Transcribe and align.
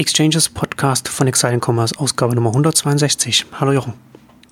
Exchanges 0.00 0.48
Podcast 0.48 1.10
von 1.10 1.26
Exciting 1.26 1.60
Commerce, 1.62 1.94
Ausgabe 1.98 2.34
Nummer 2.34 2.48
162. 2.48 3.44
Hallo 3.60 3.72
Jochen. 3.72 3.92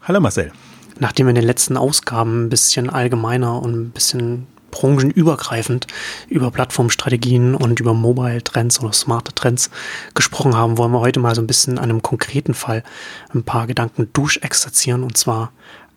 Hallo 0.03 0.21
Marcel. 0.21 0.53
Nachdem 0.99 1.25
wir 1.25 1.31
in 1.31 1.37
den 1.37 1.47
letzten 1.47 1.79
Ausgaben 1.79 2.45
ein 2.45 2.49
bisschen 2.51 2.91
allgemeiner 2.91 3.63
und 3.63 3.73
ein 3.73 3.91
bisschen 3.91 4.47
branchenübergreifend 4.71 5.87
über 6.29 6.51
Plattformstrategien 6.51 7.55
und 7.55 7.81
über 7.81 7.95
Mobile-Trends 7.95 8.81
oder 8.81 8.93
smarte 8.93 9.33
Trends 9.33 9.71
gesprochen 10.13 10.55
haben, 10.55 10.77
wollen 10.77 10.93
wir 10.93 11.01
heute 11.01 11.19
mal 11.19 11.35
so 11.35 11.41
ein 11.41 11.47
bisschen 11.47 11.79
an 11.79 11.85
einem 11.85 12.03
konkreten 12.03 12.53
Fall 12.53 12.85
ein 13.33 13.43
paar 13.43 13.67
Gedanken 13.67 14.11
durchexerzieren 14.13 15.03
und 15.03 15.17
zwar 15.17 15.53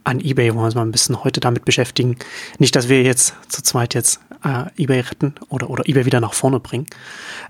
an 0.05 0.21
eBay 0.21 0.51
wollen 0.51 0.61
wir 0.61 0.65
uns 0.67 0.75
mal 0.75 0.83
ein 0.83 0.93
bisschen 0.93 1.25
heute 1.25 1.41
damit 1.41 1.65
beschäftigen. 1.65 2.15
Nicht, 2.57 2.77
dass 2.77 2.87
wir 2.87 3.03
jetzt 3.03 3.33
zu 3.49 3.61
zweit 3.61 3.95
jetzt 3.95 4.21
äh, 4.43 4.65
eBay 4.81 5.01
retten 5.01 5.35
oder, 5.49 5.69
oder 5.69 5.87
eBay 5.87 6.05
wieder 6.05 6.19
nach 6.19 6.33
vorne 6.33 6.59
bringen, 6.59 6.87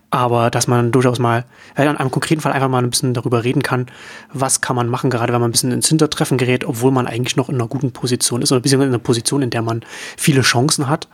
aber 0.10 0.50
dass 0.50 0.68
man 0.68 0.92
durchaus 0.92 1.20
mal 1.20 1.46
äh, 1.76 1.86
an 1.86 1.98
einem 1.98 2.12
konkreten 2.12 2.42
Fall 2.42 2.52
einfach 2.52 2.70
mal 2.70 2.84
ein 2.84 2.90
bisschen 2.90 3.14
darüber 3.14 3.44
reden 3.44 3.64
kann, 3.64 3.88
was 4.34 4.62
kann 4.62 4.76
man 4.76 4.88
machen, 4.88 5.10
gerade 5.10 5.34
wenn 5.34 5.42
man 5.42 5.50
ein 5.50 5.54
bisschen 5.54 5.72
ins 5.72 5.88
Hintertreffen 5.88 6.38
gerät, 6.38 6.66
obwohl 6.66 6.92
man 6.92 7.08
eigentlich 7.08 7.36
noch 7.36 7.50
in 7.50 7.56
einer 7.56 7.68
guten 7.68 7.92
Position 7.92 8.42
ist 8.42 8.52
oder 8.52 8.62
beziehungsweise 8.62 8.90
in 8.90 8.94
einer 8.96 9.04
Position, 9.04 9.42
in 9.42 9.50
der 9.50 9.62
man 9.62 9.82
viele 10.18 10.42
Chancen 10.42 10.88
hat, 10.88 11.08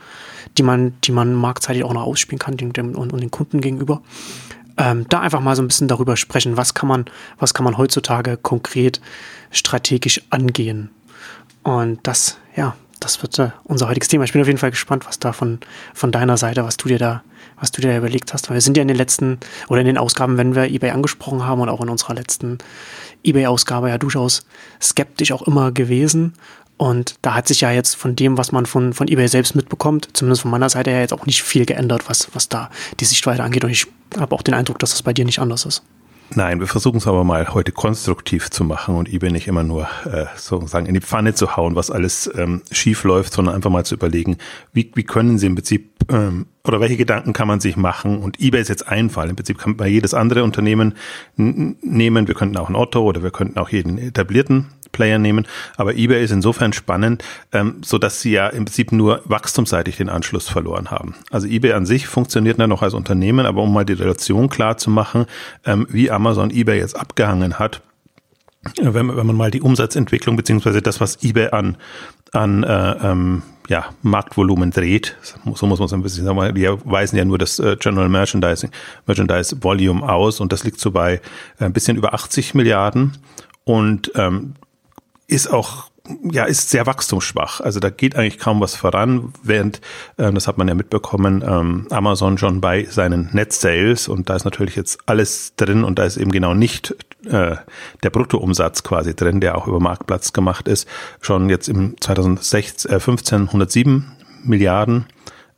die 0.56 0.62
man, 0.62 0.94
die 1.04 1.12
man 1.12 1.34
marktzeitig 1.34 1.84
auch 1.84 1.92
noch 1.92 2.04
ausspielen 2.04 2.38
kann 2.38 2.56
dem, 2.56 2.72
dem, 2.72 2.94
und, 2.94 3.12
und 3.12 3.20
den 3.20 3.30
Kunden 3.30 3.60
gegenüber. 3.60 4.02
Ähm, 4.76 5.06
da 5.08 5.20
einfach 5.20 5.40
mal 5.40 5.56
so 5.56 5.62
ein 5.62 5.68
bisschen 5.68 5.88
darüber 5.88 6.16
sprechen, 6.16 6.56
was 6.56 6.72
kann 6.72 6.88
man, 6.88 7.06
was 7.38 7.52
kann 7.52 7.64
man 7.64 7.78
heutzutage 7.78 8.36
konkret 8.36 9.00
strategisch 9.50 10.22
angehen. 10.30 10.90
Und 11.64 11.98
das, 12.04 12.38
ja, 12.54 12.76
das 13.00 13.22
wird 13.22 13.38
äh, 13.38 13.50
unser 13.64 13.88
heutiges 13.88 14.08
Thema. 14.08 14.24
Ich 14.24 14.32
bin 14.32 14.40
auf 14.40 14.46
jeden 14.46 14.58
Fall 14.58 14.70
gespannt, 14.70 15.06
was 15.06 15.18
da 15.18 15.32
von, 15.32 15.58
von 15.94 16.12
deiner 16.12 16.36
Seite, 16.36 16.64
was 16.64 16.76
du 16.76 16.88
dir 16.88 16.98
da, 16.98 17.22
was 17.58 17.70
du 17.72 17.80
dir 17.80 17.96
überlegt 17.96 18.32
hast. 18.32 18.48
Weil 18.48 18.56
wir 18.56 18.60
sind 18.60 18.76
ja 18.76 18.82
in 18.82 18.88
den 18.88 18.96
letzten 18.96 19.38
oder 19.68 19.80
in 19.80 19.86
den 19.86 19.98
Ausgaben, 19.98 20.36
wenn 20.36 20.54
wir 20.54 20.64
eBay 20.64 20.90
angesprochen 20.90 21.44
haben 21.44 21.60
und 21.60 21.68
auch 21.68 21.80
in 21.80 21.88
unserer 21.88 22.14
letzten 22.14 22.58
eBay-Ausgabe 23.24 23.88
ja 23.88 23.98
durchaus 23.98 24.46
skeptisch 24.80 25.32
auch 25.32 25.42
immer 25.42 25.72
gewesen. 25.72 26.34
Und 26.76 27.16
da 27.22 27.34
hat 27.34 27.48
sich 27.48 27.60
ja 27.60 27.72
jetzt 27.72 27.96
von 27.96 28.14
dem, 28.14 28.38
was 28.38 28.52
man 28.52 28.64
von, 28.64 28.92
von 28.92 29.08
eBay 29.08 29.26
selbst 29.26 29.56
mitbekommt, 29.56 30.08
zumindest 30.12 30.42
von 30.42 30.50
meiner 30.52 30.68
Seite 30.68 30.90
her 30.90 31.00
jetzt 31.00 31.12
auch 31.12 31.26
nicht 31.26 31.42
viel 31.42 31.66
geändert, 31.66 32.08
was, 32.08 32.28
was 32.34 32.48
da 32.48 32.70
die 33.00 33.04
Sichtweise 33.04 33.42
angeht. 33.42 33.64
Und 33.64 33.70
ich 33.70 33.86
habe 34.16 34.34
auch 34.34 34.42
den 34.42 34.54
Eindruck, 34.54 34.78
dass 34.78 34.90
das 34.90 35.02
bei 35.02 35.12
dir 35.12 35.24
nicht 35.24 35.40
anders 35.40 35.64
ist. 35.64 35.82
Nein, 36.34 36.60
wir 36.60 36.66
versuchen 36.66 36.98
es 36.98 37.06
aber 37.06 37.24
mal 37.24 37.54
heute 37.54 37.72
konstruktiv 37.72 38.50
zu 38.50 38.62
machen 38.62 38.96
und 38.96 39.12
eBay 39.12 39.30
nicht 39.30 39.48
immer 39.48 39.62
nur 39.62 39.88
äh, 40.04 40.26
sozusagen 40.36 40.86
in 40.86 40.94
die 40.94 41.00
Pfanne 41.00 41.34
zu 41.34 41.56
hauen, 41.56 41.74
was 41.74 41.90
alles 41.90 42.30
ähm, 42.36 42.62
schief 42.70 43.04
läuft, 43.04 43.32
sondern 43.32 43.54
einfach 43.54 43.70
mal 43.70 43.84
zu 43.84 43.94
überlegen, 43.94 44.36
wie, 44.72 44.90
wie 44.94 45.04
können 45.04 45.38
sie 45.38 45.46
im 45.46 45.54
Prinzip 45.54 45.90
ähm, 46.10 46.46
oder 46.64 46.80
welche 46.80 46.98
Gedanken 46.98 47.32
kann 47.32 47.48
man 47.48 47.60
sich 47.60 47.76
machen 47.76 48.18
und 48.18 48.40
eBay 48.40 48.60
ist 48.60 48.68
jetzt 48.68 48.88
ein 48.88 49.08
Fall. 49.08 49.30
Im 49.30 49.36
Prinzip 49.36 49.58
kann 49.58 49.76
man 49.76 49.88
jedes 49.88 50.12
andere 50.12 50.44
Unternehmen 50.44 50.94
nehmen. 51.36 52.28
Wir 52.28 52.34
könnten 52.34 52.58
auch 52.58 52.68
ein 52.68 52.76
Otto 52.76 53.00
oder 53.02 53.22
wir 53.22 53.30
könnten 53.30 53.58
auch 53.58 53.70
jeden 53.70 53.96
etablierten 53.96 54.66
Player 54.92 55.18
nehmen. 55.18 55.46
Aber 55.76 55.94
eBay 55.94 56.22
ist 56.22 56.30
insofern 56.30 56.72
spannend, 56.72 57.24
ähm, 57.52 57.76
so 57.84 57.98
dass 57.98 58.20
sie 58.20 58.32
ja 58.32 58.48
im 58.48 58.64
Prinzip 58.64 58.92
nur 58.92 59.22
wachstumsseitig 59.24 59.96
den 59.96 60.08
Anschluss 60.08 60.48
verloren 60.48 60.90
haben. 60.90 61.14
Also 61.30 61.46
eBay 61.46 61.72
an 61.72 61.86
sich 61.86 62.06
funktioniert 62.06 62.58
ja 62.58 62.66
noch 62.66 62.82
als 62.82 62.94
Unternehmen, 62.94 63.46
aber 63.46 63.62
um 63.62 63.72
mal 63.72 63.84
die 63.84 63.94
Relation 63.94 64.48
klar 64.48 64.76
zu 64.76 64.90
machen, 64.90 65.26
ähm, 65.64 65.86
wie 65.90 66.10
Amazon 66.10 66.50
eBay 66.50 66.78
jetzt 66.78 66.98
abgehangen 66.98 67.58
hat, 67.58 67.82
äh, 68.78 68.94
wenn, 68.94 69.16
wenn 69.16 69.26
man 69.26 69.36
mal 69.36 69.50
die 69.50 69.62
Umsatzentwicklung 69.62 70.36
beziehungsweise 70.36 70.82
das, 70.82 71.00
was 71.00 71.22
eBay 71.22 71.50
an 71.50 71.76
an 72.32 72.62
äh, 72.62 72.92
ähm, 73.02 73.42
ja, 73.68 73.86
Marktvolumen 74.02 74.70
dreht, 74.70 75.16
so 75.22 75.38
muss 75.44 75.62
man 75.62 75.72
es 75.72 75.92
ein 75.92 76.02
bisschen 76.02 76.24
sagen, 76.24 76.54
wir 76.54 76.78
weisen 76.84 77.16
ja 77.16 77.24
nur 77.24 77.38
das 77.38 77.58
äh, 77.58 77.76
General 77.78 78.08
Merchandising, 78.08 78.70
Merchandise 79.06 79.62
Volume 79.62 80.08
aus 80.08 80.40
und 80.40 80.52
das 80.52 80.64
liegt 80.64 80.80
so 80.80 80.90
bei 80.90 81.20
äh, 81.58 81.64
ein 81.64 81.72
bisschen 81.72 81.96
über 81.96 82.14
80 82.14 82.54
Milliarden 82.54 83.18
und 83.64 84.12
ähm, 84.14 84.54
ist 85.28 85.48
auch 85.48 85.90
ja, 86.30 86.44
ist 86.44 86.70
sehr 86.70 86.86
wachstumsschwach. 86.86 87.60
Also 87.60 87.80
da 87.80 87.90
geht 87.90 88.16
eigentlich 88.16 88.38
kaum 88.38 88.60
was 88.60 88.74
voran, 88.74 89.32
während, 89.42 89.80
äh, 90.16 90.32
das 90.32 90.48
hat 90.48 90.58
man 90.58 90.68
ja 90.68 90.74
mitbekommen, 90.74 91.44
ähm, 91.46 91.86
Amazon 91.90 92.38
schon 92.38 92.60
bei 92.60 92.84
seinen 92.84 93.28
Net 93.32 93.52
Sales 93.52 94.08
und 94.08 94.30
da 94.30 94.36
ist 94.36 94.44
natürlich 94.44 94.76
jetzt 94.76 94.98
alles 95.06 95.54
drin 95.56 95.84
und 95.84 95.98
da 95.98 96.04
ist 96.04 96.16
eben 96.16 96.32
genau 96.32 96.54
nicht 96.54 96.94
äh, 97.26 97.56
der 98.02 98.10
Bruttoumsatz 98.10 98.82
quasi 98.82 99.14
drin, 99.14 99.40
der 99.40 99.56
auch 99.58 99.66
über 99.66 99.80
Marktplatz 99.80 100.32
gemacht 100.32 100.66
ist, 100.68 100.88
schon 101.20 101.50
jetzt 101.50 101.68
im 101.68 102.00
2016, 102.00 102.90
äh, 102.90 103.00
15 103.00 103.42
107 103.48 104.12
Milliarden 104.44 105.06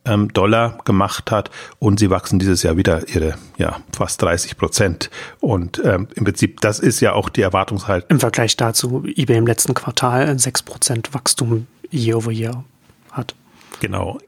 ähm, 0.04 0.32
Dollar 0.32 0.78
gemacht 0.84 1.30
hat 1.30 1.50
und 1.78 1.98
sie 1.98 2.10
wachsen 2.10 2.38
dieses 2.38 2.62
Jahr 2.62 2.76
wieder 2.76 3.08
ihre 3.08 3.34
ja 3.58 3.80
fast 3.92 4.22
30 4.22 4.56
Prozent 4.56 5.10
und 5.40 5.80
ähm, 5.84 6.08
im 6.14 6.24
Prinzip 6.24 6.60
das 6.60 6.78
ist 6.78 7.00
ja 7.00 7.12
auch 7.12 7.28
die 7.28 7.42
Erwartungshaltung. 7.42 8.08
Im 8.10 8.20
Vergleich 8.20 8.56
dazu 8.56 9.04
eBay 9.04 9.36
im 9.36 9.46
letzten 9.46 9.74
Quartal 9.74 10.38
6 10.38 10.62
Prozent 10.62 11.14
Wachstum 11.14 11.66
year 11.90 12.16
over 12.16 12.32
year 12.32 12.64
hat. 13.10 13.34
Genau. 13.80 14.18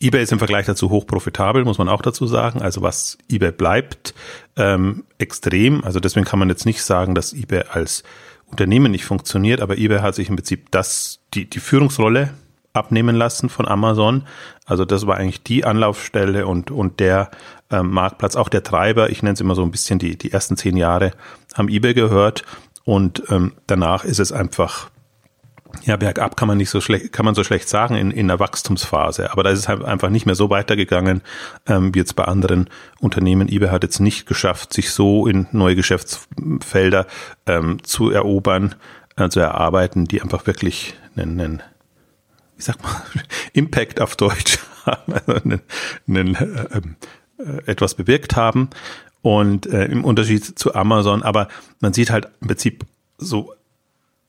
eBay 0.00 0.22
ist 0.22 0.32
im 0.32 0.38
Vergleich 0.38 0.66
dazu 0.66 0.90
hoch 0.90 1.06
profitabel, 1.06 1.64
muss 1.64 1.78
man 1.78 1.88
auch 1.88 2.02
dazu 2.02 2.26
sagen. 2.26 2.62
Also 2.62 2.82
was 2.82 3.18
eBay 3.30 3.52
bleibt 3.52 4.14
ähm, 4.56 5.04
extrem. 5.18 5.84
Also 5.84 6.00
deswegen 6.00 6.24
kann 6.24 6.38
man 6.38 6.48
jetzt 6.48 6.66
nicht 6.66 6.82
sagen, 6.82 7.14
dass 7.14 7.32
eBay 7.32 7.64
als 7.70 8.02
Unternehmen 8.46 8.92
nicht 8.92 9.04
funktioniert, 9.04 9.60
aber 9.60 9.76
eBay 9.76 9.98
hat 9.98 10.14
sich 10.14 10.30
im 10.30 10.36
Prinzip 10.36 10.70
das 10.70 11.20
die 11.34 11.50
die 11.50 11.60
Führungsrolle 11.60 12.32
abnehmen 12.78 13.16
lassen 13.16 13.48
von 13.48 13.68
Amazon. 13.68 14.24
Also 14.66 14.84
das 14.84 15.06
war 15.06 15.16
eigentlich 15.16 15.42
die 15.42 15.64
Anlaufstelle 15.64 16.46
und, 16.46 16.70
und 16.70 17.00
der 17.00 17.30
äh, 17.70 17.82
Marktplatz, 17.82 18.36
auch 18.36 18.48
der 18.48 18.62
Treiber, 18.62 19.10
ich 19.10 19.22
nenne 19.22 19.34
es 19.34 19.40
immer 19.40 19.54
so 19.54 19.62
ein 19.62 19.70
bisschen 19.70 19.98
die, 19.98 20.16
die 20.16 20.32
ersten 20.32 20.56
zehn 20.56 20.76
Jahre, 20.76 21.12
haben 21.54 21.68
eBay 21.68 21.94
gehört 21.94 22.44
und 22.84 23.22
ähm, 23.30 23.52
danach 23.66 24.04
ist 24.04 24.20
es 24.20 24.32
einfach 24.32 24.90
ja, 25.84 25.96
bergab 25.96 26.36
kann 26.36 26.48
man 26.48 26.58
nicht 26.58 26.70
so 26.70 26.80
schlecht, 26.80 27.12
kann 27.12 27.24
man 27.24 27.34
so 27.34 27.44
schlecht 27.44 27.68
sagen 27.68 27.94
in, 27.94 28.10
in 28.10 28.28
der 28.28 28.40
Wachstumsphase. 28.40 29.30
Aber 29.32 29.42
da 29.42 29.50
ist 29.50 29.58
es 29.58 29.68
halt 29.68 29.84
einfach 29.84 30.10
nicht 30.10 30.26
mehr 30.26 30.34
so 30.34 30.50
weitergegangen, 30.50 31.22
ähm, 31.66 31.94
wie 31.94 31.98
jetzt 31.98 32.16
bei 32.16 32.24
anderen 32.24 32.68
Unternehmen. 33.00 33.48
eBay 33.48 33.68
hat 33.68 33.82
jetzt 33.82 34.00
nicht 34.00 34.26
geschafft, 34.26 34.72
sich 34.72 34.90
so 34.90 35.26
in 35.26 35.46
neue 35.52 35.76
Geschäftsfelder 35.76 37.06
ähm, 37.46 37.82
zu 37.82 38.10
erobern, 38.10 38.74
äh, 39.16 39.28
zu 39.28 39.40
erarbeiten, 39.40 40.06
die 40.06 40.22
einfach 40.22 40.46
wirklich 40.46 40.94
einen, 41.16 41.40
einen 41.40 41.62
wie 42.58 42.62
sagt 42.62 42.82
man, 42.82 42.92
Impact 43.54 44.00
auf 44.00 44.16
Deutsch 44.16 44.58
haben, 44.84 45.14
also 45.14 45.32
einen, 45.32 45.60
einen, 46.06 46.96
äh, 47.38 47.70
etwas 47.70 47.94
bewirkt 47.94 48.36
haben. 48.36 48.68
Und 49.22 49.66
äh, 49.66 49.86
im 49.86 50.04
Unterschied 50.04 50.58
zu 50.58 50.74
Amazon, 50.74 51.22
aber 51.22 51.48
man 51.80 51.92
sieht 51.92 52.10
halt 52.10 52.28
im 52.40 52.48
Prinzip 52.48 52.84
so, 53.16 53.52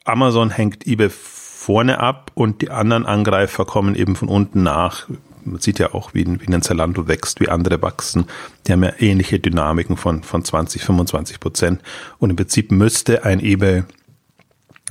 Amazon 0.04 0.50
hängt 0.50 0.88
eBay 0.88 1.10
vorne 1.10 2.00
ab 2.00 2.32
und 2.34 2.62
die 2.62 2.72
anderen 2.72 3.06
Angreifer 3.06 3.66
kommen 3.66 3.94
eben 3.94 4.16
von 4.16 4.28
unten 4.28 4.64
nach. 4.64 5.08
Man 5.46 5.60
sieht 5.60 5.78
ja 5.78 5.94
auch, 5.94 6.14
wie, 6.14 6.26
wie 6.26 6.54
ein 6.54 6.62
Zalando 6.62 7.08
wächst, 7.08 7.40
wie 7.40 7.50
andere 7.50 7.82
wachsen. 7.82 8.26
Die 8.66 8.72
haben 8.72 8.84
ja 8.84 8.94
ähnliche 8.98 9.40
Dynamiken 9.40 9.96
von, 9.96 10.24
von 10.24 10.44
20, 10.44 10.84
25 10.84 11.40
Prozent. 11.40 11.82
Und 12.18 12.32
im 12.32 12.36
Prinzip 12.36 12.72
müsste 12.72 13.24
ein 13.24 13.40
eBay, 13.40 13.84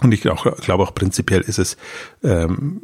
und 0.01 0.13
ich 0.13 0.21
glaube 0.21 0.41
auch, 0.41 0.57
glaube 0.59 0.85
auch 0.85 0.95
prinzipiell 0.95 1.41
ist 1.41 1.59
es 1.59 1.77
ähm, 2.23 2.83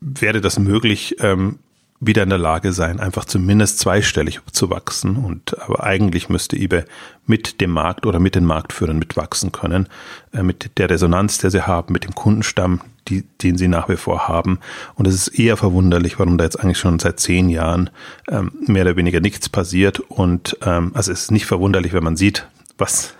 wäre 0.00 0.40
das 0.40 0.58
möglich, 0.58 1.16
ähm, 1.20 1.58
wieder 2.00 2.22
in 2.22 2.28
der 2.28 2.38
Lage 2.38 2.72
sein, 2.72 3.00
einfach 3.00 3.24
zumindest 3.24 3.80
zweistellig 3.80 4.40
zu 4.52 4.70
wachsen. 4.70 5.16
Und 5.16 5.60
aber 5.60 5.82
eigentlich 5.82 6.28
müsste 6.28 6.56
eBay 6.56 6.84
mit 7.26 7.60
dem 7.60 7.70
Markt 7.70 8.06
oder 8.06 8.20
mit 8.20 8.34
den 8.34 8.44
Marktführern 8.44 8.98
mitwachsen 8.98 9.50
können, 9.50 9.88
äh, 10.32 10.42
mit 10.42 10.78
der 10.78 10.90
Resonanz, 10.90 11.38
der 11.38 11.50
sie 11.50 11.66
haben, 11.66 11.92
mit 11.92 12.04
dem 12.04 12.14
Kundenstamm, 12.14 12.80
die, 13.08 13.24
den 13.42 13.58
sie 13.58 13.68
nach 13.68 13.88
wie 13.88 13.96
vor 13.96 14.28
haben. 14.28 14.60
Und 14.94 15.08
es 15.08 15.14
ist 15.14 15.38
eher 15.38 15.56
verwunderlich, 15.56 16.18
warum 16.18 16.38
da 16.38 16.44
jetzt 16.44 16.60
eigentlich 16.60 16.78
schon 16.78 16.98
seit 16.98 17.18
zehn 17.18 17.48
Jahren 17.48 17.90
ähm, 18.28 18.52
mehr 18.66 18.82
oder 18.82 18.96
weniger 18.96 19.20
nichts 19.20 19.48
passiert. 19.48 19.98
Und 19.98 20.56
ähm, 20.62 20.92
also 20.94 21.10
es 21.10 21.22
ist 21.22 21.30
nicht 21.32 21.46
verwunderlich, 21.46 21.92
wenn 21.92 22.04
man 22.04 22.16
sieht, 22.16 22.46
was 22.76 23.14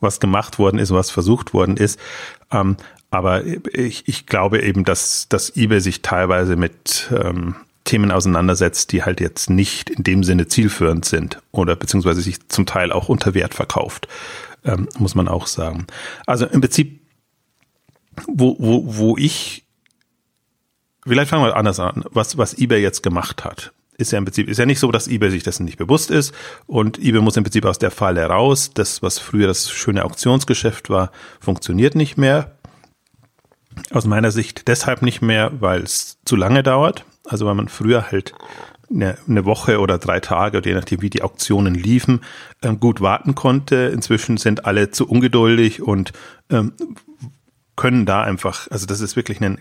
was 0.00 0.20
gemacht 0.20 0.58
worden 0.58 0.78
ist, 0.78 0.92
was 0.92 1.10
versucht 1.10 1.54
worden 1.54 1.76
ist. 1.76 1.98
Ähm, 2.52 2.76
aber 3.10 3.44
ich, 3.44 4.08
ich 4.08 4.26
glaube 4.26 4.62
eben, 4.62 4.84
dass, 4.84 5.28
dass 5.28 5.56
eBay 5.56 5.80
sich 5.80 6.02
teilweise 6.02 6.56
mit 6.56 7.10
ähm, 7.12 7.56
Themen 7.84 8.10
auseinandersetzt, 8.10 8.92
die 8.92 9.04
halt 9.04 9.20
jetzt 9.20 9.48
nicht 9.48 9.90
in 9.90 10.02
dem 10.02 10.24
Sinne 10.24 10.48
zielführend 10.48 11.04
sind 11.04 11.38
oder 11.52 11.76
beziehungsweise 11.76 12.20
sich 12.20 12.48
zum 12.48 12.66
Teil 12.66 12.92
auch 12.92 13.08
unter 13.08 13.34
Wert 13.34 13.54
verkauft, 13.54 14.08
ähm, 14.64 14.88
muss 14.98 15.14
man 15.14 15.28
auch 15.28 15.46
sagen. 15.46 15.86
Also 16.26 16.46
im 16.46 16.60
Prinzip, 16.60 17.00
wo, 18.26 18.56
wo, 18.58 18.82
wo 18.96 19.16
ich, 19.16 19.64
vielleicht 21.06 21.30
fangen 21.30 21.44
wir 21.44 21.56
anders 21.56 21.78
an, 21.78 22.04
was, 22.10 22.36
was 22.36 22.58
eBay 22.58 22.82
jetzt 22.82 23.02
gemacht 23.02 23.44
hat 23.44 23.72
ist 23.98 24.12
ja 24.12 24.18
im 24.18 24.24
Prinzip, 24.24 24.48
ist 24.48 24.58
ja 24.58 24.66
nicht 24.66 24.78
so, 24.78 24.90
dass 24.90 25.08
eBay 25.08 25.30
sich 25.30 25.42
dessen 25.42 25.64
nicht 25.64 25.78
bewusst 25.78 26.10
ist 26.10 26.34
und 26.66 26.98
eBay 26.98 27.20
muss 27.20 27.36
im 27.36 27.44
Prinzip 27.44 27.64
aus 27.64 27.78
der 27.78 27.90
Falle 27.90 28.24
raus. 28.26 28.70
Das, 28.74 29.02
was 29.02 29.18
früher 29.18 29.46
das 29.46 29.70
schöne 29.70 30.04
Auktionsgeschäft 30.04 30.90
war, 30.90 31.10
funktioniert 31.40 31.94
nicht 31.94 32.16
mehr. 32.18 32.55
Aus 33.90 34.06
meiner 34.06 34.30
Sicht 34.30 34.68
deshalb 34.68 35.02
nicht 35.02 35.22
mehr, 35.22 35.52
weil 35.60 35.82
es 35.82 36.18
zu 36.24 36.36
lange 36.36 36.62
dauert. 36.62 37.04
Also 37.24 37.46
weil 37.46 37.54
man 37.54 37.68
früher 37.68 38.10
halt 38.10 38.34
eine, 38.90 39.44
Woche 39.44 39.80
oder 39.80 39.98
drei 39.98 40.20
Tage, 40.20 40.58
oder 40.58 40.68
je 40.68 40.74
nachdem, 40.74 41.02
wie 41.02 41.10
die 41.10 41.22
Auktionen 41.22 41.74
liefen, 41.74 42.20
ähm, 42.62 42.78
gut 42.78 43.00
warten 43.00 43.34
konnte. 43.34 43.90
Inzwischen 43.92 44.36
sind 44.36 44.64
alle 44.64 44.90
zu 44.90 45.08
ungeduldig 45.08 45.82
und 45.82 46.12
ähm, 46.50 46.72
können 47.74 48.06
da 48.06 48.22
einfach, 48.22 48.68
also 48.70 48.86
das 48.86 49.00
ist 49.00 49.16
wirklich 49.16 49.40
ein, 49.40 49.58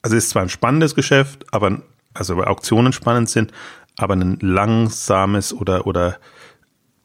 also 0.00 0.16
es 0.16 0.24
ist 0.24 0.30
zwar 0.30 0.42
ein 0.42 0.48
spannendes 0.48 0.94
Geschäft, 0.94 1.44
aber 1.52 1.82
also 2.14 2.36
weil 2.36 2.46
Auktionen 2.46 2.92
spannend 2.92 3.28
sind, 3.28 3.52
aber 3.96 4.14
ein 4.14 4.38
langsames 4.40 5.52
oder 5.52 5.86
oder 5.86 6.18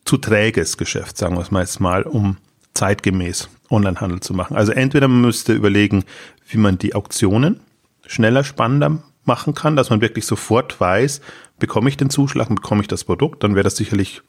zu 0.05 0.17
träges 0.17 0.77
Geschäft, 0.77 1.17
sagen 1.17 1.35
wir 1.35 1.41
es 1.41 1.51
mal 1.51 1.61
jetzt 1.61 1.79
mal, 1.79 2.03
um 2.03 2.37
zeitgemäß 2.77 3.49
Onlinehandel 3.69 4.19
zu 4.21 4.33
machen. 4.33 4.55
Also 4.55 4.71
entweder 4.71 5.07
man 5.07 5.21
müsste 5.21 5.53
überlegen, 5.53 6.05
wie 6.47 6.57
man 6.57 6.77
die 6.77 6.95
Auktionen 6.95 7.59
schneller, 8.05 8.43
spannender 8.43 9.03
machen 9.25 9.53
kann, 9.53 9.75
dass 9.75 9.89
man 9.89 9.99
wirklich 9.99 10.25
sofort 10.25 10.79
weiß, 10.79 11.21
bekomme 11.59 11.89
ich 11.89 11.97
den 11.97 12.09
Zuschlag, 12.09 12.47
bekomme 12.49 12.81
ich 12.81 12.87
das 12.87 13.03
Produkt, 13.03 13.43
dann 13.43 13.55
wäre 13.55 13.63
das 13.63 13.75
sicherlich 13.75 14.21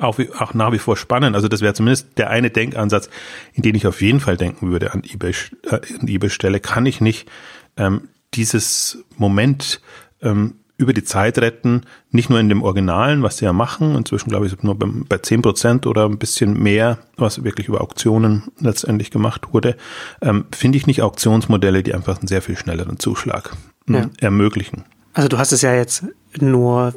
auch, 0.00 0.18
auch 0.38 0.54
nach 0.54 0.72
wie 0.72 0.78
vor 0.78 0.96
spannend. 0.96 1.36
Also 1.36 1.46
das 1.46 1.60
wäre 1.60 1.74
zumindest 1.74 2.18
der 2.18 2.30
eine 2.30 2.50
Denkansatz, 2.50 3.08
in 3.52 3.62
den 3.62 3.76
ich 3.76 3.86
auf 3.86 4.02
jeden 4.02 4.18
Fall 4.18 4.36
denken 4.36 4.70
würde 4.70 4.92
an 4.92 5.02
eBay, 5.04 5.32
äh, 5.70 5.80
an 6.00 6.08
eBay 6.08 6.30
Stelle. 6.30 6.58
Kann 6.58 6.86
ich 6.86 7.00
nicht 7.00 7.28
ähm, 7.76 8.08
dieses 8.34 9.04
Moment 9.16 9.80
ähm, 10.22 10.54
über 10.78 10.92
die 10.92 11.04
Zeit 11.04 11.38
retten, 11.38 11.82
nicht 12.10 12.28
nur 12.28 12.38
in 12.38 12.48
dem 12.48 12.62
Originalen, 12.62 13.22
was 13.22 13.38
sie 13.38 13.46
ja 13.46 13.52
machen, 13.52 13.94
inzwischen 13.94 14.28
glaube 14.28 14.46
ich 14.46 14.62
nur 14.62 14.76
bei 14.78 15.18
zehn 15.18 15.42
Prozent 15.42 15.86
oder 15.86 16.04
ein 16.04 16.18
bisschen 16.18 16.62
mehr, 16.62 16.98
was 17.16 17.44
wirklich 17.44 17.68
über 17.68 17.80
Auktionen 17.80 18.44
letztendlich 18.60 19.10
gemacht 19.10 19.52
wurde, 19.52 19.76
ähm, 20.20 20.44
finde 20.54 20.76
ich 20.76 20.86
nicht 20.86 21.02
Auktionsmodelle, 21.02 21.82
die 21.82 21.94
einfach 21.94 22.18
einen 22.18 22.28
sehr 22.28 22.42
viel 22.42 22.56
schnelleren 22.56 22.98
Zuschlag 22.98 23.56
hm, 23.86 23.94
ja. 23.94 24.10
ermöglichen. 24.20 24.84
Also 25.14 25.28
du 25.28 25.38
hast 25.38 25.52
es 25.52 25.62
ja 25.62 25.74
jetzt 25.74 26.04
nur 26.38 26.92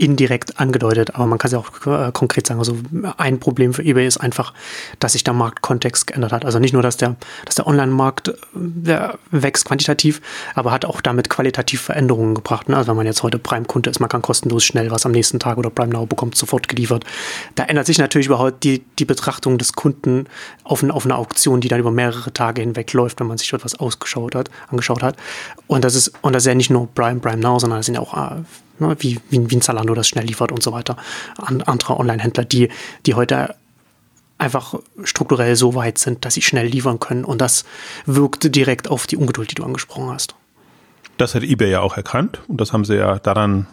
indirekt 0.00 0.58
angedeutet, 0.58 1.14
aber 1.14 1.26
man 1.26 1.38
kann 1.38 1.48
es 1.48 1.52
ja 1.52 1.58
auch 1.58 1.86
äh, 1.86 2.10
konkret 2.12 2.46
sagen. 2.46 2.58
Also 2.58 2.76
ein 3.18 3.38
Problem 3.38 3.74
für 3.74 3.82
eBay 3.82 4.06
ist 4.06 4.16
einfach, 4.16 4.54
dass 4.98 5.12
sich 5.12 5.24
der 5.24 5.34
Marktkontext 5.34 6.06
geändert 6.06 6.32
hat. 6.32 6.46
Also 6.46 6.58
nicht 6.58 6.72
nur, 6.72 6.82
dass 6.82 6.96
der, 6.96 7.16
dass 7.44 7.56
der 7.56 7.66
Online-Markt 7.66 8.28
äh, 8.28 9.08
wächst 9.30 9.66
quantitativ, 9.66 10.22
aber 10.54 10.72
hat 10.72 10.86
auch 10.86 11.02
damit 11.02 11.28
qualitativ 11.28 11.82
Veränderungen 11.82 12.34
gebracht. 12.34 12.70
Ne? 12.70 12.76
Also 12.76 12.88
wenn 12.88 12.96
man 12.96 13.04
jetzt 13.04 13.22
heute 13.22 13.38
Prime-Kunde 13.38 13.90
ist, 13.90 14.00
man 14.00 14.08
kann 14.08 14.22
kostenlos 14.22 14.64
schnell 14.64 14.90
was 14.90 15.04
am 15.04 15.12
nächsten 15.12 15.38
Tag 15.38 15.58
oder 15.58 15.68
Prime 15.68 15.92
Now 15.92 16.06
bekommt 16.06 16.34
sofort 16.34 16.66
geliefert. 16.68 17.04
Da 17.54 17.64
ändert 17.64 17.84
sich 17.84 17.98
natürlich 17.98 18.26
überhaupt 18.26 18.64
die, 18.64 18.82
die 18.98 19.04
Betrachtung 19.04 19.58
des 19.58 19.74
Kunden 19.74 20.26
auf, 20.64 20.82
auf 20.82 21.04
eine 21.04 21.16
Auktion, 21.16 21.60
die 21.60 21.68
dann 21.68 21.80
über 21.80 21.90
mehrere 21.90 22.32
Tage 22.32 22.62
hinweg 22.62 22.90
läuft, 22.94 23.20
wenn 23.20 23.26
man 23.26 23.36
sich 23.36 23.50
dort 23.50 23.66
was 23.66 23.78
ausgeschaut 23.78 24.34
hat, 24.34 24.50
angeschaut 24.68 25.02
hat. 25.02 25.16
Und 25.66 25.84
das 25.84 25.94
ist, 25.94 26.12
und 26.22 26.34
das 26.34 26.44
ist 26.44 26.46
ja 26.46 26.54
nicht 26.54 26.70
nur 26.70 26.88
Prime, 26.94 27.20
Prime 27.20 27.36
Now, 27.36 27.58
sondern 27.58 27.80
das 27.80 27.86
sind 27.86 27.96
ja 27.96 28.00
auch 28.00 28.14
äh, 28.14 28.42
ne, 28.80 28.96
wie, 28.98 29.20
wie, 29.30 29.50
wie 29.50 29.56
ein 29.56 29.62
Zalando 29.62 29.94
das 29.94 30.08
schnell 30.08 30.24
liefert 30.24 30.52
und 30.52 30.62
so 30.62 30.72
weiter. 30.72 30.96
An, 31.36 31.62
andere 31.62 31.98
Online-Händler, 31.98 32.44
die, 32.44 32.68
die 33.06 33.14
heute 33.14 33.54
einfach 34.38 34.74
strukturell 35.04 35.54
so 35.54 35.74
weit 35.74 35.98
sind, 35.98 36.24
dass 36.24 36.34
sie 36.34 36.42
schnell 36.42 36.66
liefern 36.66 36.98
können. 36.98 37.24
Und 37.24 37.40
das 37.40 37.64
wirkt 38.06 38.54
direkt 38.56 38.88
auf 38.88 39.06
die 39.06 39.16
Ungeduld, 39.16 39.50
die 39.50 39.54
du 39.54 39.64
angesprochen 39.64 40.10
hast. 40.10 40.34
Das 41.18 41.34
hat 41.34 41.42
eBay 41.42 41.70
ja 41.70 41.80
auch 41.80 41.96
erkannt 41.96 42.40
und 42.48 42.60
das 42.60 42.72
haben 42.72 42.84
sie 42.86 42.96
ja 42.96 43.18
daran 43.18 43.66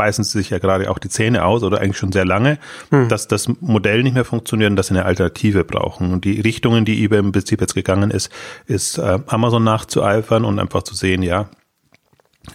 beißen 0.00 0.24
sie 0.24 0.38
sich 0.38 0.48
ja 0.48 0.58
gerade 0.58 0.90
auch 0.90 0.98
die 0.98 1.10
Zähne 1.10 1.44
aus 1.44 1.62
oder 1.62 1.82
eigentlich 1.82 1.98
schon 1.98 2.10
sehr 2.10 2.24
lange, 2.24 2.58
hm. 2.88 3.10
dass 3.10 3.28
das 3.28 3.48
Modell 3.60 4.02
nicht 4.02 4.14
mehr 4.14 4.24
funktioniert 4.24 4.70
und 4.70 4.76
dass 4.76 4.86
sie 4.86 4.94
eine 4.94 5.04
Alternative 5.04 5.62
brauchen. 5.62 6.14
Und 6.14 6.24
die 6.24 6.40
Richtung, 6.40 6.74
in 6.74 6.86
die 6.86 7.04
eBay 7.04 7.18
im 7.18 7.32
Prinzip 7.32 7.60
jetzt 7.60 7.74
gegangen 7.74 8.10
ist, 8.10 8.30
ist 8.64 8.96
äh, 8.96 9.18
Amazon 9.26 9.62
nachzueifern 9.62 10.46
und 10.46 10.58
einfach 10.58 10.84
zu 10.84 10.94
sehen, 10.94 11.22
ja, 11.22 11.50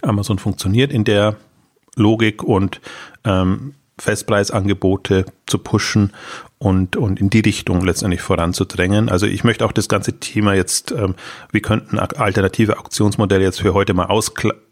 Amazon 0.02 0.38
funktioniert 0.38 0.92
in 0.92 1.04
der 1.04 1.36
Logik 1.96 2.42
und 2.42 2.80
ähm, 3.24 3.74
Festpreisangebote 3.98 5.24
zu 5.46 5.58
pushen 5.58 6.12
und, 6.58 6.96
und 6.96 7.18
in 7.18 7.30
die 7.30 7.40
Richtung 7.40 7.82
letztendlich 7.84 8.20
voranzudrängen. 8.20 9.08
Also 9.08 9.26
ich 9.26 9.42
möchte 9.42 9.64
auch 9.64 9.72
das 9.72 9.88
ganze 9.88 10.20
Thema 10.20 10.54
jetzt, 10.54 10.92
ähm, 10.92 11.14
wie 11.50 11.60
könnten 11.60 11.98
alternative 11.98 12.78
Auktionsmodelle 12.78 13.44
jetzt 13.44 13.60
für 13.60 13.74
heute 13.74 13.94
mal 13.94 14.08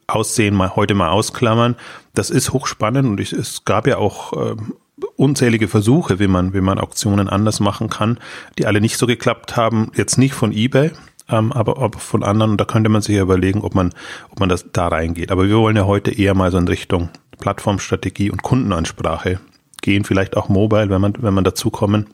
aussehen, 0.07 0.55
mal 0.55 0.77
heute 0.77 0.95
mal 0.95 1.09
ausklammern. 1.09 1.77
Das 2.15 2.31
ist 2.31 2.53
hochspannend 2.53 3.09
und 3.09 3.21
ich, 3.21 3.33
es 3.33 3.65
gab 3.65 3.87
ja 3.87 3.97
auch 3.97 4.33
ähm, 4.35 4.75
unzählige 5.17 5.69
Versuche, 5.69 6.19
wie 6.19 6.29
man, 6.29 6.53
wie 6.53 6.61
man 6.61 6.79
Auktionen 6.79 7.29
anders 7.29 7.61
machen 7.61 7.89
kann, 7.89 8.19
die 8.59 8.67
alle 8.67 8.81
nicht 8.81 8.99
so 8.99 9.07
geklappt 9.07 9.57
haben. 9.57 9.91
Jetzt 9.95 10.19
nicht 10.19 10.35
von 10.35 10.53
eBay, 10.53 10.93
ähm, 11.29 11.53
aber, 11.53 11.79
aber 11.79 11.99
von 11.99 12.23
anderen, 12.23 12.53
und 12.53 12.61
da 12.61 12.65
könnte 12.65 12.91
man 12.91 13.03
sich 13.03 13.17
ja 13.17 13.23
überlegen, 13.23 13.63
ob 13.63 13.75
man, 13.75 13.93
ob 14.31 14.41
man 14.41 14.49
das 14.49 14.67
da 14.73 14.89
reingeht. 14.89 15.31
Aber 15.33 15.49
wir 15.49 15.57
wollen 15.57 15.77
ja 15.77 15.87
heute 15.87 16.11
eher 16.11 16.35
mal 16.35 16.51
so 16.51 16.59
in 16.59 16.69
Richtung 16.69 17.09
Plattformstrategie 17.39 18.31
und 18.31 18.43
Kundenansprache 18.43 19.41
gehen, 19.83 20.05
vielleicht 20.05 20.37
auch 20.37 20.49
mobile, 20.49 20.91
wenn 20.91 21.01
man, 21.01 21.15
wenn 21.19 21.35
man 21.35 21.45
dazu 21.45 21.71
kommen. 21.71 22.07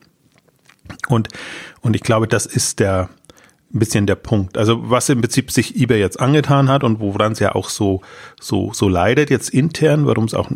Und, 1.08 1.28
und 1.82 1.94
ich 1.94 2.02
glaube, 2.02 2.26
das 2.26 2.46
ist 2.46 2.80
der, 2.80 3.10
ein 3.72 3.78
bisschen 3.78 4.06
der 4.06 4.16
Punkt. 4.16 4.58
Also 4.58 4.90
was 4.90 5.08
im 5.08 5.20
Prinzip 5.20 5.52
sich 5.52 5.80
eBay 5.80 6.00
jetzt 6.00 6.18
angetan 6.18 6.68
hat 6.68 6.82
und 6.82 6.98
woran 6.98 7.32
es 7.32 7.38
ja 7.38 7.54
auch 7.54 7.68
so, 7.68 8.02
so, 8.40 8.72
so 8.72 8.88
leidet 8.88 9.30
jetzt 9.30 9.50
intern, 9.50 10.06
warum 10.06 10.24
es 10.24 10.34
auch 10.34 10.50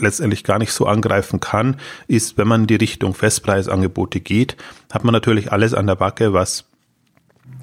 letztendlich 0.00 0.42
gar 0.42 0.58
nicht 0.58 0.72
so 0.72 0.86
angreifen 0.86 1.40
kann, 1.40 1.76
ist, 2.08 2.38
wenn 2.38 2.48
man 2.48 2.62
in 2.62 2.66
die 2.66 2.76
Richtung 2.76 3.12
Festpreisangebote 3.12 4.20
geht, 4.20 4.56
hat 4.90 5.04
man 5.04 5.12
natürlich 5.12 5.52
alles 5.52 5.74
an 5.74 5.86
der 5.86 5.96
Backe, 5.96 6.32
was 6.32 6.64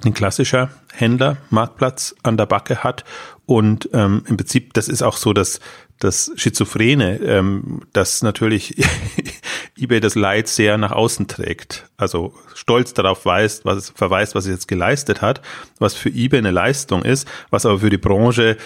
ein 0.04 0.14
klassischer 0.14 0.70
Händler 0.92 1.36
Marktplatz 1.50 2.14
an 2.22 2.36
der 2.36 2.46
Backe 2.46 2.84
hat. 2.84 3.04
Und 3.46 3.90
ähm, 3.92 4.24
im 4.26 4.36
Prinzip, 4.36 4.74
das 4.74 4.88
ist 4.88 5.02
auch 5.02 5.16
so 5.16 5.32
dass 5.32 5.60
das 5.98 6.32
Schizophrene, 6.36 7.18
ähm, 7.20 7.82
dass 7.92 8.22
natürlich 8.22 8.74
eBay 9.78 10.00
das 10.00 10.14
Leid 10.14 10.48
sehr 10.48 10.76
nach 10.78 10.92
außen 10.92 11.28
trägt. 11.28 11.88
Also 11.96 12.34
stolz 12.54 12.94
darauf 12.94 13.24
weist, 13.26 13.64
was 13.64 13.78
es 13.78 13.90
verweist, 13.90 14.34
was 14.34 14.44
es 14.44 14.50
jetzt 14.50 14.68
geleistet 14.68 15.22
hat, 15.22 15.40
was 15.78 15.94
für 15.94 16.08
eBay 16.08 16.38
eine 16.38 16.50
Leistung 16.50 17.02
ist, 17.02 17.28
was 17.50 17.66
aber 17.66 17.80
für 17.80 17.90
die 17.90 17.98
Branche 17.98 18.56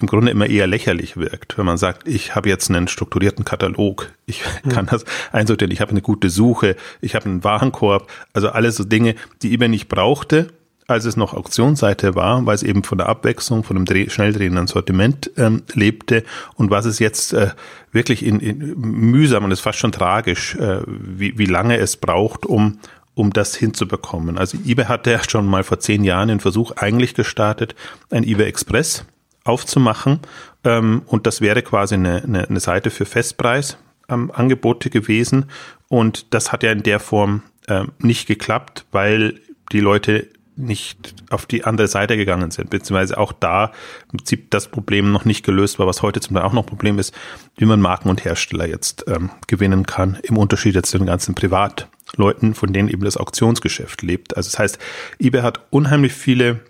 im 0.00 0.08
Grunde 0.08 0.32
immer 0.32 0.46
eher 0.46 0.66
lächerlich 0.66 1.16
wirkt, 1.16 1.56
wenn 1.56 1.66
man 1.66 1.78
sagt, 1.78 2.08
ich 2.08 2.34
habe 2.34 2.48
jetzt 2.48 2.68
einen 2.68 2.88
strukturierten 2.88 3.44
Katalog, 3.44 4.10
ich 4.26 4.42
kann 4.68 4.86
das 4.86 5.04
einsortieren, 5.30 5.70
ich 5.70 5.80
habe 5.80 5.92
eine 5.92 6.02
gute 6.02 6.30
Suche, 6.30 6.76
ich 7.00 7.14
habe 7.14 7.26
einen 7.26 7.44
Warenkorb, 7.44 8.10
also 8.32 8.48
alles 8.48 8.76
so 8.76 8.84
Dinge, 8.84 9.14
die 9.42 9.54
eBay 9.54 9.68
nicht 9.68 9.88
brauchte, 9.88 10.48
als 10.86 11.04
es 11.04 11.16
noch 11.16 11.32
Auktionsseite 11.34 12.14
war, 12.14 12.44
weil 12.46 12.54
es 12.54 12.62
eben 12.62 12.84
von 12.84 12.98
der 12.98 13.08
Abwechslung, 13.08 13.64
von 13.64 13.76
dem 13.76 13.84
Dreh, 13.84 14.10
schnell 14.10 14.32
drehenden 14.32 14.66
Sortiment 14.66 15.30
ähm, 15.36 15.62
lebte 15.72 16.24
und 16.56 16.70
was 16.70 16.84
es 16.84 16.98
jetzt 16.98 17.32
äh, 17.32 17.50
wirklich 17.92 18.24
in, 18.24 18.40
in 18.40 18.78
mühsam 18.78 19.44
und 19.44 19.50
ist 19.50 19.60
fast 19.60 19.78
schon 19.78 19.92
tragisch, 19.92 20.56
äh, 20.56 20.80
wie, 20.86 21.38
wie 21.38 21.46
lange 21.46 21.78
es 21.78 21.96
braucht, 21.96 22.46
um 22.46 22.78
um 23.16 23.32
das 23.32 23.54
hinzubekommen. 23.54 24.38
Also 24.38 24.58
eBay 24.66 24.86
hatte 24.86 25.12
ja 25.12 25.20
schon 25.22 25.46
mal 25.46 25.62
vor 25.62 25.78
zehn 25.78 26.02
Jahren 26.02 26.28
den 26.28 26.40
Versuch 26.40 26.72
eigentlich 26.76 27.14
gestartet, 27.14 27.74
ein 28.10 28.24
eBay 28.24 28.46
Express 28.46 29.04
aufzumachen 29.44 30.18
ähm, 30.64 31.02
und 31.06 31.26
das 31.26 31.40
wäre 31.40 31.62
quasi 31.62 31.94
eine, 31.94 32.24
eine, 32.24 32.48
eine 32.48 32.60
Seite 32.60 32.90
für 32.90 33.04
Festpreisangebote 33.04 34.88
ähm, 34.88 34.92
gewesen 34.92 35.44
und 35.88 36.34
das 36.34 36.50
hat 36.50 36.62
ja 36.62 36.72
in 36.72 36.82
der 36.82 36.98
Form 36.98 37.42
ähm, 37.68 37.92
nicht 37.98 38.26
geklappt, 38.26 38.84
weil 38.90 39.40
die 39.70 39.80
Leute 39.80 40.28
nicht 40.56 41.14
auf 41.30 41.46
die 41.46 41.64
andere 41.64 41.88
Seite 41.88 42.16
gegangen 42.16 42.50
sind, 42.50 42.70
beziehungsweise 42.70 43.18
auch 43.18 43.32
da 43.32 43.72
im 44.12 44.18
Prinzip 44.18 44.50
das 44.50 44.68
Problem 44.68 45.10
noch 45.10 45.24
nicht 45.24 45.44
gelöst 45.44 45.78
war, 45.78 45.86
was 45.86 46.02
heute 46.02 46.20
zum 46.20 46.34
Beispiel 46.34 46.48
auch 46.48 46.52
noch 46.52 46.66
Problem 46.66 46.98
ist, 46.98 47.14
wie 47.56 47.64
man 47.64 47.80
Marken 47.80 48.08
und 48.08 48.24
Hersteller 48.24 48.66
jetzt 48.66 49.04
ähm, 49.08 49.30
gewinnen 49.46 49.86
kann, 49.86 50.18
im 50.22 50.36
Unterschied 50.36 50.74
jetzt 50.74 50.90
zu 50.90 50.98
den 50.98 51.06
ganzen 51.06 51.34
Privatleuten, 51.34 52.54
von 52.54 52.72
denen 52.72 52.88
eben 52.88 53.04
das 53.04 53.16
Auktionsgeschäft 53.16 54.02
lebt. 54.02 54.36
Also 54.36 54.50
das 54.50 54.58
heißt, 54.58 54.78
eBay 55.18 55.42
hat 55.42 55.60
unheimlich 55.70 56.12
viele 56.12 56.60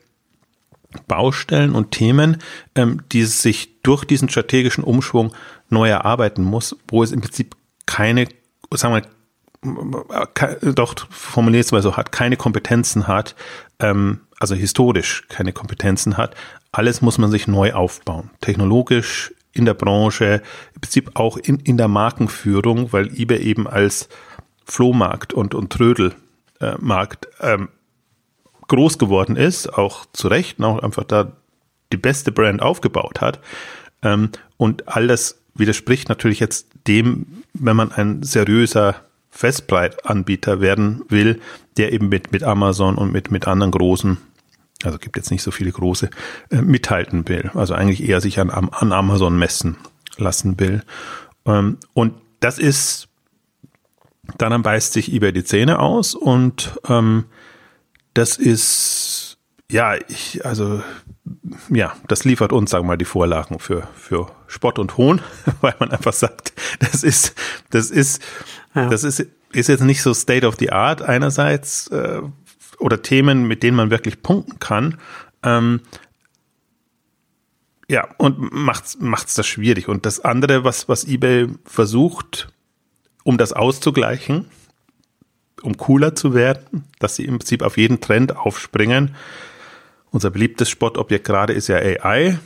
Baustellen 1.06 1.74
und 1.74 1.90
Themen, 1.90 2.38
ähm, 2.74 3.02
die 3.12 3.20
es 3.20 3.42
sich 3.42 3.82
durch 3.82 4.04
diesen 4.04 4.28
strategischen 4.28 4.84
Umschwung 4.84 5.34
neu 5.68 5.88
erarbeiten 5.88 6.42
muss, 6.42 6.76
wo 6.88 7.02
es 7.02 7.12
im 7.12 7.20
Prinzip 7.20 7.56
keine, 7.86 8.28
sagen 8.72 8.94
wir 8.94 9.02
doch 10.62 10.94
formuliert 11.10 11.64
es 11.64 11.72
mal 11.72 11.82
so, 11.82 11.96
hat 11.96 12.12
keine 12.12 12.36
Kompetenzen 12.36 13.06
hat, 13.06 13.34
ähm, 13.80 14.20
also 14.38 14.54
historisch 14.54 15.26
keine 15.28 15.52
Kompetenzen 15.52 16.16
hat. 16.16 16.34
Alles 16.72 17.00
muss 17.00 17.18
man 17.18 17.30
sich 17.30 17.46
neu 17.46 17.72
aufbauen. 17.72 18.30
Technologisch, 18.40 19.32
in 19.54 19.64
der 19.64 19.74
Branche, 19.74 20.42
im 20.74 20.80
Prinzip 20.80 21.12
auch 21.14 21.36
in, 21.36 21.60
in 21.60 21.76
der 21.76 21.88
Markenführung, 21.88 22.92
weil 22.92 23.06
eBay 23.18 23.38
eben 23.38 23.66
als 23.66 24.08
Flohmarkt 24.64 25.32
und, 25.32 25.54
und 25.54 25.72
Trödelmarkt 25.72 27.28
äh, 27.38 27.54
ähm, 27.54 27.68
groß 28.68 28.98
geworden 28.98 29.36
ist, 29.36 29.72
auch 29.72 30.06
zu 30.12 30.28
Recht, 30.28 30.60
auch 30.62 30.80
einfach 30.80 31.04
da 31.04 31.32
die 31.92 31.96
beste 31.96 32.32
Brand 32.32 32.60
aufgebaut 32.60 33.20
hat. 33.20 33.40
Ähm, 34.02 34.30
und 34.56 34.88
all 34.88 35.06
das 35.06 35.40
widerspricht 35.54 36.08
natürlich 36.08 36.40
jetzt 36.40 36.68
dem, 36.86 37.44
wenn 37.52 37.76
man 37.76 37.92
ein 37.92 38.22
seriöser 38.22 38.96
Festbreitanbieter 39.34 40.60
werden 40.60 41.02
will, 41.08 41.40
der 41.76 41.92
eben 41.92 42.08
mit, 42.08 42.30
mit 42.30 42.44
Amazon 42.44 42.94
und 42.94 43.12
mit, 43.12 43.32
mit 43.32 43.48
anderen 43.48 43.72
großen 43.72 44.18
Also 44.84 44.98
gibt 44.98 45.16
jetzt 45.16 45.32
nicht 45.32 45.42
so 45.42 45.50
viele 45.50 45.72
große, 45.72 46.08
äh, 46.50 46.62
mithalten 46.62 47.28
will. 47.28 47.50
Also 47.54 47.74
eigentlich 47.74 48.08
eher 48.08 48.20
sich 48.20 48.38
an, 48.38 48.50
an 48.50 48.92
Amazon 48.92 49.36
messen 49.36 49.76
lassen 50.16 50.60
will. 50.60 50.84
Ähm, 51.46 51.78
und 51.94 52.14
das 52.38 52.60
ist, 52.60 53.08
dann 54.38 54.62
beißt 54.62 54.92
sich 54.92 55.12
eBay 55.12 55.32
die 55.32 55.44
Zähne 55.44 55.80
aus 55.80 56.14
und 56.14 56.78
ähm, 56.88 57.24
das 58.14 58.36
ist, 58.36 59.36
ja, 59.68 59.96
ich, 60.08 60.46
also, 60.46 60.80
ja, 61.70 61.96
das 62.06 62.24
liefert 62.24 62.52
uns, 62.52 62.70
sagen 62.70 62.84
wir 62.84 62.92
mal, 62.92 62.96
die 62.96 63.04
Vorlagen 63.04 63.58
für, 63.58 63.88
für 63.96 64.30
Spott 64.46 64.78
und 64.78 64.96
Hohn, 64.96 65.20
weil 65.60 65.74
man 65.80 65.90
einfach 65.90 66.12
sagt, 66.12 66.52
das 66.78 67.02
ist, 67.02 67.34
das 67.70 67.90
ist, 67.90 68.22
ja. 68.74 68.88
das 68.88 69.04
ist, 69.04 69.26
ist 69.52 69.68
jetzt 69.68 69.82
nicht 69.82 70.02
so 70.02 70.14
State 70.14 70.46
of 70.46 70.56
the 70.58 70.70
Art 70.70 71.02
einerseits, 71.02 71.88
äh, 71.88 72.22
oder 72.78 73.02
Themen, 73.02 73.46
mit 73.46 73.62
denen 73.62 73.76
man 73.76 73.90
wirklich 73.90 74.22
punkten 74.22 74.58
kann. 74.58 74.98
Ähm, 75.42 75.80
ja, 77.88 78.08
und 78.18 78.52
macht's, 78.52 78.98
macht's 79.00 79.34
das 79.34 79.46
schwierig. 79.46 79.88
Und 79.88 80.06
das 80.06 80.20
andere, 80.20 80.64
was, 80.64 80.88
was 80.88 81.04
eBay 81.04 81.48
versucht, 81.64 82.48
um 83.22 83.38
das 83.38 83.52
auszugleichen, 83.52 84.46
um 85.62 85.76
cooler 85.76 86.14
zu 86.14 86.34
werden, 86.34 86.84
dass 86.98 87.16
sie 87.16 87.24
im 87.24 87.38
Prinzip 87.38 87.62
auf 87.62 87.76
jeden 87.76 88.00
Trend 88.00 88.36
aufspringen. 88.36 89.14
Unser 90.10 90.30
beliebtes 90.30 90.68
Spottobjekt 90.68 91.24
gerade 91.24 91.52
ist 91.52 91.68
ja 91.68 91.76
AI, 91.76 92.38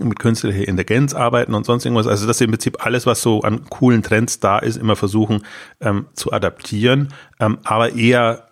mit 0.00 0.18
künstlicher 0.18 0.66
Intelligenz 0.66 1.14
arbeiten 1.14 1.54
und 1.54 1.66
sonst 1.66 1.84
irgendwas. 1.84 2.06
Also 2.06 2.26
dass 2.26 2.38
sie 2.38 2.44
im 2.44 2.50
Prinzip 2.50 2.84
alles, 2.84 3.06
was 3.06 3.22
so 3.22 3.42
an 3.42 3.64
coolen 3.68 4.02
Trends 4.02 4.40
da 4.40 4.58
ist, 4.58 4.76
immer 4.76 4.96
versuchen 4.96 5.44
ähm, 5.80 6.06
zu 6.14 6.32
adaptieren, 6.32 7.08
ähm, 7.40 7.58
aber 7.64 7.94
eher 7.94 8.48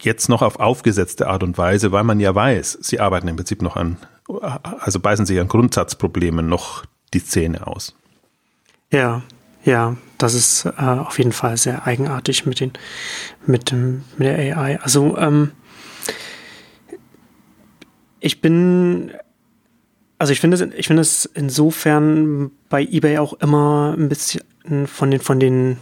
jetzt 0.00 0.28
noch 0.28 0.42
auf 0.42 0.60
aufgesetzte 0.60 1.28
Art 1.28 1.42
und 1.42 1.56
Weise, 1.56 1.92
weil 1.92 2.04
man 2.04 2.20
ja 2.20 2.34
weiß, 2.34 2.78
sie 2.82 3.00
arbeiten 3.00 3.28
im 3.28 3.36
Prinzip 3.36 3.62
noch 3.62 3.76
an, 3.76 3.96
also 4.80 5.00
beißen 5.00 5.26
sich 5.26 5.40
an 5.40 5.48
Grundsatzproblemen 5.48 6.48
noch 6.48 6.84
die 7.14 7.24
Zähne 7.24 7.66
aus. 7.66 7.94
Ja, 8.92 9.22
ja, 9.64 9.96
das 10.18 10.34
ist 10.34 10.64
äh, 10.64 10.70
auf 10.82 11.18
jeden 11.18 11.32
Fall 11.32 11.56
sehr 11.56 11.86
eigenartig 11.86 12.46
mit, 12.46 12.60
den, 12.60 12.72
mit, 13.46 13.70
dem, 13.70 14.04
mit 14.16 14.28
der 14.28 14.58
AI. 14.58 14.80
Also 14.80 15.16
ähm, 15.18 15.52
ich 18.20 18.40
bin, 18.40 19.12
also 20.20 20.34
ich 20.34 20.40
finde, 20.40 20.70
ich 20.76 20.86
finde 20.86 21.00
es 21.00 21.24
insofern 21.24 22.50
bei 22.68 22.82
eBay 22.82 23.16
auch 23.16 23.32
immer 23.34 23.96
ein 23.98 24.10
bisschen 24.10 24.42
von 24.86 25.10
den, 25.10 25.20
von 25.20 25.40
den 25.40 25.78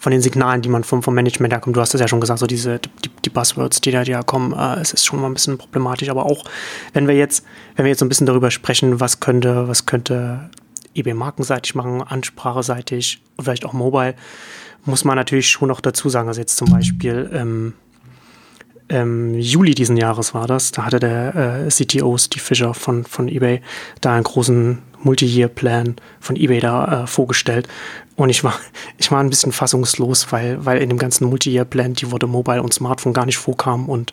von 0.00 0.12
den 0.12 0.20
Signalen, 0.20 0.62
die 0.62 0.68
man 0.68 0.84
vom, 0.84 1.02
vom 1.02 1.14
Management 1.14 1.52
herkommt. 1.52 1.76
Du 1.76 1.80
hast 1.80 1.94
es 1.94 2.00
ja 2.00 2.08
schon 2.08 2.20
gesagt, 2.20 2.40
so 2.40 2.46
diese 2.46 2.80
die, 2.80 3.10
die 3.24 3.30
Buzzwords, 3.30 3.80
die 3.80 3.92
da 3.92 4.02
ja 4.02 4.22
kommen, 4.22 4.52
äh, 4.52 4.80
es 4.80 4.92
ist 4.92 5.06
schon 5.06 5.20
mal 5.20 5.26
ein 5.26 5.34
bisschen 5.34 5.58
problematisch. 5.58 6.08
Aber 6.08 6.26
auch 6.26 6.44
wenn 6.92 7.06
wir 7.06 7.16
jetzt, 7.16 7.44
wenn 7.76 7.84
wir 7.84 7.90
jetzt 7.90 8.00
so 8.00 8.04
ein 8.04 8.08
bisschen 8.08 8.26
darüber 8.26 8.50
sprechen, 8.50 8.98
was 8.98 9.20
könnte, 9.20 9.68
was 9.68 9.86
könnte 9.86 10.50
eBay 10.94 11.14
markenseitig 11.14 11.76
machen, 11.76 12.02
anspracheseitig 12.02 13.20
und 13.36 13.44
vielleicht 13.44 13.64
auch 13.64 13.72
mobile, 13.72 14.14
muss 14.84 15.04
man 15.04 15.16
natürlich 15.16 15.48
schon 15.48 15.68
noch 15.68 15.80
dazu 15.80 16.08
sagen, 16.08 16.26
also 16.26 16.40
jetzt 16.40 16.56
zum 16.56 16.70
Beispiel 16.70 17.30
ähm, 17.32 17.74
ähm, 18.88 19.34
Juli 19.34 19.74
diesen 19.74 19.96
Jahres 19.96 20.34
war 20.34 20.46
das, 20.46 20.72
da 20.72 20.84
hatte 20.84 20.98
der 20.98 21.66
äh, 21.66 21.68
CTO 21.68 22.16
Steve 22.16 22.42
Fisher 22.42 22.74
von, 22.74 23.04
von 23.04 23.28
eBay 23.28 23.60
da 24.00 24.14
einen 24.14 24.24
großen 24.24 24.78
Multi-Year-Plan 25.02 25.96
von 26.20 26.36
eBay 26.36 26.60
da 26.60 27.02
äh, 27.02 27.06
vorgestellt. 27.06 27.68
Und 28.16 28.30
ich 28.30 28.44
war, 28.44 28.54
ich 28.98 29.10
war 29.10 29.20
ein 29.20 29.30
bisschen 29.30 29.52
fassungslos, 29.52 30.32
weil, 30.32 30.64
weil 30.64 30.82
in 30.82 30.88
dem 30.88 30.98
ganzen 30.98 31.28
Multi-Year-Plan 31.28 31.94
die 31.94 32.10
Worte 32.10 32.26
Mobile 32.26 32.62
und 32.62 32.72
Smartphone 32.72 33.12
gar 33.12 33.26
nicht 33.26 33.38
vorkamen 33.38 33.86
und 33.88 34.12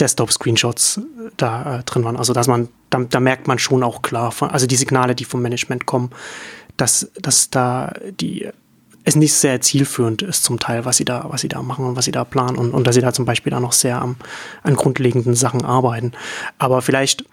Desktop-Screenshots 0.00 0.98
äh, 0.98 1.30
da 1.36 1.78
äh, 1.78 1.82
drin 1.84 2.04
waren. 2.04 2.16
Also 2.16 2.32
dass 2.32 2.48
man, 2.48 2.68
da, 2.90 2.98
da, 2.98 3.20
merkt 3.20 3.46
man 3.46 3.58
schon 3.58 3.82
auch 3.82 4.02
klar, 4.02 4.32
von, 4.32 4.50
also 4.50 4.66
die 4.66 4.76
Signale, 4.76 5.14
die 5.14 5.24
vom 5.24 5.42
Management 5.42 5.86
kommen, 5.86 6.10
dass, 6.76 7.10
dass 7.20 7.50
da 7.50 7.92
die 8.20 8.48
es 9.04 9.16
nicht 9.16 9.34
sehr 9.34 9.60
zielführend 9.60 10.22
ist 10.22 10.44
zum 10.44 10.58
Teil, 10.58 10.84
was 10.84 10.96
sie 10.96 11.04
da, 11.04 11.26
was 11.28 11.42
sie 11.42 11.48
da 11.48 11.62
machen 11.62 11.84
und 11.84 11.96
was 11.96 12.06
sie 12.06 12.10
da 12.10 12.24
planen 12.24 12.56
und, 12.56 12.72
und 12.72 12.86
dass 12.86 12.94
sie 12.94 13.02
da 13.02 13.12
zum 13.12 13.26
Beispiel 13.26 13.50
da 13.50 13.60
noch 13.60 13.72
sehr 13.72 14.00
am, 14.00 14.16
an 14.62 14.74
grundlegenden 14.74 15.34
Sachen 15.34 15.64
arbeiten. 15.64 16.12
Aber 16.58 16.80
vielleicht 16.82 17.24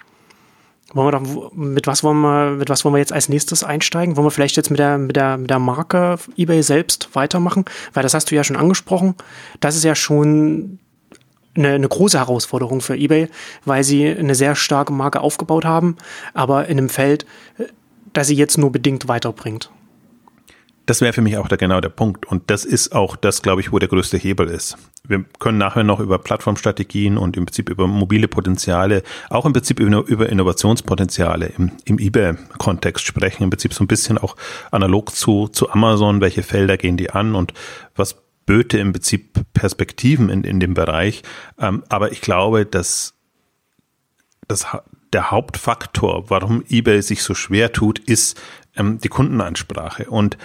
wollen 0.94 1.08
wir 1.08 1.12
doch, 1.20 1.54
mit 1.54 1.88
was 1.88 2.04
wollen 2.04 2.20
wir, 2.20 2.52
mit 2.52 2.70
was 2.70 2.84
wollen 2.84 2.96
wir 2.96 3.00
jetzt 3.00 3.14
als 3.14 3.30
nächstes 3.30 3.64
einsteigen? 3.64 4.18
Wollen 4.18 4.26
wir 4.28 4.32
vielleicht 4.32 4.58
jetzt 4.58 4.70
mit 4.70 4.80
der, 4.80 4.98
mit 4.98 5.16
der, 5.16 5.38
mit 5.38 5.50
der 5.50 5.60
Marke 5.60 6.18
eBay 6.36 6.62
selbst 6.62 7.10
weitermachen? 7.14 7.64
Weil 7.94 8.04
das 8.04 8.14
hast 8.14 8.30
du 8.30 8.36
ja 8.36 8.44
schon 8.44 8.58
angesprochen. 8.58 9.16
Das 9.62 9.78
ist 9.78 9.86
ja 9.86 9.96
schon 9.96 10.80
eine, 11.56 11.70
eine 11.70 11.88
große 11.88 12.20
Herausforderung 12.20 12.82
für 12.82 12.96
eBay, 12.96 13.30
weil 13.64 13.84
sie 13.84 14.08
eine 14.08 14.36
sehr 14.36 14.56
starke 14.56 14.92
Marke 14.92 15.22
aufgebaut 15.22 15.64
haben, 15.64 15.98
aber 16.34 16.68
in 16.68 16.78
einem 16.78 16.90
Feld, 16.90 17.26
äh, 17.58 17.66
das 18.14 18.28
sie 18.28 18.36
jetzt 18.36 18.58
nur 18.58 18.72
bedingt 18.72 19.08
weiterbringt. 19.08 19.72
Das 20.92 21.00
wäre 21.00 21.14
für 21.14 21.22
mich 21.22 21.38
auch 21.38 21.48
der, 21.48 21.58
genau 21.58 21.80
der 21.80 21.88
Punkt. 21.88 22.26
Und 22.26 22.50
das 22.50 22.66
ist 22.66 22.94
auch 22.94 23.16
das, 23.16 23.42
glaube 23.42 23.62
ich, 23.62 23.72
wo 23.72 23.80
der 23.80 23.88
größte 23.88 24.18
Hebel 24.18 24.50
ist. 24.50 24.76
Wir 25.08 25.24
können 25.40 25.58
nachher 25.58 25.86
noch 25.86 26.02
über 26.02 26.20
Plattformstrategien 26.20 27.18
und 27.18 27.38
im 27.38 27.46
Prinzip 27.46 27.70
über 27.70 27.88
mobile 27.88 28.28
Potenziale, 28.28 29.02
auch 29.30 29.46
im 29.46 29.54
Prinzip 29.54 29.80
über 29.80 30.28
Innovationspotenziale 30.28 31.46
im, 31.58 31.72
im 31.86 31.98
eBay-Kontext 31.98 33.06
sprechen. 33.06 33.44
Im 33.44 33.50
Prinzip 33.52 33.74
so 33.74 33.86
ein 33.86 33.88
bisschen 33.88 34.18
auch 34.18 34.36
analog 34.72 35.16
zu, 35.16 35.48
zu 35.48 35.70
Amazon. 35.70 36.20
Welche 36.20 36.44
Felder 36.44 36.76
gehen 36.76 36.98
die 36.98 37.10
an 37.10 37.36
und 37.36 37.54
was 37.96 38.18
böte 38.46 38.78
im 38.78 38.92
Prinzip 38.92 39.46
Perspektiven 39.54 40.28
in, 40.28 40.44
in 40.44 40.60
dem 40.60 40.74
Bereich. 40.74 41.24
Ähm, 41.58 41.86
aber 41.88 42.12
ich 42.12 42.20
glaube, 42.20 42.66
dass 42.66 43.14
das, 44.50 44.68
der 45.14 45.32
Hauptfaktor, 45.32 46.30
warum 46.30 46.66
eBay 46.68 47.02
sich 47.02 47.24
so 47.24 47.34
schwer 47.34 47.72
tut, 47.72 47.98
ist 47.98 48.38
ähm, 48.76 48.98
die 48.98 49.08
Kundenansprache. 49.08 50.10
Und 50.10 50.38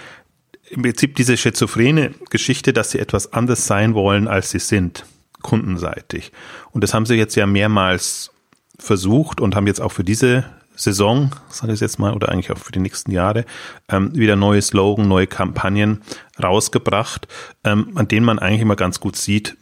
im 0.70 0.82
Prinzip 0.82 1.16
diese 1.16 1.36
schizophrene 1.36 2.14
Geschichte, 2.30 2.72
dass 2.72 2.90
sie 2.90 2.98
etwas 2.98 3.32
anders 3.32 3.66
sein 3.66 3.94
wollen, 3.94 4.28
als 4.28 4.50
sie 4.50 4.58
sind, 4.58 5.04
kundenseitig. 5.42 6.32
Und 6.72 6.82
das 6.82 6.94
haben 6.94 7.06
sie 7.06 7.14
jetzt 7.14 7.36
ja 7.36 7.46
mehrmals 7.46 8.30
versucht 8.78 9.40
und 9.40 9.54
haben 9.54 9.66
jetzt 9.66 9.80
auch 9.80 9.92
für 9.92 10.04
diese 10.04 10.44
Saison, 10.74 11.34
sage 11.48 11.72
ich 11.72 11.80
jetzt 11.80 11.98
mal, 11.98 12.12
oder 12.12 12.28
eigentlich 12.28 12.50
auch 12.50 12.58
für 12.58 12.72
die 12.72 12.80
nächsten 12.80 13.10
Jahre, 13.10 13.46
ähm, 13.88 14.14
wieder 14.14 14.36
neue 14.36 14.60
Slogan, 14.60 15.08
neue 15.08 15.26
Kampagnen 15.26 16.02
rausgebracht, 16.42 17.28
ähm, 17.64 17.92
an 17.94 18.08
denen 18.08 18.26
man 18.26 18.38
eigentlich 18.38 18.60
immer 18.60 18.76
ganz 18.76 19.00
gut 19.00 19.16
sieht, 19.16 19.56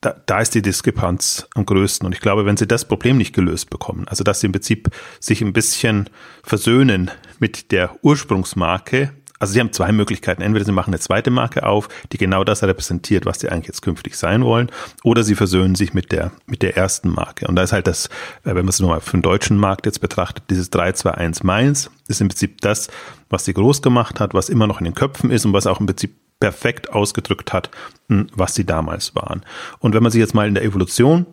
da, 0.00 0.16
da 0.26 0.40
ist 0.40 0.54
die 0.54 0.62
Diskrepanz 0.62 1.46
am 1.54 1.66
größten. 1.66 2.06
Und 2.06 2.12
ich 2.12 2.20
glaube, 2.20 2.46
wenn 2.46 2.56
sie 2.56 2.66
das 2.66 2.86
Problem 2.86 3.18
nicht 3.18 3.34
gelöst 3.34 3.70
bekommen, 3.70 4.08
also 4.08 4.24
dass 4.24 4.40
sie 4.40 4.46
im 4.46 4.52
Prinzip 4.52 4.90
sich 5.20 5.42
ein 5.42 5.52
bisschen 5.52 6.08
versöhnen 6.42 7.10
mit 7.38 7.70
der 7.70 7.96
Ursprungsmarke, 8.02 9.12
also 9.38 9.52
sie 9.52 9.60
haben 9.60 9.72
zwei 9.72 9.92
Möglichkeiten. 9.92 10.42
Entweder 10.42 10.64
sie 10.64 10.72
machen 10.72 10.90
eine 10.90 11.00
zweite 11.00 11.30
Marke 11.30 11.64
auf, 11.64 11.88
die 12.12 12.18
genau 12.18 12.44
das 12.44 12.62
repräsentiert, 12.62 13.26
was 13.26 13.40
sie 13.40 13.48
eigentlich 13.48 13.68
jetzt 13.68 13.82
künftig 13.82 14.16
sein 14.16 14.44
wollen, 14.44 14.70
oder 15.04 15.22
sie 15.22 15.34
versöhnen 15.34 15.74
sich 15.74 15.94
mit 15.94 16.12
der, 16.12 16.32
mit 16.46 16.62
der 16.62 16.76
ersten 16.76 17.10
Marke. 17.10 17.46
Und 17.46 17.56
da 17.56 17.62
ist 17.62 17.72
halt 17.72 17.86
das, 17.86 18.06
äh, 18.44 18.54
wenn 18.54 18.56
man 18.56 18.68
es 18.68 18.80
nur 18.80 18.90
mal 18.90 19.00
für 19.00 19.16
den 19.16 19.22
deutschen 19.22 19.56
Markt 19.56 19.86
jetzt 19.86 20.00
betrachtet, 20.00 20.44
dieses 20.50 20.70
321 20.70 21.44
Mainz 21.44 21.90
ist 22.08 22.20
im 22.20 22.28
Prinzip 22.28 22.60
das, 22.60 22.88
was 23.28 23.44
sie 23.44 23.54
groß 23.54 23.82
gemacht 23.82 24.20
hat, 24.20 24.34
was 24.34 24.48
immer 24.48 24.66
noch 24.66 24.80
in 24.80 24.84
den 24.84 24.94
Köpfen 24.94 25.30
ist 25.30 25.44
und 25.44 25.52
was 25.52 25.66
auch 25.66 25.80
im 25.80 25.86
Prinzip 25.86 26.14
perfekt 26.40 26.92
ausgedrückt 26.92 27.52
hat, 27.52 27.70
hm, 28.08 28.28
was 28.32 28.54
sie 28.54 28.64
damals 28.64 29.14
waren. 29.14 29.44
Und 29.80 29.94
wenn 29.94 30.02
man 30.02 30.12
sich 30.12 30.20
jetzt 30.20 30.34
mal 30.34 30.48
in 30.48 30.54
der 30.54 30.64
Evolution 30.64 31.26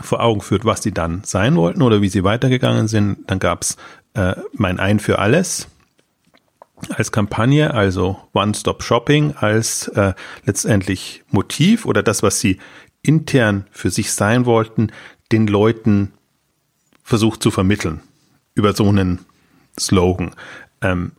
vor 0.00 0.22
Augen 0.22 0.40
führt, 0.40 0.64
was 0.64 0.82
sie 0.82 0.92
dann 0.92 1.22
sein 1.24 1.56
wollten 1.56 1.82
oder 1.82 2.02
wie 2.02 2.08
sie 2.08 2.24
weitergegangen 2.24 2.88
sind, 2.88 3.30
dann 3.30 3.38
gab 3.38 3.62
es 3.62 3.76
äh, 4.14 4.34
mein 4.52 4.78
Ein 4.78 5.00
für 5.00 5.18
alles, 5.18 5.68
als 6.90 7.12
Kampagne, 7.12 7.72
also 7.72 8.18
One-Stop-Shopping, 8.32 9.34
als 9.36 9.88
äh, 9.88 10.14
letztendlich 10.44 11.24
Motiv 11.30 11.86
oder 11.86 12.02
das, 12.02 12.22
was 12.22 12.40
sie 12.40 12.58
intern 13.02 13.66
für 13.70 13.90
sich 13.90 14.12
sein 14.12 14.46
wollten, 14.46 14.92
den 15.32 15.46
Leuten 15.46 16.12
versucht 17.02 17.42
zu 17.42 17.50
vermitteln 17.50 18.00
über 18.54 18.72
so 18.72 18.88
einen 18.88 19.20
Slogan. 19.78 20.34
Ähm, 20.80 21.12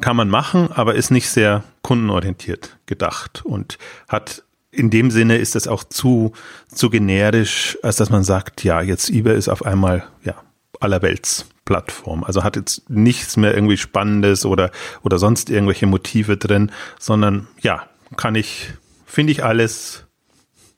kann 0.00 0.16
man 0.16 0.30
machen, 0.30 0.72
aber 0.72 0.94
ist 0.94 1.10
nicht 1.10 1.28
sehr 1.28 1.62
kundenorientiert 1.82 2.78
gedacht 2.86 3.44
und 3.44 3.78
hat 4.08 4.44
in 4.72 4.88
dem 4.88 5.10
Sinne 5.10 5.36
ist 5.36 5.56
es 5.56 5.66
auch 5.66 5.84
zu, 5.84 6.32
zu 6.68 6.90
generisch, 6.90 7.76
als 7.82 7.96
dass 7.96 8.08
man 8.08 8.22
sagt, 8.22 8.64
ja, 8.64 8.80
jetzt 8.80 9.10
eBay 9.10 9.36
ist 9.36 9.48
auf 9.48 9.64
einmal, 9.66 10.04
ja, 10.22 10.34
allerwelts 10.78 11.46
Plattform. 11.64 12.24
Also 12.24 12.42
hat 12.42 12.56
jetzt 12.56 12.88
nichts 12.90 13.36
mehr 13.36 13.54
irgendwie 13.54 13.76
Spannendes 13.76 14.44
oder, 14.44 14.70
oder 15.02 15.18
sonst 15.18 15.50
irgendwelche 15.50 15.86
Motive 15.86 16.36
drin, 16.36 16.72
sondern 16.98 17.48
ja, 17.60 17.88
kann 18.16 18.34
ich, 18.34 18.72
finde 19.04 19.32
ich 19.32 19.44
alles, 19.44 20.06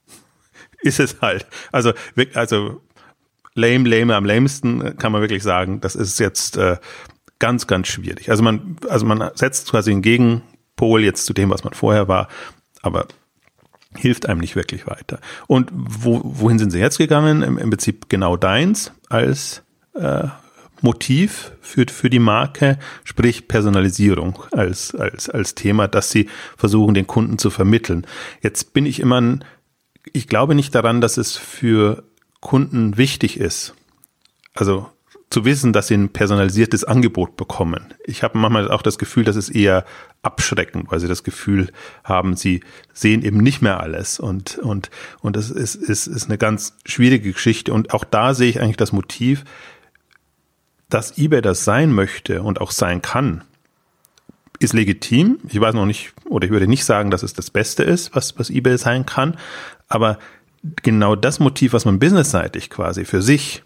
ist 0.83 1.01
es 1.01 1.21
halt. 1.21 1.47
Also, 1.71 1.93
also 2.35 2.83
lame, 3.55 3.89
lame 3.89 4.15
am 4.15 4.25
lamesten 4.25 4.97
kann 4.99 5.13
man 5.13 5.21
wirklich 5.21 5.43
sagen, 5.43 5.81
das 5.81 5.95
ist 5.95 6.19
jetzt 6.19 6.57
äh, 6.57 6.77
ganz, 7.39 7.67
ganz 7.67 7.89
schwierig. 7.89 8.31
Also 8.31 8.43
man, 8.43 8.77
also 8.89 9.07
man 9.07 9.31
setzt 9.35 9.71
quasi 9.71 9.91
einen 9.91 10.03
Gegenpol 10.03 11.03
jetzt 11.03 11.27
zu 11.27 11.33
dem, 11.33 11.51
was 11.51 11.65
man 11.65 11.75
vorher 11.75 12.09
war, 12.09 12.29
aber 12.83 13.07
hilft 13.97 14.27
einem 14.27 14.41
nicht 14.41 14.57
wirklich 14.57 14.87
weiter. 14.87 15.21
Und 15.47 15.71
wo, 15.73 16.21
wohin 16.25 16.59
sind 16.59 16.71
sie 16.71 16.79
jetzt 16.79 16.99
gegangen? 16.99 17.43
Im, 17.43 17.59
im 17.59 17.71
Prinzip 17.71 18.09
genau 18.09 18.37
deins 18.37 18.93
als 19.09 19.63
äh, 19.95 20.29
Motiv 20.83 21.53
für, 21.61 21.87
für 21.89 22.11
die 22.11 22.19
Marke, 22.19 22.79
sprich 23.05 23.49
Personalisierung 23.49 24.43
als, 24.53 24.95
als, 24.95 25.31
als 25.31 25.55
Thema, 25.55 25.89
dass 25.89 26.11
sie 26.11 26.29
versuchen, 26.57 26.95
den 26.95 27.07
Kunden 27.07 27.39
zu 27.39 27.51
vermitteln. 27.51 28.07
Jetzt 28.43 28.73
bin 28.73 28.87
ich 28.87 29.01
immer 29.01 29.21
ein, 29.21 29.45
ich 30.13 30.29
glaube 30.29 30.55
nicht 30.55 30.75
daran, 30.75 31.01
dass 31.01 31.17
es 31.17 31.37
für 31.37 32.05
Kunden 32.41 32.97
wichtig 32.97 33.39
ist. 33.39 33.75
Also 34.55 34.89
zu 35.33 35.45
wissen, 35.47 35.73
dass 35.73 35.89
sie 35.89 35.95
ein 35.95 36.11
personalisiertes 36.11 36.85
Angebot 36.85 37.37
bekommen. 37.37 37.95
Ich 38.05 38.23
habe 38.23 38.37
manchmal 38.39 38.71
auch 38.71 38.83
das 38.83 38.99
Gefühl, 38.99 39.25
dass 39.25 39.37
es 39.37 39.49
eher 39.49 39.85
abschreckend, 40.21 40.93
weil 40.93 41.01
sie 41.01 41.09
das 41.09 41.25
Gefühl 41.25 41.73
haben, 42.05 42.37
sie 42.37 42.63
sehen 42.93 43.23
eben 43.23 43.39
nicht 43.39 43.63
mehr 43.63 43.81
alles 43.81 44.21
und 44.21 44.59
und 44.59 44.91
und 45.21 45.37
das 45.37 45.51
ist 45.51 45.75
ist 45.75 46.07
ist 46.07 46.27
eine 46.27 46.37
ganz 46.37 46.77
schwierige 46.85 47.33
Geschichte 47.33 47.73
und 47.73 47.95
auch 47.95 48.05
da 48.05 48.35
sehe 48.35 48.51
ich 48.51 48.61
eigentlich 48.61 48.77
das 48.77 48.93
Motiv, 48.93 49.45
dass 50.93 51.17
eBay 51.19 51.41
das 51.41 51.65
sein 51.65 51.93
möchte 51.93 52.43
und 52.43 52.61
auch 52.61 52.71
sein 52.71 53.03
kann, 53.03 53.45
ist 54.59 54.73
legitim. 54.73 55.39
Ich 55.49 55.61
weiß 55.61 55.75
noch 55.75 55.87
nicht, 55.87 56.13
oder 56.25 56.47
ich 56.47 56.53
würde 56.53 56.69
nicht 56.69 56.85
sagen, 56.85 57.11
dass 57.11 57.23
es 57.23 57.35
das 57.35 57.51
Beste 57.51 57.83
ist, 57.83 58.15
was, 58.15 58.39
was 58.39 58.51
eBay 58.51 58.79
sein 58.79 59.07
kann, 59.07 59.37
aber 59.89 60.19
genau 60.83 61.17
das 61.17 61.41
Motiv, 61.41 61.73
was 61.73 61.85
man 61.85 61.99
businessseitig 61.99 62.71
quasi 62.71 63.05
für 63.05 63.23
sich 63.23 63.63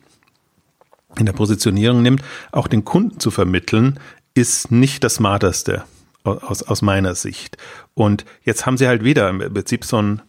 in 1.18 1.26
der 1.26 1.33
Positionierung 1.33 2.02
nimmt, 2.02 2.23
auch 2.52 2.68
den 2.68 2.85
Kunden 2.85 3.21
zu 3.21 3.30
vermitteln, 3.30 3.99
ist 4.35 4.71
nicht 4.71 5.02
das 5.02 5.16
Smarteste 5.16 5.85
aus, 6.25 6.62
aus 6.62 6.83
meiner 6.83 7.14
Sicht. 7.14 7.56
Und 7.95 8.25
jetzt 8.42 8.66
haben 8.66 8.76
sie 8.76 8.87
halt 8.87 9.04
wieder 9.04 9.28
im 9.28 9.38
Prinzip 9.38 9.85
so 9.85 10.00
ein, 10.00 10.23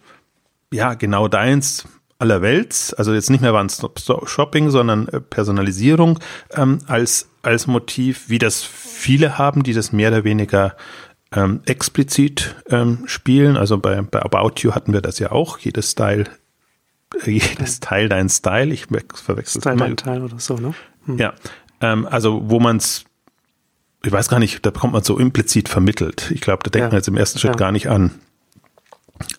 ja, 0.71 0.93
genau 0.93 1.27
deins, 1.27 1.85
aller 2.19 2.41
Welt, 2.41 2.95
also 2.97 3.13
jetzt 3.13 3.29
nicht 3.29 3.41
mehr 3.41 3.53
One-Stop-Shopping, 3.53 4.69
sondern 4.69 5.07
äh, 5.09 5.21
Personalisierung 5.21 6.19
ähm, 6.51 6.79
als, 6.87 7.29
als 7.43 7.67
Motiv, 7.67 8.29
wie 8.29 8.39
das 8.39 8.63
viele 8.63 9.37
haben, 9.37 9.63
die 9.63 9.73
das 9.73 9.91
mehr 9.91 10.09
oder 10.09 10.23
weniger 10.23 10.75
ähm, 11.31 11.61
explizit 11.65 12.55
ähm, 12.69 13.03
spielen. 13.05 13.57
Also 13.57 13.77
bei, 13.77 14.01
bei 14.01 14.21
About 14.21 14.61
You 14.61 14.73
hatten 14.73 14.93
wir 14.93 15.01
das 15.01 15.19
ja 15.19 15.31
auch, 15.31 15.59
jedes 15.59 15.91
Style, 15.91 16.25
äh, 17.23 17.31
jedes 17.31 17.79
Teil 17.79 18.09
dein 18.09 18.29
Style, 18.29 18.73
ich 18.73 18.87
verwechsel 19.13 19.61
Style 19.61 19.77
dein 19.77 19.97
Teil 19.97 20.23
oder 20.23 20.39
so, 20.39 20.55
ne? 20.55 20.73
Hm. 21.05 21.17
Ja, 21.19 21.33
ähm, 21.81 22.07
also 22.09 22.49
wo 22.49 22.59
man 22.59 22.77
es 22.77 23.05
ich 24.03 24.11
weiß 24.11 24.29
gar 24.29 24.39
nicht, 24.39 24.65
da 24.65 24.69
bekommt 24.69 24.93
man 24.93 25.03
so 25.03 25.17
implizit 25.17 25.67
vermittelt. 25.67 26.31
Ich 26.31 26.39
glaube, 26.39 26.63
da 26.63 26.69
denkt 26.69 26.85
ja. 26.85 26.89
man 26.89 26.97
jetzt 26.97 27.07
im 27.07 27.17
ersten 27.17 27.39
Schritt 27.39 27.53
ja. 27.53 27.57
gar 27.57 27.71
nicht 27.71 27.89
an 27.89 28.11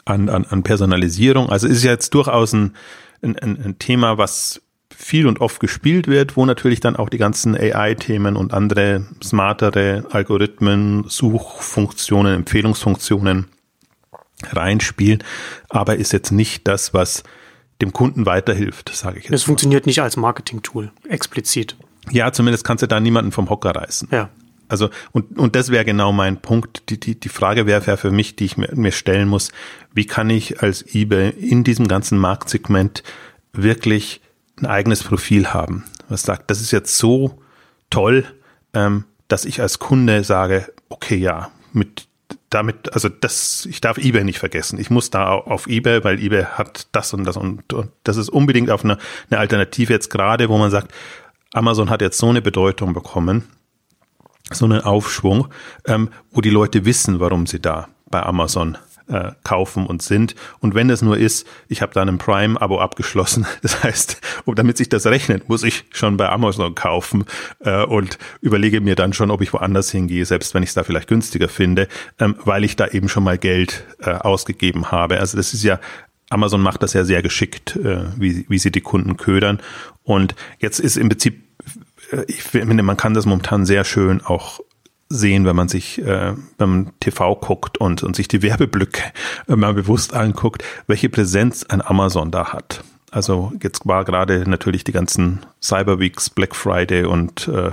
an, 0.05 0.29
an, 0.29 0.45
an 0.47 0.63
Personalisierung. 0.63 1.51
Also 1.51 1.67
ist 1.67 1.85
ja 1.85 1.93
jetzt 1.93 2.15
durchaus 2.15 2.53
ein, 2.53 2.75
ein, 3.23 3.37
ein 3.37 3.79
Thema, 3.79 4.19
was 4.19 4.63
viel 4.95 5.27
und 5.27 5.41
oft 5.41 5.61
gespielt 5.61 6.09
wird, 6.09 6.37
wo 6.37 6.45
natürlich 6.45 6.81
dann 6.81 6.97
auch 6.97 7.09
die 7.09 7.19
ganzen 7.19 7.55
AI-Themen 7.55 8.37
und 8.37 8.53
andere 8.53 9.07
smartere 9.23 10.05
Algorithmen, 10.11 11.05
Suchfunktionen, 11.09 12.35
Empfehlungsfunktionen 12.35 13.47
reinspielen, 14.51 15.23
aber 15.69 15.97
ist 15.97 16.13
jetzt 16.13 16.33
nicht 16.33 16.67
das, 16.67 16.95
was 16.95 17.23
dem 17.81 17.93
Kunden 17.93 18.27
weiterhilft, 18.27 18.91
sage 18.93 19.19
ich 19.19 19.25
jetzt. 19.25 19.33
Es 19.33 19.43
funktioniert 19.45 19.87
nicht 19.87 20.03
als 20.03 20.17
Marketing-Tool, 20.17 20.91
explizit. 21.09 21.77
Ja, 22.11 22.33
zumindest 22.33 22.65
kannst 22.65 22.83
du 22.83 22.89
da 22.89 22.99
niemanden 22.99 23.31
vom 23.31 23.51
Hocker 23.51 23.71
reißen. 23.71 24.09
Ja. 24.11 24.31
Also, 24.69 24.91
und, 25.13 25.39
und 25.39 25.57
das 25.57 25.71
wäre 25.71 25.85
genau 25.85 26.13
mein 26.13 26.41
Punkt. 26.41 26.91
Die, 26.91 27.01
die, 27.01 27.19
die 27.19 27.29
Frage 27.29 27.67
wäre 27.67 27.97
für 27.97 28.11
mich, 28.11 28.37
die 28.37 28.45
ich 28.45 28.57
mir, 28.57 28.69
mir 28.75 28.93
stellen 28.93 29.29
muss, 29.29 29.51
wie 29.93 30.07
kann 30.07 30.31
ich 30.31 30.63
als 30.63 30.83
eBay 30.95 31.31
in 31.31 31.65
diesem 31.65 31.89
ganzen 31.89 32.19
Marktsegment 32.19 33.03
wirklich 33.53 34.21
ein 34.59 34.67
eigenes 34.67 35.03
Profil 35.03 35.49
haben? 35.49 35.85
Was 36.09 36.23
sagt, 36.23 36.51
das 36.51 36.61
ist 36.61 36.71
jetzt 36.71 36.97
so 36.97 37.43
toll, 37.91 38.25
ähm, 38.75 39.05
dass 39.29 39.45
ich 39.45 39.61
als 39.61 39.79
Kunde 39.79 40.25
sage, 40.25 40.73
okay, 40.89 41.17
ja, 41.17 41.51
mit 41.73 42.09
damit, 42.51 42.95
also 42.95 43.09
das, 43.09 43.67
ich 43.67 43.81
darf 43.81 43.99
eBay 43.99 44.25
nicht 44.25 44.39
vergessen. 44.39 44.79
Ich 44.79 44.91
muss 44.91 45.11
da 45.11 45.33
auf 45.33 45.67
eBay, 45.67 46.03
weil 46.05 46.23
eBay 46.23 46.45
hat 46.45 46.89
das 46.93 47.13
und 47.13 47.25
das 47.25 47.37
und, 47.37 47.73
und 47.73 47.91
das 48.05 48.17
ist 48.17 48.31
unbedingt 48.31 48.71
auf 48.71 48.85
eine, 48.85 48.97
eine 49.31 49.39
Alternative 49.39 49.93
jetzt 49.93 50.09
gerade, 50.09 50.49
wo 50.49 50.57
man 50.57 50.71
sagt, 50.71 50.93
Amazon 51.53 51.91
hat 51.91 52.01
jetzt 52.01 52.19
so 52.19 52.29
eine 52.29 52.41
Bedeutung 52.43 52.95
bekommen 52.95 53.45
so 54.53 54.65
einen 54.65 54.81
Aufschwung, 54.81 55.49
ähm, 55.87 56.09
wo 56.31 56.41
die 56.41 56.51
Leute 56.51 56.85
wissen, 56.85 57.21
warum 57.21 57.47
sie 57.47 57.61
da 57.61 57.89
bei 58.11 58.23
Amazon 58.23 58.79
äh, 59.09 59.33
kaufen 59.45 59.87
und 59.87 60.03
sind. 60.03 60.35
Und 60.61 60.75
wenn 60.75 60.91
es 60.91 61.03
nur 61.03 61.17
ist, 61.17 61.47
ich 61.69 61.83
habe 61.83 61.93
da 61.95 62.03
ein 62.03 62.19
Prime-Abo 62.19 62.81
abgeschlossen, 62.81 63.47
das 63.63 63.83
heißt, 63.83 64.21
damit 64.47 64.77
sich 64.77 64.89
das 64.89 65.07
rechnet, 65.07 65.49
muss 65.49 65.63
ich 65.63 65.85
schon 65.91 66.17
bei 66.17 66.29
Amazon 66.29 66.75
kaufen 66.75 67.25
äh, 67.61 67.85
und 67.85 68.19
überlege 68.41 68.81
mir 68.81 68.95
dann 68.95 69.13
schon, 69.13 69.31
ob 69.31 69.41
ich 69.41 69.53
woanders 69.53 69.91
hingehe, 69.91 70.25
selbst 70.25 70.55
wenn 70.55 70.63
ich 70.63 70.71
es 70.71 70.75
da 70.75 70.85
vielleicht 70.85 71.09
günstiger 71.09 71.49
finde, 71.49 71.89
ähm, 72.19 72.37
weil 72.45 72.65
ich 72.65 72.77
da 72.77 72.87
eben 72.89 73.09
schon 73.09 73.25
mal 73.25 73.39
Geld 73.39 73.85
äh, 74.01 74.11
ausgegeben 74.11 74.91
habe. 74.91 75.21
Also 75.21 75.37
das 75.37 75.55
ist 75.55 75.65
ja 75.65 75.81
Amazon 76.31 76.61
macht 76.61 76.83
das 76.83 76.93
ja 76.93 77.05
sehr 77.05 77.23
geschickt, 77.23 77.77
äh, 77.77 78.05
wie, 78.19 78.45
wie 78.49 78.59
sie 78.59 78.71
die 78.71 78.83
Kunden 78.83 79.17
ködern. 79.17 79.61
Und 80.03 80.35
jetzt 80.59 80.79
ist 80.79 80.99
im 80.99 81.09
Prinzip 81.09 81.48
ich 82.27 82.43
finde, 82.43 82.83
man 82.83 82.97
kann 82.97 83.15
das 83.15 83.27
momentan 83.27 83.67
sehr 83.67 83.85
schön 83.85 84.21
auch 84.23 84.61
sehen, 85.09 85.47
wenn 85.47 85.57
man 85.57 85.69
sich 85.69 86.05
äh, 86.05 86.35
man 86.59 86.93
TV 87.01 87.35
guckt 87.37 87.79
und, 87.79 88.03
und 88.03 88.15
sich 88.15 88.29
die 88.29 88.43
Werbeblöcke 88.43 89.03
äh, 89.49 89.57
mal 89.57 89.75
bewusst 89.75 90.15
anguckt, 90.15 90.63
welche 90.87 91.09
Präsenz 91.09 91.65
ein 91.65 91.83
Amazon 91.83 92.31
da 92.31 92.53
hat. 92.53 92.85
Also 93.11 93.53
jetzt 93.63 93.87
war 93.87 94.05
gerade 94.05 94.49
natürlich 94.49 94.85
die 94.85 94.93
ganzen 94.93 95.47
Cyber 95.63 95.99
Weeks, 95.99 96.29
Black 96.29 96.55
Friday 96.55 97.05
und 97.05 97.49
äh, 97.49 97.71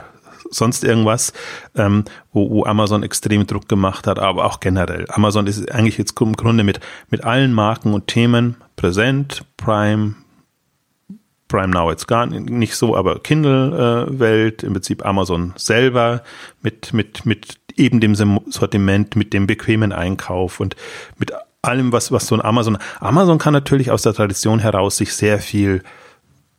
sonst 0.49 0.85
irgendwas, 0.85 1.33
ähm, 1.75 2.05
wo, 2.31 2.49
wo 2.49 2.65
Amazon 2.65 3.03
extrem 3.03 3.45
Druck 3.45 3.67
gemacht 3.67 4.07
hat, 4.07 4.17
aber 4.19 4.45
auch 4.45 4.61
generell. 4.61 5.05
Amazon 5.09 5.47
ist 5.47 5.69
eigentlich 5.71 5.97
jetzt 5.97 6.19
im 6.21 6.33
Grunde 6.33 6.63
mit, 6.63 6.79
mit 7.09 7.25
allen 7.25 7.53
Marken 7.53 7.93
und 7.93 8.07
Themen 8.07 8.55
präsent, 8.77 9.43
Prime, 9.57 10.15
Prime 11.47 11.67
Now 11.67 11.91
jetzt 11.91 12.07
gar 12.07 12.25
nicht 12.25 12.75
so, 12.75 12.95
aber 12.95 13.19
Kindle-Welt, 13.19 14.63
im 14.63 14.73
Prinzip 14.73 15.05
Amazon 15.05 15.53
selber 15.55 16.23
mit, 16.61 16.93
mit, 16.93 17.25
mit 17.25 17.57
eben 17.75 17.99
dem 17.99 18.15
Sortiment, 18.15 19.15
mit 19.15 19.33
dem 19.33 19.47
bequemen 19.47 19.91
Einkauf 19.91 20.59
und 20.59 20.75
mit 21.17 21.31
allem, 21.61 21.91
was, 21.91 22.11
was 22.11 22.27
so 22.27 22.35
ein 22.35 22.41
Amazon. 22.41 22.77
Amazon 22.99 23.37
kann 23.37 23.53
natürlich 23.53 23.91
aus 23.91 24.01
der 24.01 24.13
Tradition 24.13 24.59
heraus 24.59 24.97
sich 24.97 25.13
sehr 25.13 25.39
viel, 25.39 25.83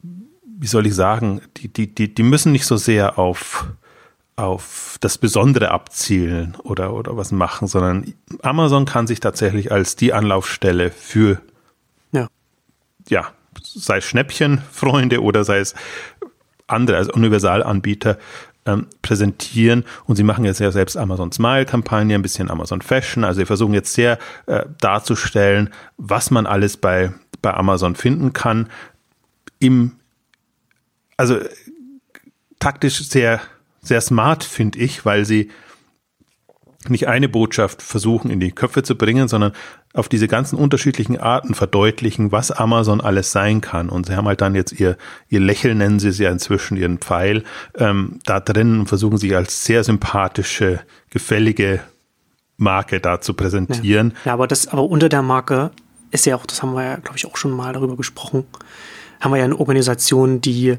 wie 0.03 0.67
soll 0.67 0.87
ich 0.87 0.95
sagen, 0.95 1.41
die, 1.57 1.69
die, 1.69 1.93
die, 1.93 2.15
die 2.15 2.23
müssen 2.23 2.53
nicht 2.53 2.67
so 2.67 2.77
sehr 2.77 3.19
auf, 3.19 3.67
auf 4.37 4.99
das 5.01 5.19
Besondere 5.19 5.71
abzielen 5.71 6.57
oder, 6.63 6.93
oder 6.93 7.17
was 7.17 7.33
machen, 7.33 7.67
sondern 7.67 8.15
Amazon 8.43 8.85
kann 8.85 9.07
sich 9.07 9.21
tatsächlich 9.21 9.73
als 9.73 9.97
die 9.97 10.13
Anlaufstelle 10.13 10.91
für, 10.91 11.41
ja, 12.13 12.29
ja 13.09 13.33
sei 13.63 13.99
es 13.99 14.05
Schnäppchenfreunde 14.05 15.23
oder 15.23 15.45
sei 15.45 15.59
es 15.59 15.75
andere, 16.67 16.97
also 16.97 17.13
Universalanbieter, 17.13 18.19
ähm, 18.67 18.87
präsentieren. 19.03 19.85
Und 20.05 20.17
sie 20.17 20.25
machen 20.25 20.45
jetzt 20.45 20.61
ja 20.61 20.71
selbst 20.73 20.97
Amazon 20.97 21.33
Smile-Kampagne, 21.33 22.15
ein 22.15 22.23
bisschen 22.23 22.51
Amazon 22.51 22.83
Fashion. 22.83 23.25
Also 23.25 23.41
sie 23.41 23.47
versuchen 23.47 23.75
jetzt 23.75 23.93
sehr 23.93 24.19
äh, 24.47 24.65
darzustellen, 24.81 25.71
was 25.97 26.31
man 26.31 26.47
alles 26.47 26.77
bei, 26.77 27.13
bei 27.43 27.55
Amazon 27.55 27.95
finden 27.95 28.33
kann. 28.33 28.69
Im, 29.59 29.93
also 31.17 31.39
taktisch 32.59 33.09
sehr, 33.09 33.41
sehr 33.81 34.01
smart, 34.01 34.45
finde 34.45 34.81
ich, 34.81 35.05
weil 35.05 35.25
sie 35.25 35.51
nicht 36.91 37.09
eine 37.09 37.29
Botschaft 37.29 37.83
versuchen 37.83 38.31
in 38.31 38.41
die 38.41 38.53
Köpfe 38.53 38.83
zu 38.83 38.97
bringen, 38.97 39.29
sondern 39.29 39.53
auf 39.95 40.09
diese 40.09 40.29
ganzen 40.29 40.57
unterschiedlichen 40.57 41.19
Arten 41.19 41.55
verdeutlichen, 41.55 42.33
was 42.33 42.51
Amazon 42.51 43.01
alles 43.01 43.33
sein 43.33 43.61
kann. 43.61 43.89
Und 43.89 44.07
sie 44.07 44.17
haben 44.17 44.27
halt 44.27 44.41
dann 44.41 44.55
jetzt 44.55 44.73
ihr, 44.73 44.97
ihr 45.29 45.41
Lächeln, 45.41 45.79
nennen 45.79 45.99
sie 45.99 46.09
es 46.09 46.19
ja 46.19 46.31
inzwischen, 46.31 46.77
ihren 46.77 46.99
Pfeil, 46.99 47.45
ähm, 47.77 48.19
da 48.25 48.41
drin 48.41 48.81
und 48.81 48.87
versuchen 48.87 49.19
sich 49.19 49.35
als 49.35 49.65
sehr 49.65 49.85
sympathische, 49.85 50.81
gefällige 51.11 51.81
Marke 52.57 53.01
da 53.01 53.21
zu 53.21 53.35
präsentieren. 53.35 54.11
Ja, 54.11 54.27
ja 54.27 54.33
aber 54.35 54.47
das, 54.47 54.69
aber 54.69 54.85
unter 54.85 55.09
der 55.09 55.23
Marke 55.23 55.71
ist 56.11 56.27
ja 56.27 56.37
auch, 56.37 56.47
das 56.47 56.63
haben 56.63 56.75
wir 56.75 56.85
ja, 56.85 56.97
glaube 56.97 57.17
ich, 57.17 57.27
auch 57.27 57.37
schon 57.37 57.51
mal 57.51 57.73
darüber 57.73 57.97
gesprochen, 57.97 58.45
haben 59.21 59.33
wir 59.33 59.39
ja 59.39 59.45
eine 59.45 59.59
Organisation, 59.59 60.41
die 60.41 60.77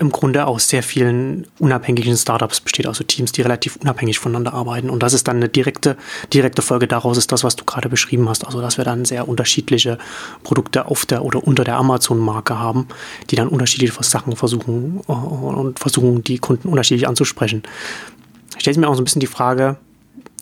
im 0.00 0.10
Grunde 0.10 0.46
aus 0.46 0.66
sehr 0.68 0.82
vielen 0.82 1.46
unabhängigen 1.58 2.16
Startups 2.16 2.60
besteht, 2.60 2.86
also 2.86 3.04
Teams, 3.04 3.32
die 3.32 3.42
relativ 3.42 3.76
unabhängig 3.76 4.18
voneinander 4.18 4.54
arbeiten. 4.54 4.88
Und 4.88 5.02
das 5.02 5.12
ist 5.12 5.28
dann 5.28 5.36
eine 5.36 5.50
direkte, 5.50 5.96
direkte 6.32 6.62
Folge 6.62 6.88
daraus, 6.88 7.18
ist 7.18 7.30
das, 7.32 7.44
was 7.44 7.54
du 7.54 7.66
gerade 7.66 7.90
beschrieben 7.90 8.26
hast. 8.28 8.46
Also, 8.46 8.62
dass 8.62 8.78
wir 8.78 8.84
dann 8.84 9.04
sehr 9.04 9.28
unterschiedliche 9.28 9.98
Produkte 10.42 10.86
auf 10.86 11.04
der 11.04 11.22
oder 11.22 11.46
unter 11.46 11.64
der 11.64 11.76
Amazon-Marke 11.76 12.58
haben, 12.58 12.88
die 13.28 13.36
dann 13.36 13.48
unterschiedliche 13.48 13.92
Sachen 14.02 14.36
versuchen 14.36 15.00
äh, 15.06 15.12
und 15.12 15.78
versuchen, 15.78 16.24
die 16.24 16.38
Kunden 16.38 16.68
unterschiedlich 16.68 17.06
anzusprechen. 17.06 17.62
Ich 18.54 18.62
stelle 18.62 18.78
mir 18.78 18.88
auch 18.88 18.94
so 18.94 19.02
ein 19.02 19.04
bisschen 19.04 19.20
die 19.20 19.26
Frage, 19.26 19.76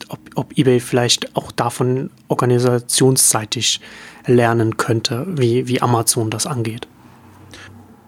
ob, 0.09 0.21
ob 0.37 0.57
eBay 0.57 0.79
vielleicht 0.79 1.35
auch 1.35 1.51
davon 1.51 2.11
organisationsseitig 2.29 3.81
lernen 4.25 4.77
könnte, 4.77 5.27
wie, 5.29 5.66
wie 5.66 5.83
Amazon 5.83 6.31
das 6.31 6.47
angeht. 6.47 6.87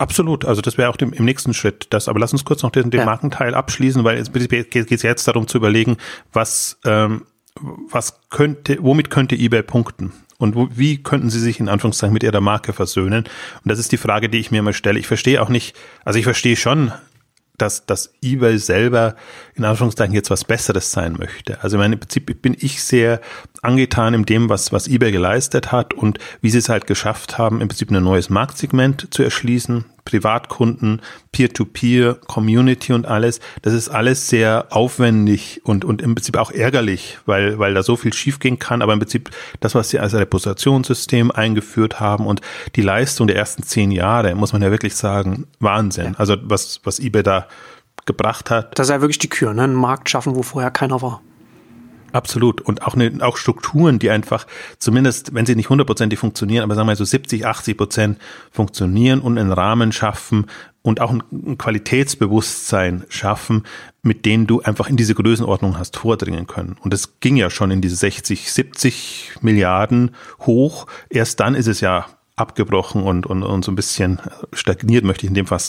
Absolut, 0.01 0.47
also 0.47 0.63
das 0.63 0.79
wäre 0.79 0.89
auch 0.89 0.97
dem, 0.97 1.13
im 1.13 1.27
nächsten 1.27 1.53
Schritt 1.53 1.89
das. 1.91 2.09
Aber 2.09 2.19
lass 2.19 2.33
uns 2.33 2.47
kurz 2.47 2.63
noch 2.63 2.71
den, 2.71 2.91
den 2.91 3.01
ja. 3.01 3.05
Markenteil 3.05 3.55
abschließen, 3.55 4.03
weil 4.03 4.17
es 4.17 4.33
geht 4.33 4.91
es 4.91 5.03
jetzt 5.03 5.29
darum 5.29 5.47
zu 5.47 5.59
überlegen, 5.59 5.99
was, 6.33 6.79
ähm, 6.87 7.27
was 7.91 8.19
könnte, 8.31 8.79
womit 8.81 9.11
könnte 9.11 9.35
eBay 9.35 9.63
punkten? 9.63 10.15
Und 10.39 10.55
wo, 10.55 10.69
wie 10.73 11.03
könnten 11.03 11.29
sie 11.29 11.39
sich 11.39 11.61
in 11.61 11.69
Anführungszeichen 11.69 12.15
mit 12.15 12.23
ihrer 12.23 12.41
Marke 12.41 12.73
versöhnen? 12.73 13.25
Und 13.63 13.69
das 13.71 13.79
ist 13.79 13.93
die 13.93 13.99
Frage, 13.99 14.31
die 14.31 14.39
ich 14.39 14.51
mir 14.51 14.61
immer 14.61 14.73
stelle. 14.73 14.99
Ich 14.99 15.07
verstehe 15.07 15.43
auch 15.43 15.51
nicht, 15.51 15.77
also 16.03 16.19
ich 16.19 16.25
verstehe 16.25 16.57
schon 16.57 16.93
dass, 17.61 17.85
dass 17.87 18.15
eBay 18.23 18.59
selber 18.59 19.17
in 19.55 19.65
Anführungszeichen 19.65 20.15
jetzt 20.15 20.31
was 20.31 20.45
Besseres 20.45 20.93
sein 20.93 21.15
möchte. 21.19 21.63
Also 21.63 21.81
im 21.81 22.01
Prinzip 22.01 22.41
bin 22.41 22.57
ich 22.59 22.83
sehr 22.83 23.21
angetan 23.63 24.15
in 24.15 24.25
dem, 24.25 24.49
was, 24.49 24.73
was 24.73 24.89
eBay 24.89 25.13
geleistet 25.13 25.73
hat 25.73 25.95
und 25.95 26.19
wie 26.41 26.51
sie 26.51 26.59
es 26.59 26.69
halt 26.69 26.87
geschafft 26.87 27.39
haben, 27.39 27.61
im 27.61 27.69
Prinzip 27.69 27.91
ein 27.91 28.03
neues 28.03 28.31
Marktsegment 28.31 29.09
zu 29.13 29.23
erschließen, 29.23 29.85
Privatkunden, 30.05 31.03
Peer-to-Peer, 31.31 32.15
-Peer, 32.15 32.27
Community 32.27 32.93
und 32.93 33.07
alles. 33.07 33.41
Das 33.63 33.75
ist 33.75 33.89
alles 33.89 34.29
sehr 34.29 34.67
aufwendig 34.71 35.61
und, 35.65 35.85
und 35.85 36.03
im 36.03 36.15
Prinzip 36.15 36.37
auch 36.37 36.51
ärgerlich, 36.51 37.19
weil, 37.27 37.59
weil 37.59 37.75
da 37.75 37.83
so 37.83 37.97
viel 37.97 38.13
schiefgehen 38.13 38.59
kann. 38.59 38.83
Aber 38.83 38.93
im 38.93 38.99
Prinzip 38.99 39.31
das, 39.61 39.75
was 39.75 39.91
sie 39.91 39.99
als 39.99 40.15
Reputationssystem 40.15 41.31
eingeführt 41.31 42.01
haben 42.01 42.27
und 42.27 42.41
die 42.77 42.83
Leistung 42.83 43.27
der 43.27 43.37
ersten 43.37 43.63
zehn 43.63 43.91
Jahre, 43.91 44.35
muss 44.35 44.53
man 44.53 44.63
ja 44.63 44.71
wirklich 44.71 44.97
sagen, 44.97 45.47
Wahnsinn. 45.61 46.17
Also 46.17 46.37
was, 46.43 46.81
was 46.85 46.99
eBay 46.99 47.23
da 47.23 47.47
gebracht 48.07 48.51
hat. 48.51 48.79
Das 48.79 48.89
ist 48.89 48.91
ja 48.91 49.01
wirklich 49.01 49.19
die 49.19 49.29
Kür, 49.29 49.53
ne? 49.53 49.63
Einen 49.63 49.75
Markt 49.75 50.09
schaffen, 50.09 50.35
wo 50.35 50.43
vorher 50.43 50.71
keiner 50.71 51.03
war. 51.03 51.21
Absolut. 52.13 52.61
Und 52.61 52.83
auch, 52.83 52.95
eine, 52.95 53.13
auch 53.21 53.37
Strukturen, 53.37 53.99
die 53.99 54.11
einfach, 54.11 54.47
zumindest 54.79 55.35
wenn 55.35 55.47
sie 55.47 55.57
nicht 55.57 55.71
hundertprozentig 55.71 56.19
funktionieren, 56.19 56.65
aber 56.65 56.75
sagen 56.75 56.89
wir 56.89 56.97
so 56.97 57.05
70, 57.05 57.47
80 57.47 57.77
Prozent 57.77 58.19
funktionieren 58.51 59.21
und 59.21 59.39
einen 59.39 59.53
Rahmen 59.53 59.93
schaffen 59.93 60.47
und 60.83 61.01
auch 61.01 61.13
ein 61.13 61.59
Qualitätsbewusstsein 61.59 63.05
schaffen, 63.09 63.65
mit 64.03 64.25
denen 64.25 64.47
du 64.47 64.63
einfach 64.63 64.89
in 64.89 64.97
diese 64.97 65.15
Größenordnung 65.15 65.79
hast 65.79 65.97
vordringen 65.97 66.47
können. 66.47 66.77
Und 66.81 66.95
es 66.95 67.21
ging 67.21 67.37
ja 67.37 67.51
schon 67.51 67.71
in 67.71 67.81
diese 67.81 67.97
60, 67.97 68.51
70 68.51 69.33
Milliarden 69.43 70.15
hoch. 70.41 70.87
Erst 71.11 71.41
dann 71.41 71.55
ist 71.55 71.67
es 71.67 71.81
ja 71.81 72.07
abgebrochen 72.37 73.03
und, 73.03 73.27
und, 73.27 73.43
und 73.43 73.65
so 73.65 73.71
ein 73.71 73.77
bisschen 73.77 74.21
stagniert, 74.53 75.05
möchte 75.05 75.27
ich 75.27 75.29
in 75.31 75.35
dem 75.35 75.47
Fall 75.47 75.61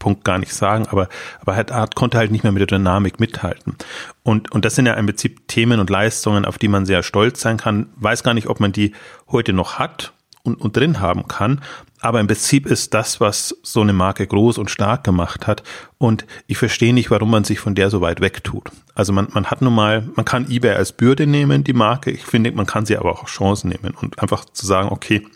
Punkt 0.00 0.24
gar 0.24 0.38
nicht 0.38 0.52
sagen, 0.52 0.88
aber, 0.88 1.08
aber 1.40 1.54
halt, 1.54 1.70
Art 1.70 1.94
konnte 1.94 2.18
halt 2.18 2.32
nicht 2.32 2.42
mehr 2.42 2.50
mit 2.50 2.60
der 2.60 2.78
Dynamik 2.78 3.20
mithalten. 3.20 3.76
Und, 4.24 4.50
und 4.50 4.64
das 4.64 4.74
sind 4.74 4.86
ja 4.86 4.94
im 4.94 5.06
Prinzip 5.06 5.46
Themen 5.46 5.78
und 5.78 5.88
Leistungen, 5.88 6.44
auf 6.44 6.58
die 6.58 6.66
man 6.66 6.86
sehr 6.86 7.04
stolz 7.04 7.40
sein 7.40 7.58
kann. 7.58 7.90
Weiß 7.96 8.24
gar 8.24 8.34
nicht, 8.34 8.48
ob 8.48 8.58
man 8.58 8.72
die 8.72 8.92
heute 9.30 9.52
noch 9.52 9.78
hat 9.78 10.12
und, 10.42 10.60
und 10.60 10.76
drin 10.76 11.00
haben 11.00 11.28
kann. 11.28 11.60
Aber 12.00 12.18
im 12.18 12.26
Prinzip 12.26 12.66
ist 12.66 12.94
das, 12.94 13.20
was 13.20 13.54
so 13.62 13.82
eine 13.82 13.92
Marke 13.92 14.26
groß 14.26 14.56
und 14.56 14.70
stark 14.70 15.04
gemacht 15.04 15.46
hat. 15.46 15.62
Und 15.98 16.24
ich 16.46 16.56
verstehe 16.56 16.94
nicht, 16.94 17.10
warum 17.10 17.30
man 17.30 17.44
sich 17.44 17.60
von 17.60 17.74
der 17.74 17.90
so 17.90 18.00
weit 18.00 18.20
wegtut. 18.20 18.70
Also 18.94 19.12
man, 19.12 19.28
man 19.32 19.46
hat 19.46 19.60
nun 19.60 19.74
mal, 19.74 20.08
man 20.16 20.24
kann 20.24 20.50
eBay 20.50 20.72
als 20.72 20.92
Bürde 20.92 21.26
nehmen, 21.26 21.62
die 21.62 21.74
Marke. 21.74 22.10
Ich 22.10 22.24
finde, 22.24 22.52
man 22.52 22.66
kann 22.66 22.86
sie 22.86 22.96
aber 22.96 23.12
auch 23.12 23.22
als 23.22 23.30
Chance 23.30 23.68
nehmen 23.68 23.94
und 24.00 24.18
einfach 24.20 24.46
zu 24.46 24.66
sagen, 24.66 24.88
okay, 24.90 25.26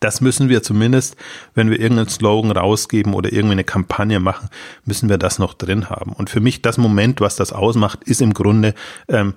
das 0.00 0.20
müssen 0.20 0.48
wir 0.48 0.62
zumindest, 0.62 1.16
wenn 1.54 1.70
wir 1.70 1.80
irgendeinen 1.80 2.08
Slogan 2.08 2.50
rausgeben 2.50 3.14
oder 3.14 3.32
irgendwie 3.32 3.52
eine 3.52 3.64
Kampagne 3.64 4.20
machen, 4.20 4.48
müssen 4.84 5.08
wir 5.08 5.18
das 5.18 5.38
noch 5.38 5.54
drin 5.54 5.90
haben. 5.90 6.12
Und 6.12 6.30
für 6.30 6.40
mich 6.40 6.62
das 6.62 6.78
Moment, 6.78 7.20
was 7.20 7.36
das 7.36 7.52
ausmacht, 7.52 8.04
ist 8.04 8.20
im 8.20 8.34
Grunde 8.34 8.74
ähm, 9.08 9.34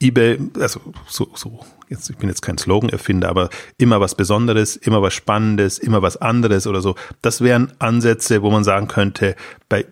eBay, 0.00 0.38
also 0.58 0.80
so, 1.06 1.28
so, 1.34 1.60
jetzt, 1.88 2.10
ich 2.10 2.16
bin 2.16 2.28
jetzt 2.28 2.42
kein 2.42 2.58
Slogan-Erfinder, 2.58 3.28
aber 3.28 3.48
immer 3.78 4.00
was 4.00 4.16
Besonderes, 4.16 4.76
immer 4.76 5.02
was 5.02 5.14
Spannendes, 5.14 5.78
immer 5.78 6.02
was 6.02 6.16
anderes 6.16 6.66
oder 6.66 6.80
so. 6.80 6.96
Das 7.22 7.40
wären 7.40 7.72
Ansätze, 7.78 8.42
wo 8.42 8.50
man 8.50 8.64
sagen 8.64 8.88
könnte, 8.88 9.36
bei 9.68 9.86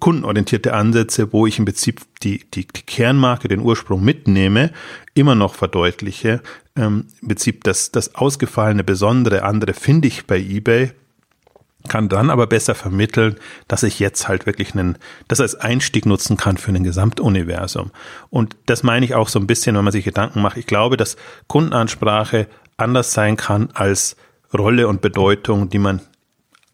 kundenorientierte 0.00 0.72
Ansätze, 0.72 1.32
wo 1.32 1.46
ich 1.46 1.58
im 1.58 1.64
Prinzip 1.64 2.00
die, 2.22 2.44
die, 2.54 2.66
die 2.66 2.82
Kernmarke, 2.82 3.48
den 3.48 3.60
Ursprung 3.60 4.04
mitnehme, 4.04 4.72
immer 5.14 5.34
noch 5.34 5.54
verdeutliche. 5.54 6.40
Ähm, 6.76 7.06
Im 7.22 7.28
Prinzip 7.28 7.64
das, 7.64 7.92
das 7.92 8.14
ausgefallene, 8.14 8.84
besondere, 8.84 9.42
andere 9.42 9.74
finde 9.74 10.08
ich 10.08 10.26
bei 10.26 10.38
eBay, 10.38 10.92
kann 11.88 12.08
dann 12.08 12.30
aber 12.30 12.46
besser 12.46 12.74
vermitteln, 12.74 13.36
dass 13.68 13.82
ich 13.82 13.98
jetzt 14.00 14.28
halt 14.28 14.46
wirklich 14.46 14.74
einen, 14.74 14.98
das 15.28 15.40
als 15.40 15.54
Einstieg 15.54 16.06
nutzen 16.06 16.36
kann 16.36 16.56
für 16.56 16.72
ein 16.72 16.84
Gesamtuniversum. 16.84 17.92
Und 18.30 18.56
das 18.66 18.82
meine 18.82 19.06
ich 19.06 19.14
auch 19.14 19.28
so 19.28 19.38
ein 19.38 19.46
bisschen, 19.46 19.76
wenn 19.76 19.84
man 19.84 19.92
sich 19.92 20.04
Gedanken 20.04 20.42
macht. 20.42 20.56
Ich 20.56 20.66
glaube, 20.66 20.96
dass 20.96 21.16
Kundenansprache 21.46 22.48
anders 22.76 23.12
sein 23.12 23.36
kann 23.36 23.70
als 23.74 24.16
Rolle 24.52 24.88
und 24.88 25.00
Bedeutung, 25.00 25.68
die 25.68 25.78
man 25.78 26.00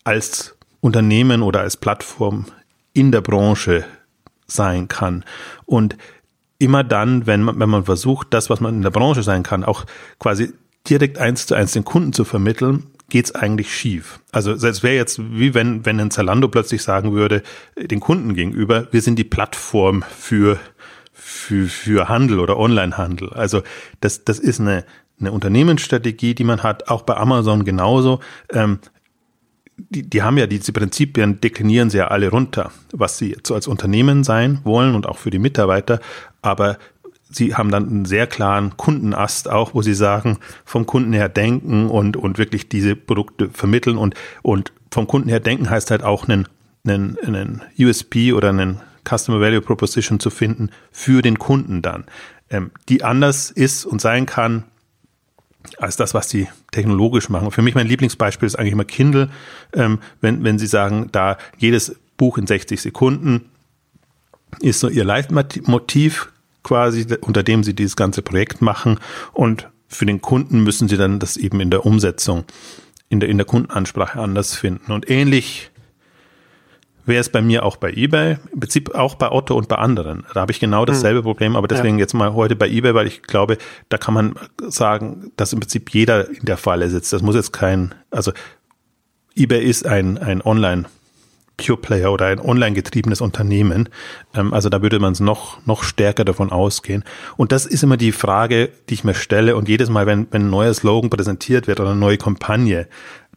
als 0.05 0.57
Unternehmen 0.81 1.43
oder 1.43 1.61
als 1.61 1.77
Plattform 1.77 2.47
in 2.93 3.13
der 3.13 3.21
Branche 3.21 3.85
sein 4.47 4.89
kann. 4.89 5.25
Und 5.65 5.97
immer 6.59 6.85
dann, 6.85 7.27
wenn 7.27 7.43
man, 7.43 7.59
wenn 7.59 7.71
man 7.71 7.85
versucht, 7.85 8.29
das, 8.31 8.51
was 8.51 8.61
man 8.61 8.77
in 8.77 8.83
der 8.83 8.91
Branche 8.91 9.23
sein 9.23 9.43
kann, 9.43 9.65
auch 9.65 9.85
quasi 10.19 10.53
direkt 10.89 11.19
eins 11.19 11.47
zu 11.47 11.55
eins 11.55 11.73
den 11.73 11.85
Kunden 11.85 12.13
zu 12.13 12.25
vermitteln, 12.25 12.85
geht's 13.09 13.35
eigentlich 13.35 13.77
schief. 13.77 14.21
Also 14.33 14.53
es 14.53 14.83
wäre 14.83 14.95
jetzt 14.95 15.21
wie 15.21 15.55
wenn, 15.55 15.85
wenn 15.85 16.01
ein 16.01 16.11
Zalando 16.11 16.49
plötzlich 16.49 16.83
sagen 16.83 17.13
würde, 17.13 17.43
den 17.77 18.01
Kunden 18.01 18.35
gegenüber, 18.35 18.89
wir 18.91 19.03
sind 19.03 19.19
die 19.19 19.25
Plattform 19.25 20.03
für, 20.03 20.59
für, 21.13 21.67
für 21.69 22.09
Handel 22.09 22.41
oder 22.41 22.59
Onlinehandel. 22.59 23.31
Also 23.31 23.63
das, 24.01 24.25
das 24.25 24.39
ist 24.39 24.61
eine, 24.61 24.85
eine 25.21 25.33
Unternehmensstrategie, 25.33 26.35
die 26.35 26.45
man 26.45 26.63
hat, 26.63 26.89
auch 26.89 27.03
bei 27.03 27.17
Amazon 27.17 27.65
genauso. 27.65 28.21
Ähm, 28.51 28.79
die, 29.77 30.09
die 30.09 30.23
haben 30.23 30.39
ja 30.39 30.47
diese 30.47 30.73
Prinzipien, 30.73 31.41
deklinieren 31.41 31.91
sie 31.91 31.99
ja 31.99 32.09
alle 32.09 32.31
runter, 32.31 32.73
was 32.93 33.19
sie 33.19 33.37
so 33.45 33.55
als 33.55 33.67
Unternehmen 33.67 34.25
sein 34.25 34.61
wollen 34.65 34.95
und 34.95 35.07
auch 35.07 35.19
für 35.19 35.31
die 35.31 35.39
Mitarbeiter. 35.39 36.01
Aber 36.43 36.79
sie 37.31 37.55
haben 37.55 37.71
dann 37.71 37.89
einen 37.89 38.05
sehr 38.05 38.27
klaren 38.27 38.77
Kundenast 38.77 39.49
auch, 39.51 39.75
wo 39.75 39.83
sie 39.83 39.95
sagen, 39.95 40.39
vom 40.65 40.87
Kunden 40.87 41.13
her 41.13 41.29
denken 41.29 41.89
und, 41.89 42.17
und 42.17 42.39
wirklich 42.39 42.69
diese 42.69 42.97
Produkte 42.97 43.49
vermitteln 43.51 43.97
und, 43.97 44.15
und 44.43 44.73
vom 44.91 45.07
Kunden 45.07 45.29
her 45.29 45.41
denken 45.41 45.71
heißt 45.71 45.91
halt 45.91 46.03
auch 46.03 46.29
einen, 46.29 46.49
einen, 46.85 47.19
einen 47.19 47.63
USP 47.79 48.33
oder 48.33 48.51
einen 48.51 48.81
Customer 49.09 49.41
Value 49.41 49.63
Proposition 49.63 50.21
zu 50.21 50.31
finden 50.31 50.71
für 50.93 51.23
den 51.23 51.39
Kunden 51.39 51.83
dann, 51.83 52.05
ähm, 52.51 52.71
die 52.89 53.03
anders 53.03 53.51
ist 53.51 53.85
und 53.85 54.01
sein 54.01 54.27
kann 54.27 54.65
als 55.79 55.97
das, 55.97 56.15
was 56.15 56.29
sie 56.29 56.49
technologisch 56.71 57.29
machen. 57.29 57.51
Für 57.51 57.63
mich 57.63 57.75
mein 57.75 57.87
Lieblingsbeispiel 57.87 58.47
ist 58.47 58.57
eigentlich 58.57 58.73
immer 58.73 58.85
Kindle, 58.85 59.31
ähm, 59.75 59.99
wenn, 60.21 60.45
wenn 60.45 60.59
sie 60.59 60.67
sagen, 60.67 61.09
da 61.13 61.39
jedes 61.59 61.97
Buch 62.17 62.39
in 62.39 62.47
60 62.47 62.81
Sekunden 62.81 63.51
ist 64.61 64.81
so 64.81 64.89
ihr 64.89 65.05
Leitmotiv 65.05 66.31
quasi, 66.63 67.07
unter 67.21 67.43
dem 67.43 67.65
sie 67.65 67.75
dieses 67.75 67.97
ganze 67.97 68.23
Projekt 68.23 68.63
machen 68.63 68.99
und 69.33 69.69
für 69.89 70.07
den 70.07 70.23
Kunden 70.23 70.63
müssen 70.63 70.89
sie 70.89 70.97
dann 70.97 71.19
das 71.19 71.37
eben 71.37 71.61
in 71.61 71.71
der 71.71 71.85
Umsetzung, 71.85 72.45
in 73.09 73.21
der, 73.21 73.29
in 73.29 73.37
der 73.37 73.47
Kundenansprache 73.47 74.21
anders 74.21 74.55
finden. 74.55 74.93
Und 74.93 75.11
ähnlich 75.11 75.72
wäre 77.05 77.21
es 77.21 77.29
bei 77.29 77.43
mir 77.43 77.65
auch 77.65 77.77
bei 77.77 77.93
eBay, 77.93 78.39
im 78.53 78.61
Prinzip 78.61 78.95
auch 78.95 79.15
bei 79.15 79.31
Otto 79.31 79.57
und 79.57 79.69
bei 79.69 79.77
anderen. 79.77 80.25
Da 80.35 80.41
habe 80.41 80.53
ich 80.53 80.61
genau 80.61 80.85
dasselbe 80.85 81.19
hm. 81.19 81.25
Problem, 81.25 81.57
aber 81.57 81.69
deswegen 81.69 81.99
ja. 81.99 82.03
jetzt 82.03 82.15
mal 82.15 82.35
heute 82.35 82.57
bei 82.57 82.69
eBay, 82.69 82.95
weil 82.95 83.07
ich 83.07 83.23
glaube, 83.23 83.59
da 83.89 83.99
kann 83.99 84.15
man 84.15 84.35
sagen, 84.69 85.33
dass 85.37 85.53
im 85.53 85.61
Prinzip 85.61 85.91
jeder 85.91 86.29
in 86.29 86.45
der 86.45 86.57
Falle 86.57 86.89
sitzt. 86.91 87.13
Das 87.13 87.23
muss 87.23 87.35
jetzt 87.35 87.53
kein, 87.53 87.95
also 88.11 88.33
eBay 89.37 89.63
ist 89.65 89.87
ein, 89.87 90.19
ein 90.19 90.43
Online- 90.43 90.87
Pure 91.59 91.79
Player 91.79 92.13
oder 92.13 92.27
ein 92.27 92.41
online 92.41 92.75
getriebenes 92.75 93.21
Unternehmen. 93.21 93.89
Ähm, 94.35 94.53
also 94.53 94.69
da 94.69 94.83
würde 94.83 94.99
man 94.99 95.13
es 95.13 95.21
noch, 95.21 95.65
noch 95.67 95.83
stärker 95.83 96.25
davon 96.25 96.51
ausgehen. 96.51 97.05
Und 97.37 97.53
das 97.53 97.67
ist 97.67 97.83
immer 97.83 97.97
die 97.97 98.13
Frage, 98.13 98.71
die 98.89 98.95
ich 98.95 99.05
mir 99.05 99.15
stelle. 99.15 99.55
Und 99.57 99.69
jedes 99.69 99.91
Mal, 99.91 100.07
wenn, 100.07 100.27
wenn 100.31 100.47
ein 100.47 100.51
neuer 100.51 100.75
Slogan 100.75 101.11
präsentiert 101.11 101.67
wird 101.67 101.79
oder 101.79 101.91
eine 101.91 102.01
neue 102.01 102.17
Kampagne, 102.17 102.89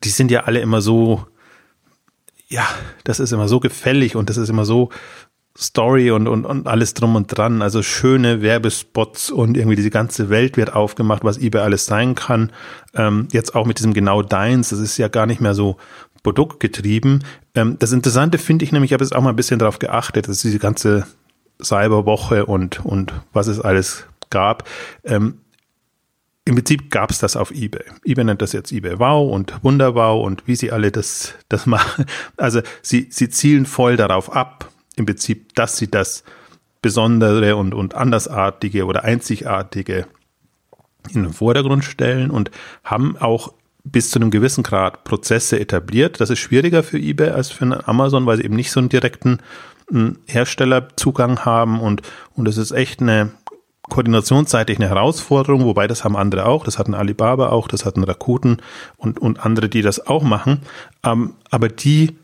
die 0.03 0.09
sind 0.09 0.31
ja 0.31 0.41
alle 0.43 0.59
immer 0.59 0.81
so 0.81 1.25
ja, 2.47 2.67
das 3.03 3.19
ist 3.19 3.33
immer 3.33 3.47
so 3.47 3.59
gefällig 3.59 4.15
und 4.15 4.29
das 4.29 4.37
ist 4.37 4.49
immer 4.49 4.65
so 4.65 4.89
Story 5.57 6.11
und, 6.11 6.27
und, 6.27 6.45
und 6.45 6.67
alles 6.67 6.93
drum 6.93 7.15
und 7.15 7.27
dran. 7.27 7.61
Also 7.61 7.81
schöne 7.81 8.41
Werbespots 8.41 9.31
und 9.31 9.55
irgendwie 9.55 9.77
diese 9.77 9.89
ganze 9.89 10.29
Welt 10.29 10.57
wird 10.57 10.73
aufgemacht, 10.73 11.23
was 11.23 11.37
eBay 11.37 11.61
alles 11.61 11.85
sein 11.85 12.13
kann. 12.13 12.51
Ähm, 12.93 13.27
jetzt 13.31 13.55
auch 13.55 13.65
mit 13.65 13.79
diesem 13.79 13.93
genau 13.93 14.21
deins, 14.21 14.69
das 14.69 14.79
ist 14.79 14.97
ja 14.97 15.07
gar 15.07 15.25
nicht 15.25 15.39
mehr 15.39 15.53
so 15.53 15.77
produktgetrieben. 16.23 17.23
Ähm, 17.53 17.77
das 17.79 17.93
Interessante 17.93 18.37
finde 18.37 18.65
ich 18.65 18.73
nämlich, 18.73 18.89
ich 18.89 18.93
habe 18.93 19.03
jetzt 19.03 19.15
auch 19.15 19.21
mal 19.21 19.29
ein 19.29 19.35
bisschen 19.37 19.59
darauf 19.59 19.79
geachtet, 19.79 20.27
dass 20.27 20.41
diese 20.41 20.59
ganze 20.59 21.07
Cyberwoche 21.63 22.45
und, 22.45 22.83
und 22.83 23.13
was 23.31 23.47
es 23.47 23.61
alles 23.61 24.05
gab. 24.29 24.67
Ähm, 25.05 25.39
im 26.45 26.55
Prinzip 26.55 26.91
gab 26.91 27.09
es 27.09 27.17
das 27.17 27.35
auf 27.35 27.51
eBay. 27.51 27.83
eBay 28.05 28.23
nennt 28.23 28.41
das 28.41 28.53
jetzt 28.53 28.71
eBay 28.71 28.99
Wow 28.99 29.33
und 29.33 29.53
Wunderwow 29.63 30.23
und 30.23 30.47
wie 30.47 30.55
sie 30.55 30.71
alle 30.71 30.91
das, 30.91 31.33
das 31.49 31.65
machen. 31.65 32.05
Also 32.37 32.61
sie, 32.83 33.07
sie 33.09 33.29
zielen 33.29 33.65
voll 33.65 33.97
darauf 33.97 34.31
ab, 34.31 34.69
im 34.95 35.05
Prinzip, 35.05 35.55
dass 35.55 35.77
sie 35.77 35.89
das 35.89 36.23
besondere 36.83 37.55
und, 37.55 37.73
und 37.73 37.95
andersartige 37.95 38.85
oder 38.85 39.03
einzigartige 39.03 40.05
in 41.09 41.23
den 41.23 41.33
Vordergrund 41.33 41.83
stellen 41.83 42.29
und 42.29 42.51
haben 42.83 43.17
auch 43.17 43.53
bis 43.83 44.11
zu 44.11 44.19
einem 44.19 44.31
gewissen 44.31 44.63
Grad 44.63 45.03
Prozesse 45.03 45.59
etabliert. 45.59 46.21
Das 46.21 46.29
ist 46.29 46.39
schwieriger 46.39 46.83
für 46.83 46.99
eBay 46.99 47.29
als 47.29 47.49
für 47.49 47.87
Amazon, 47.87 48.25
weil 48.27 48.37
sie 48.37 48.43
eben 48.43 48.55
nicht 48.55 48.71
so 48.71 48.79
einen 48.79 48.89
direkten 48.89 49.39
hm, 49.89 50.17
Herstellerzugang 50.27 51.39
haben 51.39 51.79
und, 51.79 52.03
und 52.35 52.47
es 52.47 52.57
ist 52.57 52.71
echt 52.71 53.01
eine 53.01 53.31
koordinationsseitig 53.89 54.79
eine 54.79 54.89
Herausforderung, 54.89 55.65
wobei 55.65 55.87
das 55.87 56.03
haben 56.03 56.15
andere 56.15 56.45
auch, 56.45 56.63
das 56.63 56.79
hatten 56.79 56.93
Alibaba 56.93 57.49
auch, 57.49 57.67
das 57.67 57.85
hatten 57.85 58.03
Rakuten 58.03 58.57
und, 58.97 59.19
und 59.19 59.39
andere, 59.39 59.69
die 59.69 59.81
das 59.81 60.07
auch 60.07 60.23
machen. 60.23 60.61
Ähm, 61.03 61.33
aber 61.51 61.69
die, 61.69 62.17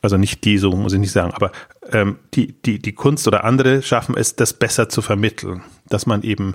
also 0.00 0.16
nicht 0.16 0.44
die, 0.44 0.58
so 0.58 0.72
muss 0.72 0.92
ich 0.92 1.00
nicht 1.00 1.12
sagen, 1.12 1.32
aber 1.32 1.52
ähm, 1.90 2.18
die, 2.34 2.52
die, 2.62 2.78
die 2.78 2.92
Kunst 2.92 3.26
oder 3.26 3.44
andere 3.44 3.82
schaffen 3.82 4.16
es, 4.16 4.36
das 4.36 4.52
besser 4.52 4.88
zu 4.88 5.02
vermitteln, 5.02 5.62
dass 5.88 6.06
man 6.06 6.22
eben 6.22 6.54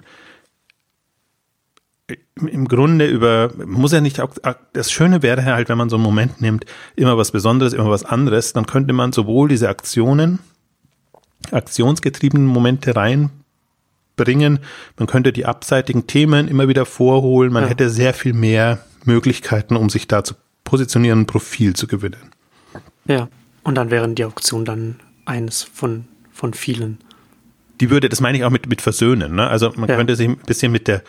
im 2.35 2.67
Grunde 2.67 3.05
über, 3.07 3.51
muss 3.65 3.91
ja 3.91 3.99
nicht, 3.99 4.21
das 4.73 4.91
Schöne 4.91 5.23
wäre 5.23 5.43
halt, 5.43 5.67
wenn 5.67 5.77
man 5.77 5.89
so 5.89 5.97
einen 5.97 6.03
Moment 6.03 6.39
nimmt, 6.39 6.65
immer 6.95 7.17
was 7.17 7.31
Besonderes, 7.31 7.73
immer 7.73 7.89
was 7.89 8.05
anderes, 8.05 8.53
dann 8.53 8.65
könnte 8.65 8.93
man 8.93 9.11
sowohl 9.11 9.49
diese 9.49 9.67
Aktionen, 9.67 10.39
aktionsgetriebenen 11.51 12.47
Momente 12.47 12.95
reinbringen, 14.17 14.59
man 14.97 15.07
könnte 15.07 15.31
die 15.31 15.45
abseitigen 15.45 16.07
Themen 16.07 16.47
immer 16.47 16.67
wieder 16.67 16.85
vorholen, 16.85 17.51
man 17.51 17.63
ja. 17.63 17.69
hätte 17.69 17.89
sehr 17.89 18.13
viel 18.13 18.33
mehr 18.33 18.79
Möglichkeiten, 19.05 19.75
um 19.75 19.89
sich 19.89 20.07
da 20.07 20.23
zu 20.23 20.35
positionieren, 20.63 21.21
ein 21.21 21.25
Profil 21.25 21.75
zu 21.75 21.87
gewinnen. 21.87 22.31
Ja, 23.05 23.29
und 23.63 23.75
dann 23.75 23.89
wären 23.89 24.15
die 24.15 24.25
Auktionen 24.25 24.65
dann 24.65 24.95
eines 25.25 25.63
von, 25.63 26.05
von 26.31 26.53
vielen. 26.53 26.99
Die 27.79 27.89
würde, 27.89 28.09
das 28.09 28.19
meine 28.19 28.37
ich 28.37 28.43
auch 28.43 28.49
mit, 28.49 28.67
mit 28.67 28.81
versöhnen, 28.81 29.35
ne? 29.35 29.47
Also 29.47 29.71
man 29.75 29.87
ja. 29.87 29.95
könnte 29.95 30.15
sich 30.15 30.27
ein 30.27 30.37
bisschen 30.37 30.71
mit 30.71 30.87
der, 30.87 31.03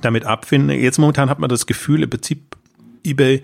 damit 0.00 0.24
abfinden. 0.24 0.78
Jetzt 0.78 0.98
momentan 0.98 1.30
hat 1.30 1.38
man 1.38 1.48
das 1.48 1.66
Gefühl, 1.66 2.02
im 2.02 2.10
Prinzip 2.10 2.56
eBay, 3.04 3.42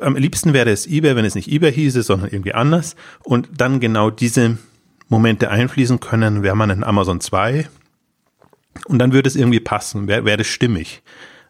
am 0.00 0.14
liebsten 0.14 0.52
wäre 0.52 0.70
es 0.70 0.86
eBay, 0.86 1.16
wenn 1.16 1.24
es 1.24 1.34
nicht 1.34 1.50
eBay 1.50 1.72
hieße, 1.72 2.02
sondern 2.02 2.30
irgendwie 2.30 2.52
anders. 2.52 2.96
Und 3.24 3.48
dann 3.56 3.80
genau 3.80 4.10
diese 4.10 4.58
Momente 5.08 5.50
einfließen 5.50 6.00
können, 6.00 6.42
wäre 6.42 6.56
man 6.56 6.70
in 6.70 6.84
Amazon 6.84 7.20
2. 7.20 7.68
Und 8.86 8.98
dann 8.98 9.12
würde 9.12 9.28
es 9.28 9.36
irgendwie 9.36 9.60
passen, 9.60 10.08
wäre 10.08 10.24
wär 10.24 10.36
das 10.36 10.46
stimmig. 10.46 11.02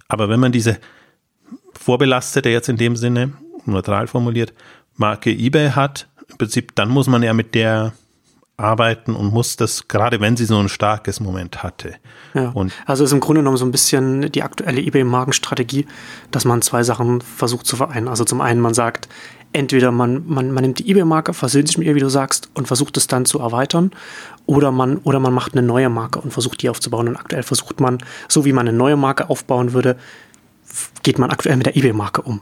Aber 0.08 0.28
wenn 0.28 0.40
man 0.40 0.52
diese 0.52 0.78
vorbelastete, 1.72 2.48
jetzt 2.48 2.68
in 2.68 2.76
dem 2.76 2.96
Sinne, 2.96 3.32
neutral 3.64 4.06
formuliert, 4.06 4.52
Marke 4.96 5.30
eBay 5.30 5.70
hat, 5.70 6.08
im 6.28 6.38
Prinzip, 6.38 6.74
dann 6.74 6.88
muss 6.88 7.06
man 7.06 7.22
ja 7.22 7.32
mit 7.32 7.54
der 7.54 7.92
arbeiten 8.56 9.14
und 9.14 9.32
muss 9.32 9.56
das, 9.56 9.86
gerade 9.88 10.20
wenn 10.20 10.36
sie 10.36 10.46
so 10.46 10.58
ein 10.58 10.68
starkes 10.68 11.20
Moment 11.20 11.62
hatte. 11.62 11.96
Ja. 12.32 12.50
Und 12.50 12.72
also 12.86 13.04
ist 13.04 13.12
im 13.12 13.20
Grunde 13.20 13.40
genommen 13.40 13.58
so 13.58 13.66
ein 13.66 13.70
bisschen 13.70 14.32
die 14.32 14.42
aktuelle 14.42 14.80
eBay-Markenstrategie, 14.80 15.86
dass 16.30 16.46
man 16.46 16.62
zwei 16.62 16.82
Sachen 16.82 17.20
versucht 17.20 17.66
zu 17.66 17.76
vereinen. 17.76 18.08
Also 18.08 18.24
zum 18.24 18.40
einen, 18.40 18.60
man 18.60 18.72
sagt, 18.72 19.08
entweder 19.52 19.90
man, 19.90 20.24
man, 20.26 20.52
man 20.52 20.62
nimmt 20.62 20.78
die 20.78 20.90
eBay-Marke, 20.90 21.34
versöhnt 21.34 21.68
sich 21.68 21.78
mit 21.78 21.86
ihr, 21.86 21.94
wie 21.94 22.00
du 22.00 22.08
sagst, 22.08 22.50
und 22.54 22.66
versucht 22.66 22.96
es 22.96 23.06
dann 23.06 23.24
zu 23.24 23.38
erweitern, 23.38 23.90
oder 24.46 24.70
man, 24.70 24.98
oder 24.98 25.20
man 25.20 25.32
macht 25.32 25.52
eine 25.52 25.66
neue 25.66 25.88
Marke 25.88 26.20
und 26.20 26.32
versucht 26.32 26.62
die 26.62 26.68
aufzubauen. 26.68 27.08
Und 27.08 27.16
aktuell 27.16 27.42
versucht 27.42 27.80
man, 27.80 27.98
so 28.28 28.44
wie 28.44 28.52
man 28.52 28.68
eine 28.68 28.76
neue 28.76 28.96
Marke 28.96 29.28
aufbauen 29.28 29.72
würde, 29.72 29.96
geht 31.02 31.18
man 31.18 31.30
aktuell 31.30 31.56
mit 31.56 31.66
der 31.66 31.76
eBay-Marke 31.76 32.22
um. 32.22 32.40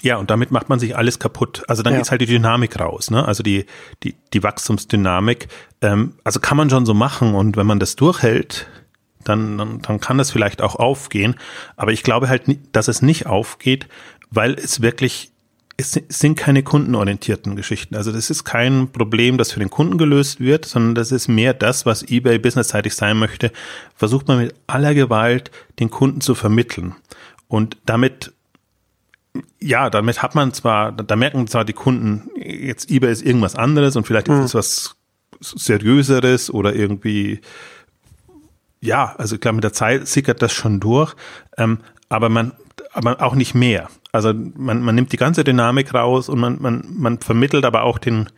Ja, 0.00 0.16
und 0.16 0.30
damit 0.30 0.50
macht 0.50 0.68
man 0.68 0.78
sich 0.78 0.96
alles 0.96 1.18
kaputt. 1.18 1.64
Also 1.66 1.82
dann 1.82 1.92
ja. 1.92 1.98
geht's 1.98 2.10
halt 2.10 2.20
die 2.20 2.26
Dynamik 2.26 2.78
raus, 2.78 3.10
ne? 3.10 3.26
Also 3.26 3.42
die, 3.42 3.66
die, 4.04 4.14
die 4.32 4.42
Wachstumsdynamik. 4.42 5.48
Ähm, 5.80 6.14
also 6.22 6.38
kann 6.40 6.56
man 6.56 6.70
schon 6.70 6.86
so 6.86 6.94
machen 6.94 7.34
und 7.34 7.56
wenn 7.56 7.66
man 7.66 7.80
das 7.80 7.96
durchhält, 7.96 8.68
dann, 9.24 9.58
dann, 9.58 9.82
dann 9.82 10.00
kann 10.00 10.18
das 10.18 10.30
vielleicht 10.30 10.62
auch 10.62 10.76
aufgehen. 10.76 11.34
Aber 11.76 11.92
ich 11.92 12.02
glaube 12.02 12.28
halt, 12.28 12.44
dass 12.72 12.88
es 12.88 13.02
nicht 13.02 13.26
aufgeht, 13.26 13.88
weil 14.30 14.54
es 14.54 14.82
wirklich, 14.82 15.32
es 15.80 15.92
sind 16.08 16.36
keine 16.36 16.64
kundenorientierten 16.64 17.54
Geschichten. 17.54 17.94
Also 17.94 18.10
das 18.10 18.30
ist 18.30 18.42
kein 18.42 18.90
Problem, 18.90 19.38
das 19.38 19.52
für 19.52 19.60
den 19.60 19.70
Kunden 19.70 19.96
gelöst 19.96 20.40
wird, 20.40 20.64
sondern 20.64 20.96
das 20.96 21.12
ist 21.12 21.28
mehr 21.28 21.54
das, 21.54 21.86
was 21.86 22.02
eBay 22.02 22.38
businessseitig 22.38 22.96
sein 22.96 23.16
möchte. 23.16 23.52
Versucht 23.94 24.26
man 24.26 24.38
mit 24.38 24.54
aller 24.66 24.92
Gewalt 24.92 25.52
den 25.78 25.88
Kunden 25.88 26.20
zu 26.20 26.34
vermitteln. 26.34 26.96
Und 27.46 27.76
damit 27.86 28.32
ja, 29.60 29.88
damit 29.88 30.20
hat 30.20 30.34
man 30.34 30.52
zwar, 30.52 30.90
da 30.90 31.14
merken 31.14 31.46
zwar 31.46 31.64
die 31.64 31.72
Kunden, 31.72 32.28
jetzt 32.36 32.90
eBay 32.90 33.12
ist 33.12 33.22
irgendwas 33.22 33.54
anderes 33.54 33.94
und 33.94 34.06
vielleicht 34.06 34.28
mhm. 34.28 34.40
ist 34.40 34.54
es 34.54 34.54
was 34.54 34.96
seriöseres 35.40 36.52
oder 36.52 36.74
irgendwie, 36.74 37.40
ja, 38.80 39.14
also 39.16 39.36
ich 39.36 39.40
glaube, 39.40 39.56
mit 39.56 39.64
der 39.64 39.72
Zeit 39.72 40.08
sickert 40.08 40.42
das 40.42 40.52
schon 40.52 40.80
durch, 40.80 41.14
ähm, 41.56 41.78
aber 42.08 42.28
man, 42.28 42.52
aber 42.92 43.22
auch 43.22 43.34
nicht 43.34 43.54
mehr. 43.54 43.88
Also 44.12 44.32
man, 44.32 44.82
man 44.82 44.94
nimmt 44.94 45.12
die 45.12 45.16
ganze 45.16 45.44
Dynamik 45.44 45.92
raus 45.92 46.28
und 46.28 46.38
man, 46.38 46.60
man, 46.60 46.84
man 46.96 47.18
vermittelt 47.18 47.64
aber 47.64 47.82
auch 47.82 47.98
den, 47.98 48.28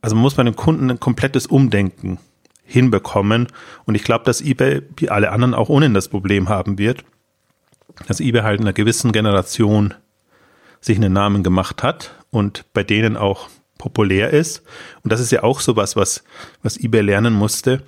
also 0.00 0.14
man 0.14 0.22
muss 0.22 0.34
bei 0.34 0.44
dem 0.44 0.56
Kunden 0.56 0.90
ein 0.90 1.00
komplettes 1.00 1.46
Umdenken 1.46 2.18
hinbekommen. 2.64 3.48
Und 3.86 3.94
ich 3.94 4.04
glaube, 4.04 4.24
dass 4.24 4.40
eBay, 4.40 4.82
wie 4.96 5.10
alle 5.10 5.32
anderen, 5.32 5.54
auch 5.54 5.68
ohnehin 5.68 5.94
das 5.94 6.08
Problem 6.08 6.48
haben 6.48 6.78
wird, 6.78 7.04
dass 8.06 8.20
eBay 8.20 8.42
halt 8.42 8.60
in 8.60 8.66
einer 8.66 8.72
gewissen 8.72 9.10
Generation 9.10 9.94
sich 10.80 10.96
einen 10.96 11.12
Namen 11.12 11.42
gemacht 11.42 11.82
hat 11.82 12.14
und 12.30 12.64
bei 12.72 12.84
denen 12.84 13.16
auch 13.16 13.48
populär 13.78 14.30
ist. 14.30 14.62
Und 15.02 15.12
das 15.12 15.20
ist 15.20 15.32
ja 15.32 15.42
auch 15.42 15.60
sowas, 15.60 15.96
was, 15.96 16.22
was 16.62 16.76
eBay 16.76 17.00
lernen 17.00 17.34
musste, 17.34 17.82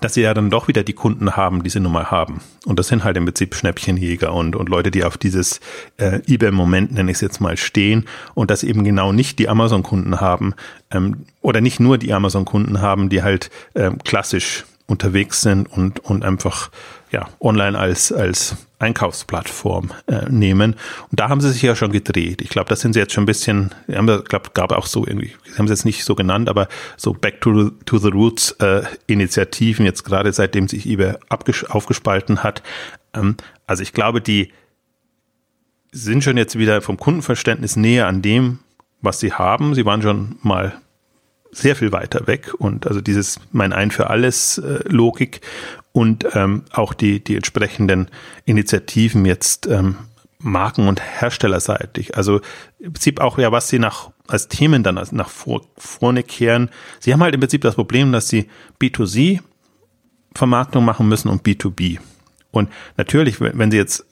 dass 0.00 0.14
sie 0.14 0.22
ja 0.22 0.34
dann 0.34 0.50
doch 0.50 0.68
wieder 0.68 0.82
die 0.82 0.92
Kunden 0.92 1.36
haben, 1.36 1.62
die 1.62 1.70
sie 1.70 1.80
nun 1.80 1.92
mal 1.92 2.10
haben. 2.10 2.40
Und 2.66 2.78
das 2.78 2.88
sind 2.88 3.04
halt 3.04 3.16
im 3.16 3.24
Prinzip 3.24 3.54
Schnäppchenjäger 3.54 4.32
und, 4.32 4.56
und 4.56 4.68
Leute, 4.68 4.90
die 4.90 5.04
auf 5.04 5.18
dieses 5.18 5.60
äh, 5.98 6.20
eBay-Moment, 6.26 6.92
nenne 6.92 7.10
ich 7.10 7.16
es 7.16 7.20
jetzt 7.20 7.40
mal, 7.40 7.56
stehen 7.56 8.06
und 8.34 8.50
dass 8.50 8.62
eben 8.62 8.84
genau 8.84 9.12
nicht 9.12 9.38
die 9.38 9.48
Amazon-Kunden 9.48 10.20
haben 10.20 10.54
ähm, 10.90 11.26
oder 11.40 11.60
nicht 11.60 11.80
nur 11.80 11.98
die 11.98 12.12
Amazon-Kunden 12.12 12.80
haben, 12.80 13.08
die 13.08 13.22
halt 13.22 13.50
ähm, 13.74 13.98
klassisch 14.04 14.64
unterwegs 14.86 15.40
sind 15.40 15.70
und, 15.72 16.00
und 16.00 16.24
einfach 16.24 16.70
ja, 17.10 17.28
online 17.40 17.78
als, 17.78 18.12
als 18.12 18.56
Einkaufsplattform 18.82 19.90
äh, 20.06 20.28
nehmen. 20.28 20.74
Und 21.10 21.20
da 21.20 21.28
haben 21.28 21.40
sie 21.40 21.50
sich 21.50 21.62
ja 21.62 21.76
schon 21.76 21.92
gedreht. 21.92 22.42
Ich 22.42 22.50
glaube, 22.50 22.68
das 22.68 22.80
sind 22.80 22.92
sie 22.92 23.00
jetzt 23.00 23.12
schon 23.12 23.24
ein 23.24 23.26
bisschen, 23.26 23.70
ich 23.86 23.94
glaube, 23.94 24.50
gab 24.54 24.72
auch 24.72 24.86
so 24.86 25.06
irgendwie, 25.06 25.32
sie 25.46 25.58
haben 25.58 25.66
es 25.66 25.70
jetzt 25.70 25.84
nicht 25.84 26.04
so 26.04 26.14
genannt, 26.14 26.48
aber 26.48 26.68
so 26.96 27.12
Back 27.12 27.40
to, 27.40 27.70
to 27.84 27.98
the 27.98 28.08
Roots 28.08 28.52
äh, 28.52 28.82
Initiativen, 29.06 29.86
jetzt 29.86 30.04
gerade 30.04 30.32
seitdem 30.32 30.68
sich 30.68 30.86
eBay 30.86 31.14
aufgespalten 31.28 32.42
hat. 32.42 32.62
Ähm, 33.14 33.36
also 33.66 33.82
ich 33.82 33.92
glaube, 33.92 34.20
die 34.20 34.52
sind 35.92 36.24
schon 36.24 36.36
jetzt 36.36 36.58
wieder 36.58 36.80
vom 36.80 36.96
Kundenverständnis 36.96 37.76
näher 37.76 38.06
an 38.06 38.22
dem, 38.22 38.58
was 39.02 39.20
sie 39.20 39.32
haben. 39.32 39.74
Sie 39.74 39.84
waren 39.84 40.02
schon 40.02 40.36
mal 40.42 40.74
sehr 41.52 41.76
viel 41.76 41.92
weiter 41.92 42.26
weg 42.26 42.54
und 42.58 42.86
also 42.86 43.02
dieses 43.02 43.38
mein 43.52 43.74
Ein 43.74 43.90
für 43.90 44.08
alles 44.08 44.58
äh, 44.58 44.80
Logik 44.88 45.42
und 45.92 46.26
ähm, 46.34 46.64
auch 46.72 46.94
die, 46.94 47.22
die 47.22 47.36
entsprechenden 47.36 48.08
Initiativen 48.44 49.24
jetzt 49.24 49.66
ähm, 49.66 49.96
Marken- 50.38 50.88
und 50.88 51.00
Herstellerseitig. 51.00 52.16
Also 52.16 52.40
im 52.78 52.94
Prinzip 52.94 53.20
auch 53.20 53.38
ja, 53.38 53.52
was 53.52 53.68
sie 53.68 53.78
nach 53.78 54.10
als 54.26 54.48
Themen 54.48 54.82
dann 54.82 55.00
nach 55.12 55.28
vor, 55.28 55.62
vorne 55.76 56.22
kehren. 56.22 56.70
Sie 57.00 57.12
haben 57.12 57.22
halt 57.22 57.34
im 57.34 57.40
Prinzip 57.40 57.60
das 57.62 57.74
Problem, 57.74 58.12
dass 58.12 58.28
sie 58.28 58.48
B2C 58.80 59.40
Vermarktung 60.34 60.84
machen 60.84 61.08
müssen 61.08 61.28
und 61.28 61.44
B2B. 61.46 61.98
Und 62.50 62.70
natürlich, 62.96 63.40
wenn 63.40 63.70
sie 63.70 63.76
jetzt 63.76 64.06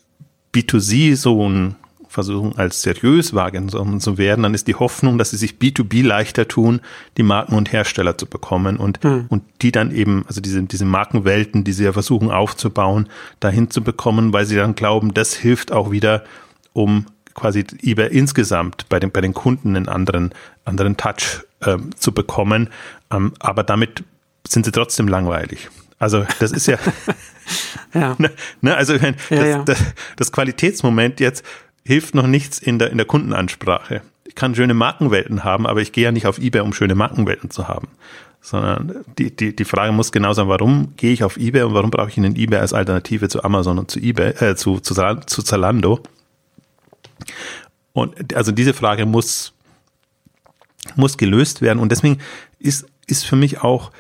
B2C 0.55 1.17
so 1.17 1.49
ein 1.49 1.77
versuchen 2.11 2.59
als 2.59 2.83
seriös 2.83 3.35
wahrgenommen 3.35 4.01
zu 4.01 4.19
werden, 4.19 4.43
dann 4.43 4.53
ist 4.53 4.67
die 4.67 4.75
Hoffnung, 4.75 5.17
dass 5.17 5.31
sie 5.31 5.37
sich 5.37 5.55
B2B 5.55 6.05
leichter 6.05 6.49
tun, 6.49 6.81
die 7.17 7.23
Marken 7.23 7.55
und 7.55 7.73
Hersteller 7.73 8.19
zu 8.19 8.27
bekommen 8.27 8.79
und, 8.79 9.01
hm. 9.05 9.27
und 9.29 9.45
die 9.63 9.71
dann 9.71 9.95
eben, 9.95 10.25
also 10.27 10.41
diese, 10.41 10.61
diese 10.65 10.85
Markenwelten, 10.85 11.63
die 11.63 11.73
sie 11.73 11.85
ja 11.85 11.93
versuchen 11.93 12.33
aufzubauen, 12.33 13.09
dahin 13.39 13.71
zu 13.71 13.83
bekommen, 13.83 14.33
weil 14.33 14.45
sie 14.45 14.57
dann 14.57 14.75
glauben, 14.75 15.15
das 15.15 15.35
hilft 15.35 15.71
auch 15.71 15.93
wieder, 15.93 16.25
um 16.73 17.07
quasi 17.35 17.65
eBay 17.81 18.09
insgesamt 18.09 18.89
bei 18.89 18.99
den, 18.99 19.13
bei 19.13 19.21
den 19.21 19.33
Kunden 19.33 19.77
einen 19.77 19.89
anderen, 19.89 20.35
anderen 20.65 20.97
Touch 20.97 21.45
ähm, 21.65 21.91
zu 21.97 22.11
bekommen. 22.11 22.71
Ähm, 23.13 23.35
aber 23.39 23.63
damit 23.63 24.03
sind 24.49 24.65
sie 24.65 24.73
trotzdem 24.73 25.07
langweilig. 25.07 25.71
Also 26.01 26.27
das 26.41 26.51
ist 26.51 26.67
ja, 26.67 26.77
ja. 27.95 28.17
Ne, 28.19 28.31
ne, 28.63 28.75
also 28.75 28.99
das, 28.99 29.15
ja, 29.29 29.45
ja. 29.45 29.63
Das, 29.63 29.81
das 30.17 30.33
Qualitätsmoment 30.33 31.21
jetzt 31.21 31.45
hilft 31.85 32.15
noch 32.15 32.27
nichts 32.27 32.59
in 32.59 32.79
der, 32.79 32.91
in 32.91 32.97
der 32.97 33.07
Kundenansprache. 33.07 34.03
Ich 34.25 34.35
kann 34.35 34.55
schöne 34.55 34.75
Markenwelten 34.75 35.45
haben, 35.45 35.67
aber 35.67 35.81
ich 35.81 35.93
gehe 35.93 36.05
ja 36.05 36.13
nicht 36.13 36.27
auf 36.27 36.39
eBay, 36.39 36.61
um 36.61 36.73
schöne 36.73 36.95
Markenwelten 36.95 37.51
zu 37.51 37.69
haben. 37.69 37.89
Sondern 38.41 39.05
die, 39.19 39.35
die, 39.35 39.55
die 39.55 39.65
Frage 39.65 39.93
muss 39.93 40.13
genau 40.13 40.33
sein, 40.33 40.49
warum 40.49 40.95
gehe 40.97 41.13
ich 41.13 41.25
auf 41.25 41.37
eBay 41.37 41.63
und 41.63 41.75
warum 41.75 41.91
brauche 41.91 42.09
ich 42.09 42.17
einen 42.17 42.37
eBay 42.37 42.61
als 42.61 42.73
Alternative 42.73 43.29
zu 43.29 43.45
Amazon 43.45 43.79
und 43.79 43.91
zu 43.91 43.99
eBay, 43.99 44.31
äh, 44.41 44.57
zu, 44.57 44.81
zu, 44.81 44.95
zu 44.95 45.43
Zalando? 45.43 46.01
Und 47.93 48.35
also 48.35 48.53
diese 48.53 48.73
Frage 48.73 49.05
muss, 49.05 49.53
muss 50.97 51.19
gelöst 51.19 51.61
werden. 51.61 51.79
Und 51.79 51.91
deswegen 51.91 52.19
ist, 52.59 52.87
ist 53.07 53.27
für 53.27 53.37
mich 53.37 53.63
auch, 53.63 53.91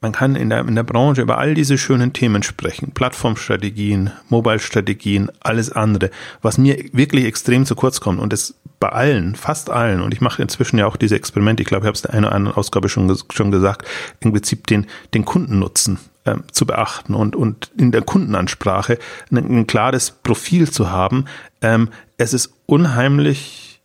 man 0.00 0.12
kann 0.12 0.36
in 0.36 0.48
der, 0.48 0.60
in 0.60 0.76
der 0.76 0.84
Branche 0.84 1.22
über 1.22 1.38
all 1.38 1.54
diese 1.54 1.76
schönen 1.76 2.12
Themen 2.12 2.42
sprechen. 2.42 2.92
Plattformstrategien, 2.92 4.12
Mobile-Strategien, 4.28 5.30
alles 5.40 5.72
andere. 5.72 6.10
Was 6.40 6.56
mir 6.56 6.76
wirklich 6.92 7.24
extrem 7.24 7.66
zu 7.66 7.74
kurz 7.74 8.00
kommt 8.00 8.20
und 8.20 8.32
das 8.32 8.54
bei 8.78 8.90
allen, 8.90 9.34
fast 9.34 9.70
allen, 9.70 10.00
und 10.00 10.14
ich 10.14 10.20
mache 10.20 10.40
inzwischen 10.40 10.78
ja 10.78 10.86
auch 10.86 10.96
diese 10.96 11.16
Experimente, 11.16 11.62
ich 11.62 11.68
glaube, 11.68 11.84
ich 11.84 11.88
habe 11.88 11.96
es 11.96 12.04
in 12.04 12.10
einer 12.12 12.28
oder 12.28 12.36
anderen 12.36 12.56
Ausgabe 12.56 12.88
schon, 12.88 13.12
schon 13.30 13.50
gesagt, 13.50 13.84
im 14.20 14.32
Prinzip 14.32 14.68
den, 14.68 14.86
den 15.14 15.24
Kundennutzen 15.24 15.98
ähm, 16.26 16.44
zu 16.52 16.64
beachten 16.64 17.14
und, 17.14 17.34
und 17.34 17.72
in 17.76 17.90
der 17.90 18.02
Kundenansprache 18.02 18.98
ein, 19.32 19.36
ein 19.36 19.66
klares 19.66 20.12
Profil 20.12 20.70
zu 20.70 20.92
haben. 20.92 21.24
Ähm, 21.60 21.88
es 22.18 22.34
ist 22.34 22.52
unheimlich, 22.66 23.80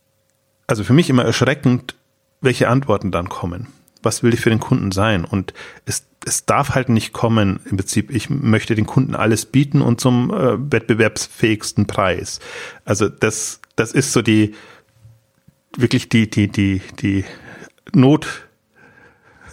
also 0.68 0.84
für 0.84 0.92
mich 0.92 1.10
immer 1.10 1.24
erschreckend, 1.24 1.96
welche 2.40 2.68
Antworten 2.68 3.10
dann 3.10 3.28
kommen 3.28 3.66
was 4.04 4.22
will 4.22 4.34
ich 4.34 4.40
für 4.40 4.50
den 4.50 4.60
Kunden 4.60 4.92
sein? 4.92 5.24
Und 5.24 5.54
es, 5.86 6.06
es 6.24 6.46
darf 6.46 6.70
halt 6.70 6.88
nicht 6.88 7.12
kommen, 7.12 7.60
im 7.70 7.76
Prinzip, 7.76 8.10
ich 8.10 8.30
möchte 8.30 8.74
den 8.74 8.86
Kunden 8.86 9.14
alles 9.14 9.46
bieten 9.46 9.82
und 9.82 10.00
zum 10.00 10.30
äh, 10.30 10.72
wettbewerbsfähigsten 10.72 11.86
Preis. 11.86 12.40
Also 12.84 13.08
das, 13.08 13.60
das 13.76 13.92
ist 13.92 14.12
so 14.12 14.22
die, 14.22 14.54
wirklich 15.76 16.08
die, 16.08 16.28
die, 16.28 16.48
die, 16.48 16.80
die 17.00 17.24
Not, 17.92 18.26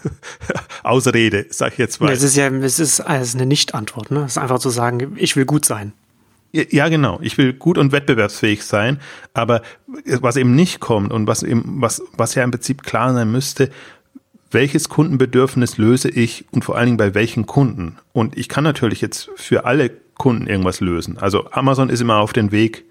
Ausrede, 0.83 1.45
sag 1.49 1.73
ich 1.73 1.77
jetzt 1.77 2.01
mal. 2.01 2.11
Es 2.11 2.23
ist 2.23 2.35
ja, 2.35 2.47
es 2.47 2.79
ist 2.79 3.01
eine 3.01 3.45
Nicht-Antwort, 3.45 4.09
ne? 4.11 4.23
Es 4.25 4.31
ist 4.31 4.37
einfach 4.37 4.59
zu 4.59 4.69
sagen, 4.69 5.15
ich 5.17 5.35
will 5.35 5.45
gut 5.45 5.65
sein. 5.65 5.93
Ja, 6.53 6.89
genau. 6.89 7.19
Ich 7.21 7.37
will 7.37 7.53
gut 7.53 7.77
und 7.77 7.93
wettbewerbsfähig 7.93 8.63
sein. 8.63 8.99
Aber 9.33 9.61
was 10.19 10.35
eben 10.35 10.53
nicht 10.53 10.81
kommt 10.81 11.13
und 11.13 11.25
was 11.25 11.43
eben, 11.43 11.63
was, 11.81 12.01
was 12.17 12.35
ja 12.35 12.43
im 12.43 12.51
Prinzip 12.51 12.83
klar 12.83 13.13
sein 13.13 13.31
müsste, 13.31 13.69
welches 14.51 14.89
Kundenbedürfnis 14.89 15.77
löse 15.77 16.09
ich 16.09 16.45
und 16.51 16.63
vor 16.63 16.77
allen 16.77 16.87
Dingen 16.87 16.97
bei 16.97 17.13
welchen 17.13 17.45
Kunden. 17.45 17.97
Und 18.13 18.37
ich 18.37 18.49
kann 18.49 18.63
natürlich 18.63 19.01
jetzt 19.01 19.29
für 19.35 19.65
alle 19.65 19.89
Kunden 20.15 20.47
irgendwas 20.47 20.81
lösen. 20.81 21.17
Also 21.17 21.49
Amazon 21.51 21.89
ist 21.89 22.01
immer 22.01 22.17
auf 22.17 22.33
den 22.33 22.51
Weg, 22.51 22.85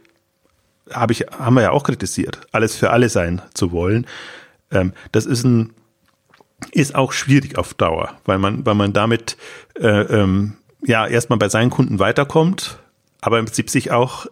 habe 0.91 1.13
ich, 1.13 1.27
haben 1.39 1.55
wir 1.55 1.63
ja 1.63 1.71
auch 1.71 1.85
kritisiert, 1.85 2.41
alles 2.53 2.75
für 2.75 2.91
alle 2.91 3.09
sein 3.09 3.43
zu 3.55 3.73
wollen. 3.73 4.07
Ähm, 4.71 4.93
das 5.13 5.27
ist 5.27 5.45
ein, 5.45 5.73
ist 6.73 6.95
auch 6.95 7.13
schwierig 7.13 7.57
auf 7.59 7.75
Dauer, 7.75 8.17
weil 8.25 8.39
man, 8.39 8.67
weil 8.67 8.75
man 8.75 8.93
damit 8.93 9.37
äh, 9.79 9.87
ähm, 9.87 10.55
ja 10.85 11.07
erstmal 11.07 11.39
bei 11.39 11.49
seinen 11.49 11.71
Kunden 11.71 11.99
weiterkommt, 11.99 12.79
aber 13.21 13.39
im 13.39 13.45
Prinzip 13.45 13.71
sich 13.71 13.91
auch 13.91 14.27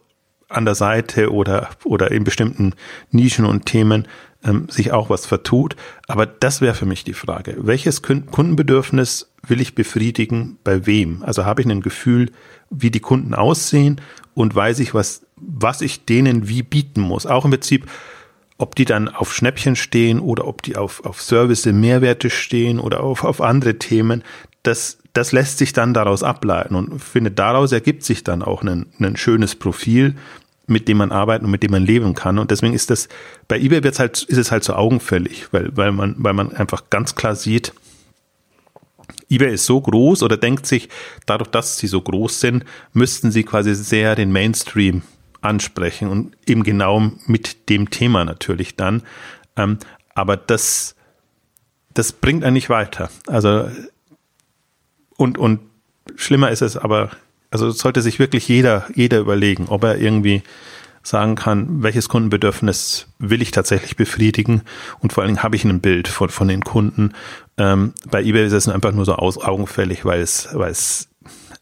an 0.48 0.64
der 0.64 0.74
Seite 0.74 1.32
oder, 1.32 1.68
oder 1.84 2.10
in 2.10 2.24
bestimmten 2.24 2.74
Nischen 3.10 3.44
und 3.44 3.66
Themen 3.66 4.08
ähm, 4.44 4.68
sich 4.68 4.92
auch 4.92 5.10
was 5.10 5.26
vertut. 5.26 5.76
Aber 6.06 6.26
das 6.26 6.60
wäre 6.60 6.74
für 6.74 6.86
mich 6.86 7.04
die 7.04 7.14
Frage. 7.14 7.56
Welches 7.58 8.02
Kundenbedürfnis 8.02 9.30
will 9.46 9.60
ich 9.60 9.74
befriedigen 9.74 10.58
bei 10.64 10.86
wem? 10.86 11.22
Also 11.22 11.44
habe 11.44 11.62
ich 11.62 11.68
ein 11.68 11.80
Gefühl, 11.80 12.30
wie 12.70 12.90
die 12.90 13.00
Kunden 13.00 13.34
aussehen 13.34 14.00
und 14.34 14.54
weiß 14.54 14.78
ich, 14.80 14.94
was, 14.94 15.22
was 15.36 15.80
ich 15.80 16.04
denen 16.04 16.48
wie 16.48 16.62
bieten 16.62 17.00
muss. 17.00 17.26
Auch 17.26 17.44
im 17.44 17.50
Prinzip, 17.50 17.86
ob 18.58 18.74
die 18.74 18.84
dann 18.84 19.08
auf 19.08 19.34
Schnäppchen 19.34 19.76
stehen 19.76 20.20
oder 20.20 20.46
ob 20.46 20.62
die 20.62 20.76
auf, 20.76 21.04
auf 21.04 21.22
Service 21.22 21.66
Mehrwerte 21.66 22.30
stehen 22.30 22.78
oder 22.80 23.02
auf, 23.02 23.24
auf 23.24 23.40
andere 23.40 23.78
Themen. 23.78 24.22
Das, 24.62 24.98
das 25.12 25.32
lässt 25.32 25.58
sich 25.58 25.72
dann 25.72 25.94
daraus 25.94 26.22
ableiten 26.22 26.74
und 26.74 27.00
finde, 27.02 27.30
daraus 27.30 27.72
ergibt 27.72 28.04
sich 28.04 28.24
dann 28.24 28.42
auch 28.42 28.62
ein, 28.62 28.86
ein 29.00 29.16
schönes 29.16 29.54
Profil, 29.54 30.16
mit 30.68 30.86
dem 30.86 30.98
man 30.98 31.12
arbeiten 31.12 31.44
und 31.44 31.50
mit 31.50 31.62
dem 31.62 31.70
man 31.70 31.84
leben 31.84 32.14
kann. 32.14 32.38
Und 32.38 32.50
deswegen 32.50 32.74
ist 32.74 32.90
das, 32.90 33.08
bei 33.48 33.58
eBay 33.58 33.82
wird's 33.82 33.98
halt, 33.98 34.22
ist 34.22 34.38
es 34.38 34.50
halt 34.50 34.64
so 34.64 34.74
augenfällig, 34.74 35.48
weil, 35.52 35.76
weil 35.76 35.92
man, 35.92 36.14
weil 36.18 36.34
man 36.34 36.52
einfach 36.52 36.90
ganz 36.90 37.14
klar 37.14 37.34
sieht, 37.34 37.72
eBay 39.30 39.54
ist 39.54 39.66
so 39.66 39.80
groß 39.80 40.22
oder 40.22 40.36
denkt 40.36 40.66
sich, 40.66 40.88
dadurch, 41.26 41.50
dass 41.50 41.78
sie 41.78 41.86
so 41.86 42.00
groß 42.00 42.40
sind, 42.40 42.64
müssten 42.92 43.30
sie 43.30 43.44
quasi 43.44 43.74
sehr 43.74 44.14
den 44.14 44.30
Mainstream 44.32 45.02
ansprechen 45.40 46.08
und 46.08 46.36
eben 46.46 46.62
genau 46.62 47.12
mit 47.26 47.68
dem 47.68 47.90
Thema 47.90 48.24
natürlich 48.24 48.76
dann. 48.76 49.02
Ähm, 49.56 49.78
aber 50.14 50.36
das, 50.36 50.96
das 51.94 52.12
bringt 52.12 52.44
einen 52.44 52.54
nicht 52.54 52.70
weiter. 52.70 53.10
Also, 53.26 53.70
und, 55.16 55.38
und 55.38 55.60
schlimmer 56.16 56.50
ist 56.50 56.62
es 56.62 56.76
aber 56.76 57.10
also 57.50 57.70
sollte 57.70 58.02
sich 58.02 58.18
wirklich 58.18 58.48
jeder, 58.48 58.86
jeder 58.94 59.18
überlegen, 59.18 59.66
ob 59.68 59.84
er 59.84 59.98
irgendwie 59.98 60.42
sagen 61.02 61.36
kann, 61.36 61.82
welches 61.82 62.08
Kundenbedürfnis 62.08 63.06
will 63.18 63.40
ich 63.40 63.50
tatsächlich 63.50 63.96
befriedigen 63.96 64.62
und 65.00 65.12
vor 65.12 65.22
allen 65.22 65.34
Dingen 65.34 65.42
habe 65.42 65.56
ich 65.56 65.64
ein 65.64 65.80
Bild 65.80 66.08
von, 66.08 66.28
von 66.28 66.48
den 66.48 66.62
Kunden. 66.62 67.14
Ähm, 67.56 67.94
bei 68.10 68.22
eBay 68.22 68.46
ist 68.46 68.52
es 68.52 68.68
einfach 68.68 68.92
nur 68.92 69.04
so 69.04 69.14
aus, 69.14 69.38
augenfällig, 69.38 70.04
weil 70.04 70.20
es, 70.20 70.48
weil 70.52 70.70
es, 70.70 71.08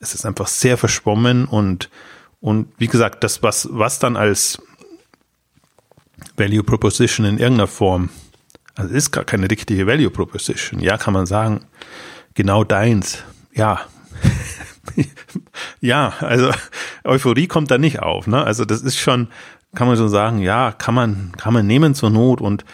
es 0.00 0.14
ist 0.14 0.26
einfach 0.26 0.48
sehr 0.48 0.76
verschwommen 0.76 1.44
und, 1.44 1.90
und 2.40 2.68
wie 2.78 2.88
gesagt, 2.88 3.22
das, 3.22 3.42
was, 3.42 3.68
was 3.70 3.98
dann 3.98 4.16
als 4.16 4.60
Value 6.36 6.64
Proposition 6.64 7.26
in 7.26 7.38
irgendeiner 7.38 7.68
Form, 7.68 8.10
also 8.74 8.92
ist 8.92 9.10
gar 9.10 9.24
keine 9.24 9.50
richtige 9.50 9.86
Value 9.86 10.10
Proposition. 10.10 10.80
Ja, 10.80 10.98
kann 10.98 11.14
man 11.14 11.26
sagen, 11.26 11.64
genau 12.34 12.64
deins. 12.64 13.22
Ja, 13.54 13.80
ja, 15.80 16.14
also 16.20 16.50
Euphorie 17.04 17.46
kommt 17.46 17.70
da 17.70 17.78
nicht 17.78 18.00
auf. 18.00 18.26
Ne? 18.26 18.42
Also 18.42 18.64
das 18.64 18.82
ist 18.82 18.98
schon, 18.98 19.28
kann 19.74 19.88
man 19.88 19.96
schon 19.96 20.08
sagen, 20.08 20.38
ja, 20.38 20.72
kann 20.72 20.94
man, 20.94 21.32
kann 21.36 21.52
man 21.52 21.66
nehmen 21.66 21.94
zur 21.94 22.10
Not 22.10 22.40
und 22.40 22.64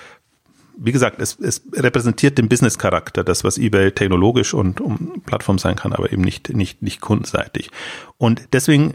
wie 0.76 0.92
gesagt, 0.92 1.20
es, 1.20 1.38
es 1.38 1.62
repräsentiert 1.74 2.38
den 2.38 2.48
Business-Charakter, 2.48 3.22
das, 3.24 3.44
was 3.44 3.58
eBay 3.58 3.92
technologisch 3.92 4.54
und 4.54 4.80
um 4.80 5.22
Plattform 5.24 5.58
sein 5.58 5.76
kann, 5.76 5.92
aber 5.92 6.12
eben 6.12 6.22
nicht, 6.22 6.54
nicht, 6.54 6.82
nicht 6.82 7.00
kundenseitig. 7.00 7.70
Und 8.16 8.48
deswegen 8.52 8.94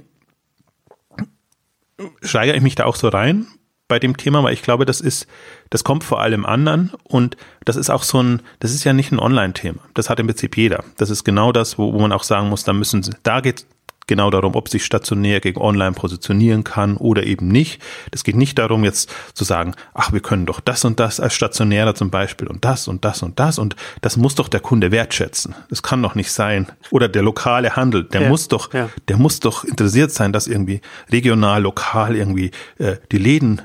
steigere 2.21 2.55
ich 2.55 2.63
mich 2.63 2.75
da 2.75 2.85
auch 2.85 2.95
so 2.95 3.07
rein, 3.07 3.47
bei 3.87 3.99
dem 3.99 4.17
Thema, 4.17 4.43
weil 4.43 4.53
ich 4.53 4.61
glaube, 4.61 4.85
das 4.85 5.01
ist, 5.01 5.27
das 5.69 5.83
kommt 5.83 6.03
vor 6.03 6.21
allem 6.21 6.45
anderen 6.45 6.91
und 7.03 7.37
das 7.63 7.75
ist 7.75 7.89
auch 7.89 8.03
so 8.03 8.21
ein, 8.21 8.41
das 8.59 8.71
ist 8.71 8.83
ja 8.83 8.93
nicht 8.93 9.11
ein 9.11 9.19
Online-Thema. 9.19 9.79
Das 9.93 10.09
hat 10.09 10.19
im 10.19 10.27
Prinzip 10.27 10.57
jeder. 10.57 10.83
Das 10.97 11.09
ist 11.09 11.23
genau 11.23 11.51
das, 11.51 11.77
wo, 11.77 11.93
wo 11.93 11.99
man 11.99 12.11
auch 12.11 12.23
sagen 12.23 12.49
muss, 12.49 12.63
da 12.63 12.73
müssen 12.73 13.03
sie, 13.03 13.11
da 13.23 13.39
geht 13.39 13.65
genau 14.07 14.29
darum, 14.29 14.55
ob 14.55 14.69
sich 14.69 14.85
stationär 14.85 15.41
gegen 15.41 15.59
online 15.59 15.91
positionieren 15.91 16.63
kann 16.63 16.97
oder 16.97 17.23
eben 17.23 17.49
nicht. 17.49 17.81
Das 18.11 18.23
geht 18.23 18.35
nicht 18.35 18.57
darum, 18.57 18.83
jetzt 18.83 19.09
zu 19.33 19.43
sagen, 19.43 19.75
ach, 19.93 20.13
wir 20.13 20.21
können 20.21 20.45
doch 20.45 20.61
das 20.61 20.85
und 20.85 20.99
das 20.99 21.19
als 21.19 21.33
Stationärer 21.33 21.93
zum 21.93 22.09
Beispiel 22.09 22.47
und 22.47 22.65
das 22.65 22.87
und 22.87 23.05
das 23.05 23.21
und 23.21 23.39
das 23.39 23.59
und 23.59 23.75
das 24.01 24.17
muss 24.17 24.35
doch 24.35 24.47
der 24.47 24.61
Kunde 24.61 24.91
wertschätzen. 24.91 25.55
Das 25.69 25.83
kann 25.83 26.01
doch 26.01 26.15
nicht 26.15 26.31
sein. 26.31 26.67
Oder 26.89 27.09
der 27.09 27.21
lokale 27.21 27.75
Handel, 27.75 28.05
der 28.05 28.21
ja, 28.21 28.29
muss 28.29 28.47
doch, 28.47 28.73
ja. 28.73 28.89
der 29.09 29.17
muss 29.17 29.41
doch 29.41 29.65
interessiert 29.65 30.11
sein, 30.11 30.31
dass 30.31 30.47
irgendwie 30.47 30.81
regional, 31.11 31.61
lokal 31.61 32.15
irgendwie 32.15 32.51
äh, 32.79 32.95
die 33.11 33.17
Läden 33.17 33.61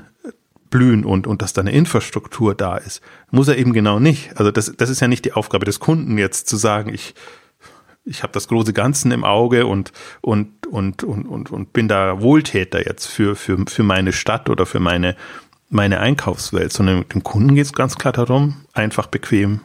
blühen 0.73 1.05
und, 1.05 1.27
und 1.27 1.43
dass 1.43 1.53
da 1.53 1.61
eine 1.61 1.71
Infrastruktur 1.71 2.55
da 2.55 2.77
ist. 2.77 3.01
Muss 3.29 3.47
er 3.47 3.59
eben 3.59 3.73
genau 3.73 3.99
nicht. 3.99 4.35
Also 4.37 4.49
das, 4.49 4.73
das 4.75 4.89
ist 4.89 5.01
ja 5.01 5.07
nicht 5.07 5.23
die 5.23 5.33
Aufgabe 5.33 5.65
des 5.65 5.79
Kunden 5.79 6.17
jetzt 6.17 6.49
zu 6.49 6.57
sagen, 6.57 6.91
ich, 6.91 7.13
ich 8.05 8.23
habe 8.23 8.33
das 8.33 8.47
große 8.47 8.73
Ganzen 8.73 9.11
im 9.11 9.23
Auge 9.23 9.67
und, 9.67 9.91
und, 10.21 10.65
und, 10.65 11.03
und, 11.03 11.27
und, 11.27 11.51
und 11.51 11.73
bin 11.73 11.87
da 11.87 12.21
Wohltäter 12.21 12.83
jetzt 12.87 13.05
für, 13.05 13.35
für, 13.35 13.63
für 13.67 13.83
meine 13.83 14.11
Stadt 14.13 14.49
oder 14.49 14.65
für 14.65 14.79
meine, 14.79 15.15
meine 15.69 15.99
Einkaufswelt, 15.99 16.73
sondern 16.73 17.07
dem 17.07 17.21
Kunden 17.21 17.53
geht 17.53 17.65
es 17.65 17.73
ganz 17.73 17.95
klar 17.95 18.11
darum, 18.11 18.65
einfach 18.73 19.05
bequem, 19.05 19.61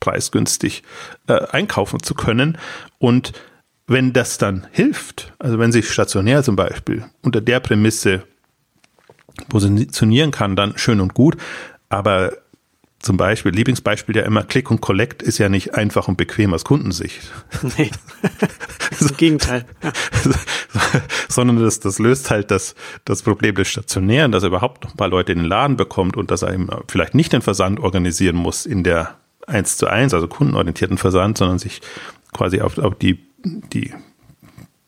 preisgünstig 0.00 0.82
äh, 1.28 1.34
einkaufen 1.52 2.02
zu 2.02 2.14
können. 2.14 2.58
Und 2.98 3.32
wenn 3.86 4.12
das 4.12 4.38
dann 4.38 4.66
hilft, 4.72 5.34
also 5.38 5.60
wenn 5.60 5.70
sich 5.70 5.88
stationär 5.88 6.42
zum 6.42 6.56
Beispiel 6.56 7.04
unter 7.22 7.40
der 7.40 7.60
Prämisse 7.60 8.24
positionieren 9.48 10.30
kann, 10.30 10.56
dann 10.56 10.76
schön 10.76 11.00
und 11.00 11.14
gut. 11.14 11.36
Aber 11.88 12.32
zum 13.02 13.16
Beispiel, 13.16 13.52
Lieblingsbeispiel 13.52 14.16
ja 14.16 14.22
immer, 14.22 14.44
Click 14.44 14.70
und 14.70 14.80
Collect 14.80 15.22
ist 15.22 15.38
ja 15.38 15.48
nicht 15.48 15.74
einfach 15.74 16.06
und 16.06 16.16
bequem 16.16 16.54
aus 16.54 16.64
Kundensicht. 16.64 17.20
Nee, 17.76 17.90
im 19.00 19.16
Gegenteil. 19.16 19.64
Sondern 21.28 21.60
das, 21.60 21.80
das 21.80 21.98
löst 21.98 22.30
halt 22.30 22.50
das, 22.50 22.74
das 23.04 23.22
Problem 23.22 23.56
des 23.56 23.68
Stationären, 23.68 24.30
dass 24.30 24.44
er 24.44 24.48
überhaupt 24.48 24.84
noch 24.84 24.92
ein 24.92 24.96
paar 24.96 25.08
Leute 25.08 25.32
in 25.32 25.38
den 25.38 25.48
Laden 25.48 25.76
bekommt 25.76 26.16
und 26.16 26.30
dass 26.30 26.42
er 26.42 26.54
eben 26.54 26.68
vielleicht 26.88 27.14
nicht 27.14 27.32
den 27.32 27.42
Versand 27.42 27.80
organisieren 27.80 28.36
muss 28.36 28.66
in 28.66 28.84
der 28.84 29.16
1 29.48 29.76
zu 29.76 29.88
1, 29.88 30.14
also 30.14 30.28
kundenorientierten 30.28 30.98
Versand, 30.98 31.38
sondern 31.38 31.58
sich 31.58 31.80
quasi 32.32 32.60
auf, 32.60 32.78
auf 32.78 32.94
die, 32.94 33.18
die 33.44 33.92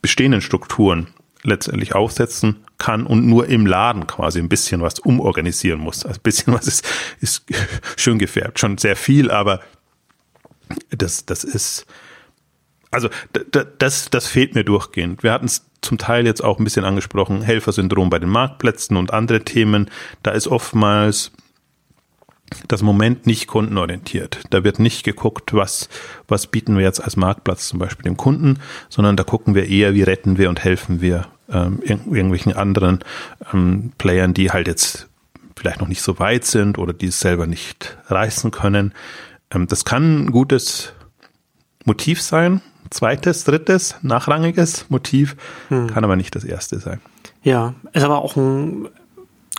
bestehenden 0.00 0.40
Strukturen 0.40 1.08
letztendlich 1.42 1.94
aufsetzen 1.94 2.63
kann 2.78 3.06
und 3.06 3.26
nur 3.26 3.46
im 3.48 3.66
Laden 3.66 4.06
quasi 4.06 4.38
ein 4.38 4.48
bisschen 4.48 4.82
was 4.82 4.98
umorganisieren 4.98 5.80
muss. 5.80 6.04
Also 6.04 6.18
ein 6.18 6.22
bisschen 6.22 6.54
was 6.54 6.66
ist, 6.66 6.86
ist 7.20 7.44
schön 7.96 8.18
gefärbt, 8.18 8.58
schon 8.58 8.78
sehr 8.78 8.96
viel, 8.96 9.30
aber 9.30 9.60
das, 10.90 11.26
das 11.26 11.44
ist, 11.44 11.86
also 12.90 13.08
das, 13.78 14.10
das 14.10 14.26
fehlt 14.26 14.54
mir 14.54 14.64
durchgehend. 14.64 15.22
Wir 15.22 15.32
hatten 15.32 15.46
es 15.46 15.66
zum 15.82 15.98
Teil 15.98 16.26
jetzt 16.26 16.42
auch 16.42 16.58
ein 16.58 16.64
bisschen 16.64 16.84
angesprochen, 16.84 17.42
Helfersyndrom 17.42 18.10
bei 18.10 18.18
den 18.18 18.30
Marktplätzen 18.30 18.96
und 18.96 19.12
andere 19.12 19.44
Themen. 19.44 19.90
Da 20.22 20.30
ist 20.30 20.48
oftmals 20.48 21.32
das 22.68 22.82
Moment 22.82 23.26
nicht 23.26 23.46
kundenorientiert. 23.46 24.40
Da 24.50 24.64
wird 24.64 24.78
nicht 24.78 25.04
geguckt, 25.04 25.54
was, 25.54 25.88
was 26.28 26.46
bieten 26.46 26.76
wir 26.76 26.84
jetzt 26.84 27.00
als 27.00 27.16
Marktplatz 27.16 27.68
zum 27.68 27.78
Beispiel 27.78 28.04
dem 28.04 28.16
Kunden, 28.16 28.60
sondern 28.88 29.16
da 29.16 29.24
gucken 29.24 29.54
wir 29.54 29.68
eher, 29.68 29.94
wie 29.94 30.02
retten 30.02 30.38
wir 30.38 30.48
und 30.48 30.62
helfen 30.62 31.00
wir 31.00 31.26
ähm, 31.50 31.80
irgendwelchen 31.82 32.54
anderen 32.54 33.00
ähm, 33.52 33.92
Playern, 33.98 34.34
die 34.34 34.50
halt 34.50 34.66
jetzt 34.66 35.08
vielleicht 35.56 35.80
noch 35.80 35.88
nicht 35.88 36.02
so 36.02 36.18
weit 36.18 36.44
sind 36.44 36.78
oder 36.78 36.92
die 36.92 37.06
es 37.06 37.20
selber 37.20 37.46
nicht 37.46 37.96
reißen 38.06 38.50
können. 38.50 38.92
Ähm, 39.50 39.66
das 39.66 39.84
kann 39.84 40.24
ein 40.24 40.30
gutes 40.30 40.92
Motiv 41.84 42.22
sein. 42.22 42.60
Zweites, 42.90 43.44
drittes, 43.44 43.96
nachrangiges 44.02 44.88
Motiv, 44.88 45.36
hm. 45.68 45.88
kann 45.88 46.04
aber 46.04 46.16
nicht 46.16 46.34
das 46.36 46.44
erste 46.44 46.78
sein. 46.78 47.00
Ja, 47.42 47.74
ist 47.92 48.04
aber 48.04 48.18
auch 48.18 48.36
ein 48.36 48.88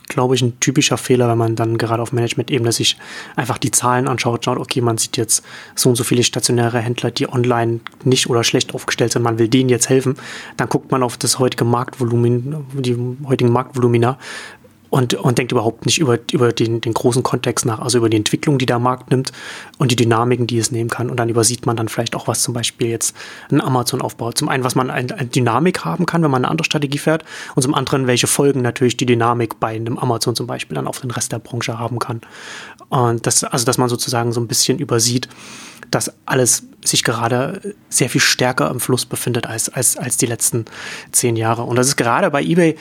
glaube 0.08 0.36
ich, 0.36 0.42
ein 0.42 0.60
typischer 0.60 0.98
Fehler, 0.98 1.28
wenn 1.28 1.38
man 1.38 1.56
dann 1.56 1.78
gerade 1.78 2.02
auf 2.02 2.14
Management-Ebene 2.14 2.72
sich 2.72 2.98
einfach 3.36 3.58
die 3.58 3.72
Zahlen 3.72 4.08
anschaut, 4.08 4.46
schaut, 4.46 4.58
okay, 4.58 4.82
man 4.82 4.98
sieht 4.98 5.18
jetzt 5.18 5.44
so 5.76 5.90
und 5.90 5.96
so 5.96 6.04
viele 6.04 6.24
stationäre 6.24 6.80
Händler, 6.80 7.12
die 7.12 7.28
online 7.28 7.80
nicht 8.04 8.30
oder 8.30 8.44
schlecht 8.44 8.74
aufgestellt 8.74 9.14
sind, 9.14 9.24
man 9.24 9.40
will 9.40 9.48
denen 9.48 9.70
jetzt 9.70 9.90
helfen, 9.90 10.16
dann 10.58 10.70
guckt 10.70 10.92
man 10.92 11.04
auf 11.04 11.18
das 11.18 11.40
heutige 11.40 11.66
Marktvolumen, 11.66 12.66
die 12.74 12.98
heutigen 13.28 13.52
Marktvolumina 13.52 14.18
und, 14.96 15.14
und 15.14 15.38
denkt 15.38 15.52
überhaupt 15.52 15.86
nicht 15.86 15.98
über, 15.98 16.18
über 16.32 16.54
den, 16.54 16.80
den 16.80 16.94
großen 16.94 17.22
Kontext 17.22 17.66
nach, 17.66 17.80
also 17.80 17.98
über 17.98 18.08
die 18.08 18.16
Entwicklung, 18.16 18.58
die 18.58 18.66
der 18.66 18.80
Markt 18.80 19.12
nimmt 19.12 19.34
und 19.78 19.92
die 19.92 19.98
Dynamiken, 19.98 20.48
die 20.48 20.58
es 20.58 20.72
nehmen 20.72 20.90
kann. 20.90 21.10
Und 21.10 21.18
dann 21.18 21.28
übersieht 21.28 21.66
man 21.66 21.76
dann 21.76 21.90
vielleicht 21.90 22.16
auch, 22.16 22.30
was 22.30 22.42
zum 22.42 22.54
Beispiel 22.54 22.88
jetzt 22.88 23.14
ein 23.52 23.60
Amazon 23.60 24.02
aufbaut. 24.02 24.38
Zum 24.38 24.48
einen, 24.48 24.64
was 24.64 24.74
man 24.76 24.90
eine, 24.90 25.14
eine 25.14 25.28
Dynamik 25.28 25.84
haben 25.84 26.06
kann, 26.06 26.24
wenn 26.24 26.32
man 26.32 26.46
eine 26.46 26.50
andere 26.50 26.64
Strategie 26.64 26.98
fährt 26.98 27.26
und 27.56 27.62
zum 27.62 27.74
anderen, 27.74 28.08
welche 28.08 28.28
Folgen 28.28 28.62
natürlich 28.62 28.96
die 28.96 29.06
Dynamik 29.06 29.60
bei 29.60 29.76
einem 29.76 29.98
Amazon 29.98 30.34
zum 30.34 30.48
Beispiel 30.48 30.76
dann 30.76 30.88
auf 30.88 31.02
den 31.02 31.12
Rest 31.12 31.34
der 31.34 31.40
Branche 31.40 31.78
haben 31.78 32.00
kann. 32.00 32.22
Und 32.88 33.28
das, 33.28 33.44
also, 33.44 33.66
dass 33.66 33.78
man 33.78 33.90
sozusagen 33.90 34.32
so 34.32 34.40
ein 34.40 34.48
bisschen 34.48 34.80
übersieht, 34.80 35.28
dass 35.92 36.12
alles 36.26 36.64
sich 36.84 37.04
gerade 37.04 37.76
sehr 37.90 38.10
viel 38.10 38.22
stärker 38.22 38.70
im 38.70 38.80
Fluss 38.80 39.06
befindet 39.06 39.48
als, 39.48 39.70
als, 39.70 39.98
als 39.98 40.18
die 40.18 40.26
letzten 40.26 40.66
zehn 41.12 41.36
Jahre. 41.36 41.64
Und 41.64 41.76
das 41.76 41.88
ist 41.88 41.96
gerade 41.96 42.30
bei 42.32 42.44
eBay 42.44 42.76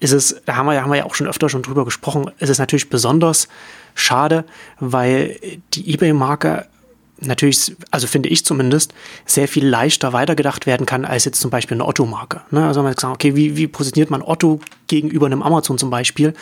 ist 0.00 0.12
es, 0.12 0.42
da 0.44 0.56
haben 0.56 0.66
wir, 0.66 0.82
haben 0.82 0.90
wir 0.90 0.98
ja 0.98 1.04
auch 1.04 1.14
schon 1.14 1.26
öfter 1.26 1.48
schon 1.48 1.62
drüber 1.62 1.84
gesprochen, 1.84 2.30
ist 2.38 2.50
es 2.50 2.58
natürlich 2.58 2.90
besonders 2.90 3.48
schade, 3.94 4.44
weil 4.78 5.38
die 5.74 5.92
eBay-Marke 5.94 6.66
natürlich, 7.20 7.74
also 7.90 8.06
finde 8.06 8.28
ich 8.28 8.44
zumindest, 8.44 8.92
sehr 9.24 9.48
viel 9.48 9.66
leichter 9.66 10.12
weitergedacht 10.12 10.66
werden 10.66 10.86
kann 10.86 11.04
als 11.04 11.24
jetzt 11.24 11.40
zum 11.40 11.50
Beispiel 11.50 11.76
eine 11.76 11.86
Otto-Marke. 11.86 12.42
Ne? 12.50 12.66
Also 12.66 12.82
man 12.82 12.94
sagt, 12.94 13.14
okay, 13.14 13.34
wie, 13.34 13.56
wie 13.56 13.66
positioniert 13.66 14.10
man 14.10 14.22
Otto 14.22 14.60
gegenüber 14.86 15.26
einem 15.26 15.42
Amazon 15.42 15.78
zum 15.78 15.90
Beispiel? 15.90 16.34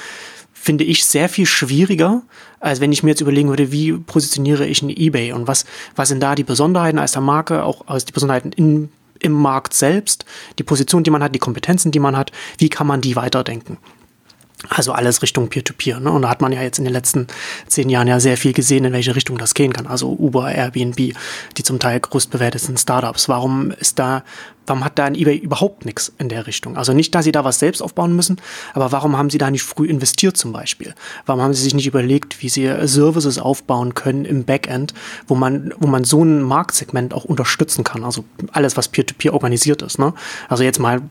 Finde 0.52 0.84
ich 0.84 1.04
sehr 1.04 1.28
viel 1.28 1.46
schwieriger, 1.46 2.22
als 2.58 2.80
wenn 2.80 2.90
ich 2.90 3.02
mir 3.02 3.10
jetzt 3.10 3.20
überlegen 3.20 3.50
würde, 3.50 3.70
wie 3.70 3.92
positioniere 3.92 4.66
ich 4.66 4.82
ein 4.82 4.90
eBay 4.90 5.32
und 5.32 5.46
was, 5.46 5.64
was 5.94 6.08
sind 6.08 6.20
da 6.20 6.34
die 6.34 6.44
Besonderheiten 6.44 6.98
als 6.98 7.12
der 7.12 7.22
Marke, 7.22 7.62
auch 7.62 7.86
als 7.86 8.04
die 8.04 8.12
Besonderheiten 8.12 8.50
in 8.52 8.90
im 9.24 9.32
Markt 9.32 9.74
selbst, 9.74 10.24
die 10.58 10.62
Position, 10.62 11.02
die 11.02 11.10
man 11.10 11.22
hat, 11.22 11.34
die 11.34 11.38
Kompetenzen, 11.38 11.90
die 11.90 11.98
man 11.98 12.16
hat, 12.16 12.30
wie 12.58 12.68
kann 12.68 12.86
man 12.86 13.00
die 13.00 13.16
weiterdenken? 13.16 13.78
Also 14.68 14.92
alles 14.92 15.22
Richtung 15.22 15.48
Peer-to-Peer. 15.48 15.96
-Peer, 15.96 16.00
ne? 16.00 16.10
Und 16.10 16.22
da 16.22 16.30
hat 16.30 16.40
man 16.40 16.52
ja 16.52 16.62
jetzt 16.62 16.78
in 16.78 16.84
den 16.84 16.92
letzten 16.92 17.26
zehn 17.66 17.90
Jahren 17.90 18.08
ja 18.08 18.18
sehr 18.20 18.36
viel 18.36 18.52
gesehen, 18.52 18.84
in 18.84 18.92
welche 18.92 19.14
Richtung 19.14 19.36
das 19.36 19.54
gehen 19.54 19.72
kann. 19.72 19.86
Also 19.86 20.10
Uber, 20.10 20.50
Airbnb, 20.50 20.96
die 20.96 21.62
zum 21.62 21.78
Teil 21.78 22.00
größtbewerteten 22.00 22.76
Startups. 22.76 23.28
Warum 23.28 23.72
ist 23.72 23.98
da 23.98 24.24
warum 24.66 24.84
hat 24.84 24.98
da 24.98 25.04
ein 25.04 25.14
eBay 25.14 25.36
überhaupt 25.36 25.84
nichts 25.84 26.12
in 26.18 26.28
der 26.28 26.46
Richtung? 26.46 26.76
Also 26.76 26.92
nicht, 26.92 27.14
dass 27.14 27.24
sie 27.24 27.32
da 27.32 27.44
was 27.44 27.58
selbst 27.58 27.82
aufbauen 27.82 28.14
müssen, 28.14 28.40
aber 28.72 28.92
warum 28.92 29.16
haben 29.16 29.30
sie 29.30 29.38
da 29.38 29.50
nicht 29.50 29.62
früh 29.62 29.86
investiert 29.86 30.36
zum 30.36 30.52
Beispiel? 30.52 30.94
Warum 31.26 31.42
haben 31.42 31.54
sie 31.54 31.62
sich 31.62 31.74
nicht 31.74 31.86
überlegt, 31.86 32.42
wie 32.42 32.48
sie 32.48 32.72
Services 32.86 33.38
aufbauen 33.38 33.94
können 33.94 34.24
im 34.24 34.44
Backend, 34.44 34.94
wo 35.26 35.34
man, 35.34 35.72
wo 35.78 35.86
man 35.86 36.04
so 36.04 36.24
ein 36.24 36.42
Marktsegment 36.42 37.14
auch 37.14 37.24
unterstützen 37.24 37.84
kann? 37.84 38.04
Also 38.04 38.24
alles, 38.52 38.76
was 38.76 38.88
Peer-to-Peer 38.88 39.32
-Peer 39.32 39.34
organisiert 39.34 39.82
ist. 39.82 39.98
Ne? 39.98 40.12
Also 40.48 40.64
jetzt 40.64 40.78
mal, 40.78 41.02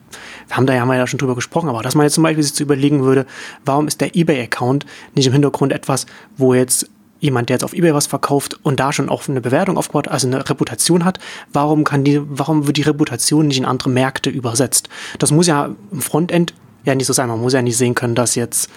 wir 0.48 0.58
haben 0.58 0.66
da 0.66 0.74
ja, 0.74 0.82
haben 0.82 0.90
wir 0.90 0.98
ja 0.98 1.08
schon 1.08 1.20
drüber 1.20 1.36
gesprochen, 1.36 1.70
aber 1.70 1.82
dass 1.82 1.96
man 1.96 2.06
jetzt 2.06 2.14
zum 2.14 2.24
Beispiel 2.24 2.44
sich 2.44 2.54
zu 2.54 2.64
überlegen 2.64 3.04
würde, 3.04 3.26
warum 3.66 3.88
ist 3.88 4.02
der 4.02 4.16
eBay-Account 4.16 4.86
nicht 5.16 5.28
im 5.28 5.34
Hintergrund 5.34 5.72
etwas, 5.74 6.06
wo 6.38 6.54
jetzt 6.54 6.90
jemand, 7.24 7.50
der 7.50 7.56
jetzt 7.56 7.64
auf 7.64 7.74
eBay 7.74 7.94
was 7.94 8.06
verkauft 8.06 8.60
und 8.64 8.80
da 8.80 8.92
schon 8.92 9.10
auch 9.10 9.28
eine 9.28 9.42
Bewertung 9.42 9.78
aufgebaut, 9.78 10.10
also 10.10 10.28
eine 10.28 10.48
Reputation 10.48 11.06
hat, 11.06 11.20
warum 11.54 11.86
kann 11.86 12.04
die, 12.04 12.22
warum 12.24 12.68
wird 12.68 12.78
die 12.78 12.82
Reputation 12.82 13.48
nicht 13.48 13.58
in 13.58 13.66
andere 13.66 13.90
Märkte 13.90 14.30
übersetzt? 14.30 14.90
Das 15.20 15.32
muss 15.32 15.48
ja 15.48 15.70
im 15.92 16.02
Frontend 16.02 16.54
ja 16.84 16.94
nicht 16.96 17.08
so 17.08 17.14
sein. 17.14 17.30
Man 17.30 17.40
muss 17.40 17.54
ja 17.54 17.62
nicht 17.62 17.78
sehen 17.78 17.96
können, 17.96 18.14
dass 18.14 18.36
jetzt 18.36 18.70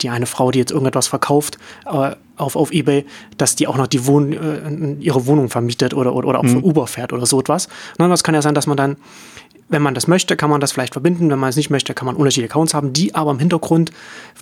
die 0.00 0.08
eine 0.08 0.26
Frau, 0.26 0.52
die 0.52 0.60
jetzt 0.60 0.70
irgendetwas 0.70 1.08
verkauft 1.08 1.58
äh, 1.86 2.12
auf, 2.36 2.56
auf 2.56 2.72
Ebay, 2.72 3.04
dass 3.36 3.56
die 3.56 3.66
auch 3.66 3.76
noch 3.76 3.88
die 3.88 4.06
Wohn 4.06 4.32
äh, 4.32 4.94
ihre 5.00 5.26
Wohnung 5.26 5.50
vermietet 5.50 5.92
oder, 5.92 6.14
oder, 6.14 6.28
oder 6.28 6.38
auch 6.38 6.44
mhm. 6.44 6.48
für 6.48 6.64
Uber 6.64 6.86
fährt 6.86 7.12
oder 7.12 7.26
so 7.26 7.40
etwas. 7.40 7.68
Nein, 7.98 8.10
es 8.12 8.22
kann 8.22 8.34
ja 8.34 8.40
sein, 8.40 8.54
dass 8.54 8.68
man 8.68 8.76
dann, 8.76 8.96
wenn 9.68 9.82
man 9.82 9.94
das 9.94 10.06
möchte, 10.06 10.36
kann 10.36 10.48
man 10.48 10.60
das 10.60 10.72
vielleicht 10.72 10.94
verbinden. 10.94 11.28
Wenn 11.28 11.40
man 11.40 11.50
es 11.50 11.56
nicht 11.56 11.70
möchte, 11.70 11.92
kann 11.92 12.06
man 12.06 12.14
unterschiedliche 12.14 12.52
Accounts 12.52 12.72
haben, 12.72 12.92
die 12.92 13.16
aber 13.16 13.32
im 13.32 13.40
Hintergrund 13.40 13.90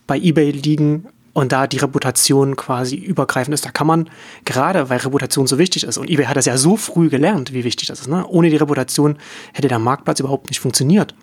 bei 0.07 0.19
Ebay 0.19 0.51
liegen 0.51 1.07
und 1.33 1.53
da 1.53 1.67
die 1.67 1.79
Reputation 1.79 2.57
quasi 2.57 2.97
übergreifend 2.97 3.55
ist, 3.55 3.65
da 3.65 3.71
kann 3.71 3.87
man, 3.87 4.11
gerade 4.45 4.91
weil 4.91 4.99
Reputation 4.99 5.47
so 5.47 5.59
wichtig 5.59 5.85
ist, 5.85 5.99
und 5.99 6.11
eBay 6.11 6.27
hat 6.27 6.37
das 6.37 6.47
ja 6.47 6.57
so 6.57 6.77
früh 6.77 7.09
gelernt, 7.09 7.53
wie 7.53 7.65
wichtig 7.65 7.89
das 7.89 8.01
ist, 8.01 8.09
ne? 8.09 8.27
ohne 8.27 8.51
die 8.51 8.57
Reputation 8.57 9.19
hätte 9.53 9.69
der 9.69 9.79
Marktplatz 9.79 10.21
überhaupt 10.21 10.49
nicht 10.49 10.61
funktioniert. 10.61 11.15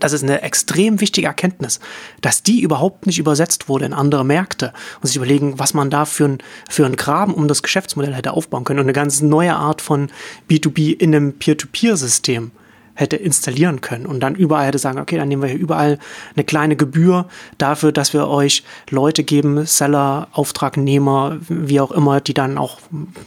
Das 0.00 0.12
ist 0.12 0.22
eine 0.22 0.42
extrem 0.42 1.00
wichtige 1.00 1.26
Erkenntnis, 1.26 1.80
dass 2.20 2.42
die 2.42 2.60
überhaupt 2.60 3.06
nicht 3.06 3.18
übersetzt 3.18 3.68
wurde 3.68 3.86
in 3.86 3.94
andere 3.94 4.24
Märkte 4.24 4.72
und 5.00 5.06
sich 5.06 5.16
überlegen, 5.16 5.58
was 5.58 5.74
man 5.74 5.90
da 5.90 6.04
für 6.04 6.26
ein, 6.26 6.38
für 6.68 6.84
ein 6.84 6.96
Graben 6.96 7.34
um 7.34 7.48
das 7.48 7.62
Geschäftsmodell 7.62 8.14
hätte 8.14 8.32
aufbauen 8.32 8.64
können 8.64 8.80
und 8.80 8.86
eine 8.86 8.92
ganz 8.92 9.22
neue 9.22 9.54
Art 9.54 9.80
von 9.80 10.10
B2B 10.50 10.98
in 10.98 11.14
einem 11.14 11.32
Peer-to-Peer-System 11.38 12.50
hätte 12.96 13.16
installieren 13.16 13.80
können 13.80 14.06
und 14.06 14.20
dann 14.20 14.34
überall 14.34 14.66
hätte 14.66 14.78
sagen, 14.78 14.98
okay, 14.98 15.16
dann 15.16 15.28
nehmen 15.28 15.42
wir 15.42 15.50
hier 15.50 15.58
überall 15.58 15.98
eine 16.34 16.44
kleine 16.44 16.74
Gebühr 16.74 17.26
dafür, 17.58 17.92
dass 17.92 18.12
wir 18.12 18.26
euch 18.26 18.64
Leute 18.90 19.22
geben, 19.22 19.64
Seller, 19.66 20.28
Auftragnehmer, 20.32 21.36
wie 21.48 21.80
auch 21.80 21.92
immer, 21.92 22.20
die 22.20 22.34
dann 22.34 22.58
auch 22.58 22.80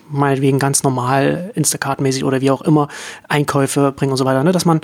meinetwegen 0.09 0.59
ganz 0.59 0.83
normal 0.83 1.51
Instacart-mäßig 1.55 2.25
oder 2.25 2.41
wie 2.41 2.51
auch 2.51 2.61
immer 2.61 2.89
Einkäufe 3.27 3.93
bringen 3.93 4.11
und 4.11 4.17
so 4.17 4.25
weiter, 4.25 4.43
ne? 4.43 4.51
dass 4.51 4.65
man 4.65 4.81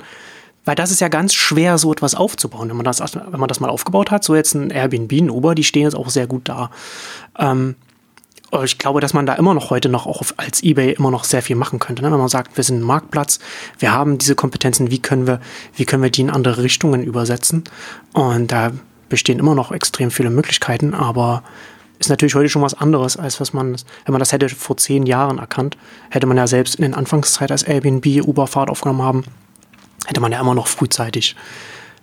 weil 0.66 0.74
das 0.74 0.90
ist 0.90 1.00
ja 1.00 1.06
ganz 1.06 1.32
schwer, 1.32 1.78
so 1.78 1.92
etwas 1.92 2.16
aufzubauen, 2.16 2.68
wenn 2.68 2.76
man 2.76 2.84
das, 2.84 3.00
wenn 3.00 3.38
man 3.38 3.48
das 3.48 3.60
mal 3.60 3.70
aufgebaut 3.70 4.10
hat. 4.10 4.24
So 4.24 4.34
jetzt 4.34 4.52
ein 4.54 4.70
Airbnb, 4.70 5.12
ein 5.12 5.30
Uber, 5.30 5.54
die 5.54 5.62
stehen 5.62 5.84
jetzt 5.84 5.94
auch 5.94 6.10
sehr 6.10 6.26
gut 6.26 6.48
da. 6.48 6.70
Ähm, 7.38 7.76
ich 8.62 8.78
glaube, 8.78 9.00
dass 9.00 9.12
man 9.12 9.26
da 9.26 9.34
immer 9.34 9.54
noch 9.54 9.70
heute 9.70 9.88
noch 9.88 10.06
auch 10.06 10.22
als 10.36 10.62
eBay 10.62 10.92
immer 10.92 11.10
noch 11.10 11.24
sehr 11.24 11.42
viel 11.42 11.56
machen 11.56 11.78
könnte. 11.78 12.02
Ne? 12.02 12.12
Wenn 12.12 12.18
man 12.18 12.28
sagt, 12.28 12.56
wir 12.56 12.64
sind 12.64 12.78
ein 12.78 12.82
Marktplatz, 12.82 13.40
wir 13.78 13.92
haben 13.92 14.18
diese 14.18 14.34
Kompetenzen, 14.34 14.90
wie 14.90 15.00
können 15.00 15.26
wir, 15.26 15.40
wie 15.74 15.84
können 15.84 16.02
wir 16.02 16.10
die 16.10 16.20
in 16.20 16.30
andere 16.30 16.62
Richtungen 16.62 17.02
übersetzen? 17.02 17.64
Und 18.12 18.52
da 18.52 18.72
bestehen 19.08 19.38
immer 19.38 19.54
noch 19.54 19.72
extrem 19.72 20.10
viele 20.10 20.30
Möglichkeiten, 20.30 20.94
aber 20.94 21.42
ist 21.98 22.10
natürlich 22.10 22.34
heute 22.34 22.48
schon 22.48 22.62
was 22.62 22.74
anderes, 22.74 23.16
als 23.16 23.40
was 23.40 23.52
man, 23.52 23.76
wenn 24.04 24.12
man 24.12 24.18
das 24.18 24.32
hätte 24.32 24.48
vor 24.48 24.76
zehn 24.76 25.06
Jahren 25.06 25.38
erkannt, 25.38 25.76
hätte 26.10 26.26
man 26.26 26.36
ja 26.36 26.46
selbst 26.46 26.74
in 26.76 26.82
den 26.82 26.94
Anfangszeit 26.94 27.50
als 27.50 27.62
Airbnb 27.62 28.06
Uber-Fahrt 28.26 28.68
aufgenommen 28.68 29.02
haben, 29.02 29.24
hätte 30.06 30.20
man 30.20 30.32
ja 30.32 30.40
immer 30.40 30.54
noch 30.54 30.66
frühzeitig 30.66 31.36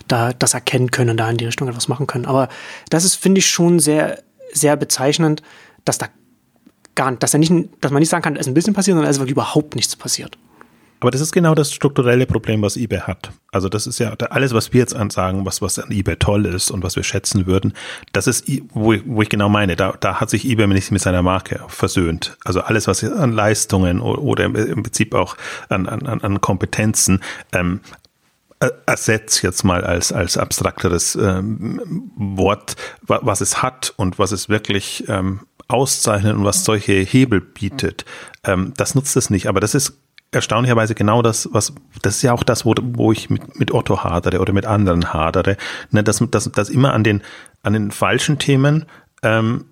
da 0.08 0.34
das 0.34 0.54
erkennen 0.54 0.92
können, 0.92 1.16
da 1.16 1.30
in 1.30 1.38
die 1.38 1.46
Richtung 1.46 1.68
etwas 1.68 1.88
machen 1.88 2.08
können. 2.08 2.26
Aber 2.26 2.50
das 2.90 3.06
ist, 3.06 3.16
finde 3.16 3.40
ich, 3.40 3.48
schon 3.48 3.80
sehr, 3.80 4.22
sehr 4.52 4.76
bezeichnend, 4.76 5.42
dass 5.86 5.98
da 5.98 6.08
gar 6.96 7.12
nicht, 7.12 7.24
dass, 7.24 7.34
er 7.34 7.40
nicht, 7.40 7.52
dass 7.82 7.92
man 7.92 8.00
nicht 8.00 8.10
sagen 8.10 8.24
kann, 8.24 8.36
es 8.36 8.42
ist 8.42 8.48
ein 8.48 8.54
bisschen 8.54 8.74
passiert, 8.74 8.96
sondern 8.96 9.10
es 9.10 9.18
ist 9.18 9.22
wirklich 9.22 9.34
überhaupt 9.34 9.76
nichts 9.76 9.96
passiert. 9.96 10.38
Aber 11.04 11.12
das 11.12 11.20
ist 11.20 11.34
genau 11.34 11.54
das 11.54 11.74
strukturelle 11.74 12.26
Problem, 12.26 12.62
was 12.62 12.78
eBay 12.78 13.00
hat. 13.00 13.32
Also 13.52 13.68
das 13.68 13.88
ist 13.88 14.00
ja 14.00 14.14
alles, 14.30 14.54
was 14.54 14.72
wir 14.72 14.80
jetzt 14.80 14.96
sagen, 15.12 15.46
was, 15.46 15.62
was 15.62 15.78
an 15.78 15.92
eBay 15.92 16.16
toll 16.16 16.46
ist 16.46 16.72
und 16.72 16.82
was 16.82 16.96
wir 16.96 17.04
schätzen 17.04 17.46
würden. 17.46 17.74
Das 18.14 18.26
ist, 18.26 18.50
wo 18.74 18.94
ich, 18.94 19.02
wo 19.06 19.22
ich 19.22 19.28
genau 19.28 19.50
meine, 19.50 19.76
da, 19.76 19.96
da 20.00 20.22
hat 20.22 20.30
sich 20.30 20.46
eBay 20.46 20.66
nicht 20.68 20.94
mit 20.94 21.02
seiner 21.02 21.22
Marke 21.22 21.60
versöhnt. 21.68 22.38
Also 22.46 22.62
alles, 22.62 22.88
was 22.88 23.04
an 23.04 23.34
Leistungen 23.34 24.00
oder 24.00 24.46
im 24.46 24.84
Prinzip 24.84 25.14
auch 25.14 25.36
an, 25.68 25.90
an, 25.90 26.22
an 26.22 26.40
Kompetenzen 26.40 27.20
ähm, 27.52 27.82
ersetzt 28.86 29.44
jetzt 29.44 29.64
mal 29.64 29.84
als, 29.84 30.14
als 30.14 30.38
abstrakteres 30.38 31.16
ähm, 31.16 32.12
Wort, 32.16 32.78
was 33.02 33.42
es 33.42 33.62
hat 33.62 33.94
und 33.98 34.20
was 34.20 34.32
es 34.32 34.48
wirklich 34.48 35.04
ähm, 35.10 35.42
auszeichnet 35.68 36.36
und 36.36 36.44
was 36.44 36.64
solche 36.64 36.94
Hebel 36.94 37.42
bietet, 37.42 38.06
ähm, 38.44 38.74
das 38.78 38.96
nutzt 38.96 39.16
es 39.18 39.30
nicht. 39.30 39.48
Aber 39.48 39.60
das 39.60 39.76
ist 39.76 39.98
erstaunlicherweise 40.34 40.96
genau 40.96 41.22
das, 41.22 41.50
was, 41.52 41.74
das 42.02 42.18
ist 42.18 42.22
ja 42.24 42.34
auch 42.34 42.44
das, 42.44 42.66
wo, 42.66 42.74
wo 42.78 43.12
ich 43.12 43.30
mit, 43.30 43.60
mit 43.60 43.72
Otto 43.72 44.04
hadere 44.04 44.40
oder 44.40 44.54
mit 44.54 44.66
anderen 44.66 45.14
hadere, 45.14 45.58
ne, 45.92 46.04
dass, 46.04 46.24
dass, 46.32 46.52
dass 46.52 46.70
immer 46.70 46.94
an 46.94 47.04
den, 47.04 47.22
an 47.62 47.74
den 47.74 47.92
falschen 47.92 48.40
Themen, 48.40 48.86
ähm, 49.22 49.66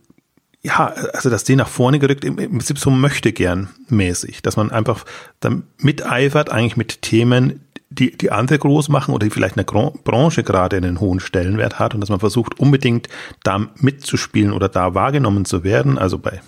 ja, 0.61 0.93
also 1.13 1.29
dass 1.29 1.43
die 1.43 1.55
nach 1.55 1.67
vorne 1.67 1.99
gerückt, 1.99 2.23
im, 2.23 2.37
im 2.37 2.51
Prinzip 2.51 2.77
so 2.77 2.91
möchte 2.91 3.33
gern 3.33 3.69
mäßig, 3.89 4.41
dass 4.43 4.57
man 4.57 4.71
einfach 4.71 5.05
dann 5.39 5.63
miteifert 5.77 6.51
eigentlich 6.51 6.77
mit 6.77 7.01
Themen, 7.01 7.61
die, 7.91 8.17
die 8.17 8.31
andere 8.31 8.57
groß 8.57 8.89
machen 8.89 9.13
oder 9.13 9.25
die 9.25 9.31
vielleicht 9.31 9.57
eine 9.57 9.65
Branche 9.65 10.43
gerade 10.43 10.77
einen 10.77 10.99
hohen 10.99 11.19
Stellenwert 11.19 11.77
hat 11.77 11.93
und 11.93 11.99
dass 12.01 12.09
man 12.09 12.19
versucht, 12.19 12.59
unbedingt 12.59 13.09
da 13.43 13.67
mitzuspielen 13.75 14.53
oder 14.53 14.69
da 14.69 14.95
wahrgenommen 14.95 15.45
zu 15.45 15.63
werden. 15.63 15.97
Also 15.97 16.17
bei 16.17 16.41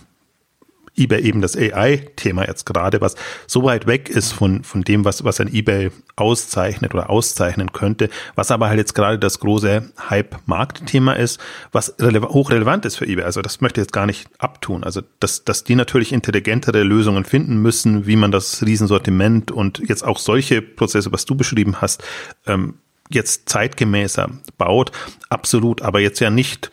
eBay 0.98 1.22
eben 1.22 1.42
das 1.42 1.58
AI-Thema 1.58 2.48
jetzt 2.48 2.66
gerade, 2.66 3.02
was 3.02 3.16
so 3.48 3.64
weit 3.64 3.88
weg 3.88 4.10
ist 4.10 4.32
von, 4.32 4.64
von 4.64 4.84
dem, 4.84 5.06
was, 5.06 5.24
was 5.24 5.40
ein 5.40 5.54
eBay 5.54 5.92
auszeichnet 6.16 6.94
oder 6.94 7.10
auszeichnen 7.10 7.72
könnte, 7.72 8.10
was 8.36 8.52
aber 8.52 8.70
halt 8.70 8.78
jetzt 8.78 8.94
gerade 8.94 9.18
das 9.18 9.40
große 9.40 9.92
Hype-Markt-Thema 10.10 11.14
ist, 11.14 11.40
was 11.72 11.96
hochrelevant 12.00 12.86
ist 12.86 12.98
für 12.98 13.08
eBay. 13.08 13.24
Also 13.26 13.42
das 13.42 13.62
möchte 13.62 13.82
ich 13.82 13.86
jetzt 13.86 13.94
gar 13.94 14.06
nicht 14.06 14.30
abtun. 14.38 14.84
Also 14.84 15.02
dass, 15.20 15.44
dass 15.44 15.64
die 15.64 15.76
natürlich 15.76 16.14
intelligentere 16.14 16.84
Lösungen 16.84 17.26
finden 17.26 17.58
müssen, 17.58 18.06
wie 18.06 18.16
man 18.16 18.32
das 18.32 18.64
Riesensortiment 18.64 19.52
und 19.52 19.80
jetzt 19.80 20.04
auch 20.04 20.20
solche 20.20 20.62
Prozesse, 20.62 21.12
was 21.12 21.26
du 21.26 21.36
beschrieben 21.36 21.82
hast, 21.82 22.04
ähm, 22.46 22.76
jetzt 23.10 23.50
zeitgemäßer 23.50 24.30
baut. 24.58 24.92
Absolut, 25.30 25.82
aber 25.82 26.00
jetzt 26.00 26.20
ja 26.20 26.30
nicht 26.30 26.72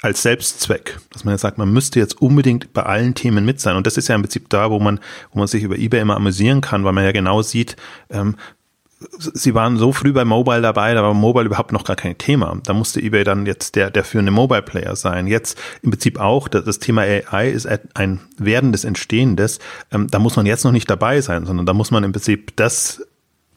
als 0.00 0.22
Selbstzweck, 0.22 0.98
dass 1.12 1.24
man 1.24 1.34
jetzt 1.34 1.40
sagt, 1.40 1.58
man 1.58 1.72
müsste 1.72 1.98
jetzt 1.98 2.20
unbedingt 2.22 2.72
bei 2.72 2.84
allen 2.84 3.14
Themen 3.14 3.44
mit 3.44 3.60
sein. 3.60 3.76
Und 3.76 3.86
das 3.86 3.96
ist 3.96 4.08
ja 4.08 4.14
im 4.14 4.22
Prinzip 4.22 4.48
da, 4.48 4.70
wo 4.70 4.78
man, 4.78 5.00
wo 5.32 5.38
man 5.40 5.48
sich 5.48 5.64
über 5.64 5.76
eBay 5.76 6.00
immer 6.00 6.16
amüsieren 6.16 6.60
kann, 6.60 6.84
weil 6.84 6.92
man 6.92 7.04
ja 7.04 7.12
genau 7.12 7.42
sieht, 7.42 7.76
ähm, 8.10 8.36
sie 9.18 9.54
waren 9.54 9.76
so 9.76 9.92
früh 9.92 10.12
bei 10.12 10.24
Mobile 10.24 10.60
dabei, 10.60 10.94
da 10.94 11.02
war 11.02 11.14
Mobile 11.14 11.46
überhaupt 11.46 11.72
noch 11.72 11.84
gar 11.84 11.96
kein 11.96 12.18
Thema. 12.18 12.60
Da 12.64 12.74
musste 12.74 13.00
eBay 13.00 13.24
dann 13.24 13.46
jetzt 13.46 13.76
der, 13.76 13.90
der 13.90 14.04
führende 14.04 14.32
Mobile 14.32 14.62
Player 14.62 14.96
sein. 14.96 15.26
Jetzt 15.26 15.58
im 15.82 15.90
Prinzip 15.90 16.18
auch, 16.18 16.48
das 16.48 16.78
Thema 16.78 17.02
AI 17.02 17.50
ist 17.50 17.68
ein 17.94 18.20
werdendes, 18.38 18.84
entstehendes. 18.84 19.58
Ähm, 19.92 20.08
da 20.08 20.18
muss 20.18 20.36
man 20.36 20.46
jetzt 20.46 20.64
noch 20.64 20.72
nicht 20.72 20.90
dabei 20.90 21.20
sein, 21.20 21.46
sondern 21.46 21.66
da 21.66 21.74
muss 21.74 21.90
man 21.90 22.04
im 22.04 22.12
Prinzip 22.12 22.56
das 22.56 23.02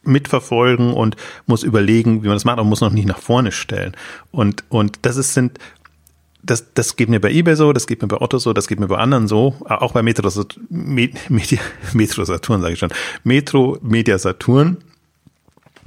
mitverfolgen 0.03 0.93
und 0.93 1.15
muss 1.45 1.61
überlegen, 1.63 2.23
wie 2.23 2.27
man 2.27 2.35
das 2.35 2.45
macht 2.45 2.59
und 2.59 2.67
muss 2.67 2.81
noch 2.81 2.91
nicht 2.91 3.07
nach 3.07 3.19
vorne 3.19 3.51
stellen. 3.51 3.95
Und, 4.31 4.63
und 4.69 4.99
das 5.03 5.17
ist, 5.17 5.33
sind, 5.33 5.59
das, 6.43 6.73
das 6.73 6.95
geht 6.95 7.09
mir 7.09 7.19
bei 7.19 7.31
eBay 7.31 7.55
so, 7.55 7.73
das 7.73 7.87
geht 7.87 8.01
mir 8.01 8.07
bei 8.07 8.19
Otto 8.19 8.37
so, 8.39 8.53
das 8.53 8.67
geht 8.67 8.79
mir 8.79 8.87
bei 8.87 8.97
anderen 8.97 9.27
so, 9.27 9.55
auch 9.65 9.93
bei 9.93 10.01
Metro, 10.01 10.29
Media, 10.69 11.59
Metro 11.93 12.23
Saturn 12.25 12.61
sage 12.61 12.73
ich 12.73 12.79
schon, 12.79 12.91
Metro 13.23 13.77
Media 13.81 14.17
Saturn 14.17 14.77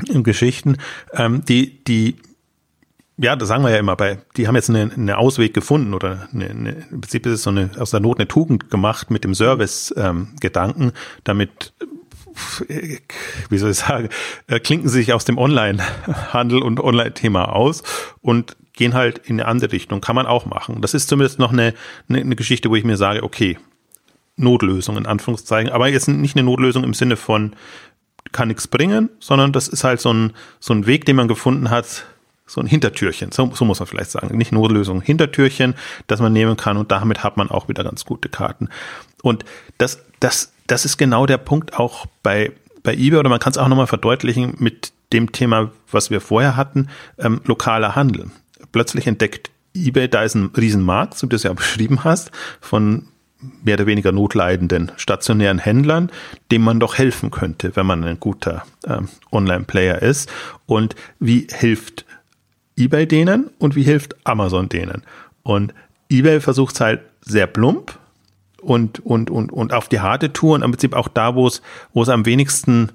in 0.09 0.22
Geschichten, 0.22 0.76
ähm, 1.12 1.44
die, 1.44 1.84
die, 1.84 2.16
ja, 3.16 3.36
das 3.36 3.48
sagen 3.48 3.62
wir 3.62 3.70
ja 3.70 3.78
immer, 3.78 3.96
bei, 3.96 4.18
die 4.36 4.48
haben 4.48 4.57
jetzt 4.57 4.70
einen 4.70 4.92
eine 4.92 5.18
Ausweg 5.18 5.55
gefunden 5.55 5.94
oder 5.94 6.28
eine, 6.32 6.50
eine, 6.50 6.70
im 6.90 7.00
Prinzip 7.00 7.26
ist 7.26 7.32
es 7.32 7.42
so 7.42 7.50
eine, 7.50 7.70
aus 7.78 7.90
der 7.90 8.00
Not 8.00 8.18
eine 8.18 8.28
Tugend 8.28 8.70
gemacht 8.70 9.11
mit 9.11 9.24
dem 9.24 9.34
Service-Gedanken, 9.34 10.82
ähm, 10.82 10.92
damit 11.22 11.72
wie 13.48 13.59
soll 13.59 13.70
ich 13.70 13.76
sagen, 13.76 14.09
äh, 14.48 14.59
klinken 14.59 14.88
sie 14.88 14.98
sich 14.98 15.12
aus 15.12 15.24
dem 15.24 15.38
Online-Handel 15.38 16.62
und 16.62 16.80
Online-Thema 16.80 17.52
aus. 17.55 17.84
Und 18.22 18.57
gehen 18.75 18.95
halt 18.95 19.18
in 19.18 19.41
eine 19.41 19.49
andere 19.49 19.72
Richtung. 19.72 20.01
Kann 20.01 20.16
man 20.16 20.27
auch 20.27 20.47
machen. 20.47 20.81
Das 20.81 20.95
ist 20.95 21.09
zumindest 21.09 21.39
noch 21.39 21.53
eine, 21.53 21.75
eine, 22.09 22.20
eine 22.20 22.37
Geschichte, 22.37 22.70
wo 22.70 22.77
ich 22.77 22.85
mir 22.85 22.97
sage, 22.97 23.22
okay, 23.22 23.57
Notlösung 24.37 24.97
in 24.97 25.07
Anführungszeichen, 25.07 25.72
aber 25.72 25.89
jetzt 25.89 26.09
nicht 26.09 26.37
eine 26.37 26.45
Notlösung 26.45 26.85
im 26.85 26.95
Sinne 26.95 27.16
von 27.16 27.55
kann 28.33 28.49
nichts 28.49 28.66
bringen, 28.66 29.11
sondern 29.20 29.53
das 29.53 29.68
ist 29.68 29.85
halt 29.85 30.01
so 30.01 30.12
ein, 30.12 30.33
so 30.59 30.75
ein 30.75 30.87
Weg, 30.87 31.05
den 31.05 31.14
man 31.14 31.29
gefunden 31.29 31.70
hat, 31.70 32.05
so 32.47 32.61
ein 32.61 32.66
Hintertürchen, 32.66 33.31
so, 33.31 33.51
so 33.55 33.64
muss 33.64 33.79
man 33.79 33.87
vielleicht 33.87 34.11
sagen, 34.11 34.37
nicht 34.37 34.51
Notlösung, 34.51 35.01
Hintertürchen, 35.01 35.75
das 36.09 36.20
man 36.20 36.33
nehmen 36.33 36.57
kann 36.57 36.77
und 36.77 36.91
damit 36.91 37.22
hat 37.22 37.37
man 37.37 37.51
auch 37.51 37.68
wieder 37.68 37.85
ganz 37.85 38.05
gute 38.05 38.29
Karten. 38.29 38.68
Und 39.22 39.45
das, 39.79 40.03
das, 40.18 40.53
das 40.66 40.85
ist 40.85 40.97
genau 40.97 41.27
der 41.27 41.39
Punkt 41.39 41.79
auch 41.79 42.07
bei, 42.22 42.53
bei 42.83 42.95
eBay 42.95 43.20
oder 43.20 43.31
man 43.31 43.39
kann 43.39 43.53
es 43.53 43.59
auch 43.59 43.68
nochmal 43.68 43.87
verdeutlichen 43.87 44.55
mit 44.59 44.93
dem 45.12 45.31
Thema, 45.31 45.70
was 45.91 46.11
wir 46.11 46.20
vorher 46.20 46.57
hatten, 46.57 46.89
ähm, 47.18 47.41
lokaler 47.45 47.95
Handel 47.95 48.31
plötzlich 48.75 49.07
entdeckt 49.07 49.51
eBay, 49.72 50.09
da 50.09 50.25
ist 50.25 50.35
ein 50.35 50.51
Riesenmarkt, 50.57 51.16
so 51.16 51.27
wie 51.27 51.31
du 51.31 51.37
es 51.37 51.45
ja 51.45 51.53
beschrieben 51.55 52.03
hast, 52.03 52.33
von 52.61 53.07
mehr 53.62 53.75
oder 53.75 53.87
weniger 53.87 54.11
notleidenden 54.11 54.91
stationären 54.97 55.59
Händlern, 55.59 56.11
dem 56.51 56.62
man 56.62 56.81
doch 56.81 56.99
helfen 56.99 57.31
könnte, 57.31 57.77
wenn 57.77 57.87
man 57.87 58.03
ein 58.03 58.18
guter 58.18 58.64
ähm, 58.87 59.09
Online-Player 59.31 60.03
ist. 60.03 60.31
Und 60.66 60.97
wie 61.20 61.47
hilft 61.53 62.05
eBay 62.77 63.07
denen 63.07 63.51
und 63.59 63.77
wie 63.77 63.85
hilft 63.85 64.16
Amazon 64.27 64.68
denen? 64.68 65.03
Und 65.45 65.72
eBay 66.11 66.41
versucht 66.41 66.75
es 66.75 66.81
halt 66.81 67.03
sehr 67.20 67.47
plump 67.47 67.97
und, 68.61 69.01
und, 69.01 69.31
und, 69.31 69.53
und 69.53 69.72
auf 69.72 69.89
die 69.89 70.01
harte 70.01 70.33
Tour 70.33 70.57
und 70.57 70.62
im 70.62 70.72
Prinzip 70.72 70.95
auch 70.95 71.09
da, 71.09 71.37
wo 71.37 71.47
es, 71.47 71.62
wo 71.93 72.03
es 72.03 72.09
am 72.09 72.27
wenigsten 72.27 72.91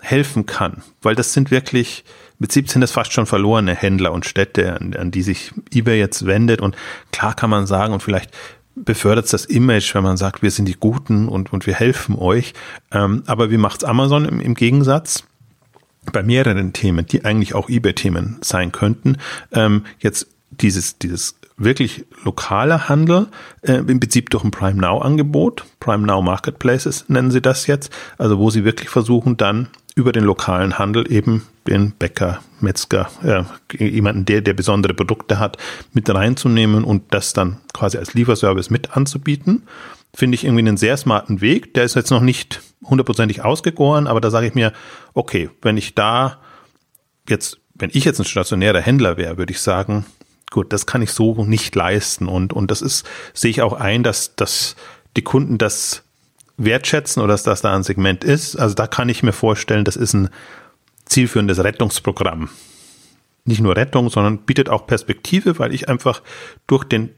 helfen 0.00 0.44
kann, 0.44 0.82
weil 1.00 1.14
das 1.14 1.32
sind 1.32 1.50
wirklich 1.50 2.04
mit 2.38 2.52
17 2.52 2.80
das 2.80 2.90
fast 2.90 3.12
schon 3.12 3.26
verlorene 3.26 3.74
Händler 3.74 4.12
und 4.12 4.26
Städte, 4.26 4.74
an, 4.74 4.94
an 4.94 5.10
die 5.10 5.22
sich 5.22 5.52
eBay 5.72 5.98
jetzt 5.98 6.26
wendet. 6.26 6.60
Und 6.60 6.76
klar 7.12 7.34
kann 7.34 7.50
man 7.50 7.66
sagen, 7.66 7.92
und 7.92 8.02
vielleicht 8.02 8.30
befördert 8.74 9.26
es 9.26 9.30
das 9.30 9.44
Image, 9.44 9.94
wenn 9.94 10.02
man 10.02 10.16
sagt, 10.16 10.42
wir 10.42 10.50
sind 10.50 10.66
die 10.66 10.76
Guten 10.78 11.28
und, 11.28 11.52
und 11.52 11.66
wir 11.66 11.74
helfen 11.74 12.16
euch. 12.16 12.54
Ähm, 12.90 13.22
aber 13.26 13.50
wie 13.50 13.58
macht's 13.58 13.84
Amazon 13.84 14.24
im, 14.24 14.40
im 14.40 14.54
Gegensatz? 14.54 15.24
Bei 16.12 16.22
mehreren 16.22 16.72
Themen, 16.72 17.06
die 17.06 17.24
eigentlich 17.24 17.54
auch 17.54 17.68
eBay-Themen 17.68 18.38
sein 18.40 18.72
könnten, 18.72 19.18
ähm, 19.52 19.84
jetzt 20.00 20.26
dieses, 20.50 20.98
dieses 20.98 21.36
wirklich 21.56 22.04
lokale 22.24 22.88
Handel, 22.88 23.28
äh, 23.62 23.74
im 23.74 24.00
Prinzip 24.00 24.30
durch 24.30 24.42
ein 24.44 24.50
Prime 24.50 24.80
Now 24.80 24.98
Angebot, 24.98 25.64
Prime 25.80 26.06
Now 26.06 26.22
Marketplaces 26.22 27.04
nennen 27.08 27.30
sie 27.30 27.40
das 27.40 27.66
jetzt, 27.66 27.92
also 28.18 28.38
wo 28.38 28.50
sie 28.50 28.64
wirklich 28.64 28.88
versuchen 28.88 29.36
dann 29.36 29.68
über 29.94 30.12
den 30.12 30.24
lokalen 30.24 30.78
Handel 30.78 31.10
eben 31.10 31.46
den 31.66 31.92
Bäcker, 31.92 32.40
Metzger, 32.60 33.10
äh, 33.22 33.84
jemanden, 33.84 34.24
der, 34.24 34.40
der 34.40 34.54
besondere 34.54 34.94
Produkte 34.94 35.38
hat, 35.38 35.58
mit 35.92 36.08
reinzunehmen 36.08 36.84
und 36.84 37.12
das 37.14 37.32
dann 37.32 37.58
quasi 37.72 37.98
als 37.98 38.14
Lieferservice 38.14 38.70
mit 38.70 38.96
anzubieten. 38.96 39.64
Finde 40.14 40.34
ich 40.34 40.44
irgendwie 40.44 40.60
einen 40.60 40.76
sehr 40.76 40.96
smarten 40.96 41.40
Weg. 41.40 41.74
Der 41.74 41.84
ist 41.84 41.94
jetzt 41.94 42.10
noch 42.10 42.20
nicht 42.20 42.60
hundertprozentig 42.84 43.42
ausgegoren, 43.42 44.06
aber 44.06 44.20
da 44.20 44.30
sage 44.30 44.46
ich 44.46 44.54
mir, 44.54 44.72
okay, 45.14 45.50
wenn 45.62 45.76
ich 45.76 45.94
da 45.94 46.38
jetzt, 47.28 47.58
wenn 47.74 47.90
ich 47.92 48.04
jetzt 48.04 48.18
ein 48.18 48.24
stationärer 48.24 48.80
Händler 48.80 49.16
wäre, 49.16 49.38
würde 49.38 49.52
ich 49.52 49.60
sagen, 49.60 50.04
gut, 50.50 50.72
das 50.72 50.86
kann 50.86 51.02
ich 51.02 51.12
so 51.12 51.44
nicht 51.44 51.74
leisten. 51.74 52.28
Und, 52.28 52.52
und 52.52 52.70
das 52.70 52.82
ist, 52.82 53.06
sehe 53.32 53.50
ich 53.50 53.62
auch 53.62 53.72
ein, 53.72 54.02
dass, 54.02 54.36
dass 54.36 54.76
die 55.16 55.22
Kunden 55.22 55.58
das 55.58 56.02
wertschätzen 56.56 57.22
oder 57.22 57.32
dass 57.32 57.42
das 57.42 57.62
da 57.62 57.74
ein 57.74 57.82
Segment 57.82 58.24
ist. 58.24 58.56
Also 58.56 58.74
da 58.74 58.86
kann 58.86 59.08
ich 59.08 59.22
mir 59.22 59.32
vorstellen, 59.32 59.84
das 59.84 59.96
ist 59.96 60.12
ein 60.12 60.28
zielführendes 61.06 61.62
Rettungsprogramm. 61.62 62.48
Nicht 63.44 63.60
nur 63.60 63.76
Rettung, 63.76 64.08
sondern 64.08 64.38
bietet 64.38 64.68
auch 64.68 64.86
Perspektive, 64.86 65.58
weil 65.58 65.74
ich 65.74 65.88
einfach 65.88 66.22
durch 66.68 66.84
den, 66.84 67.10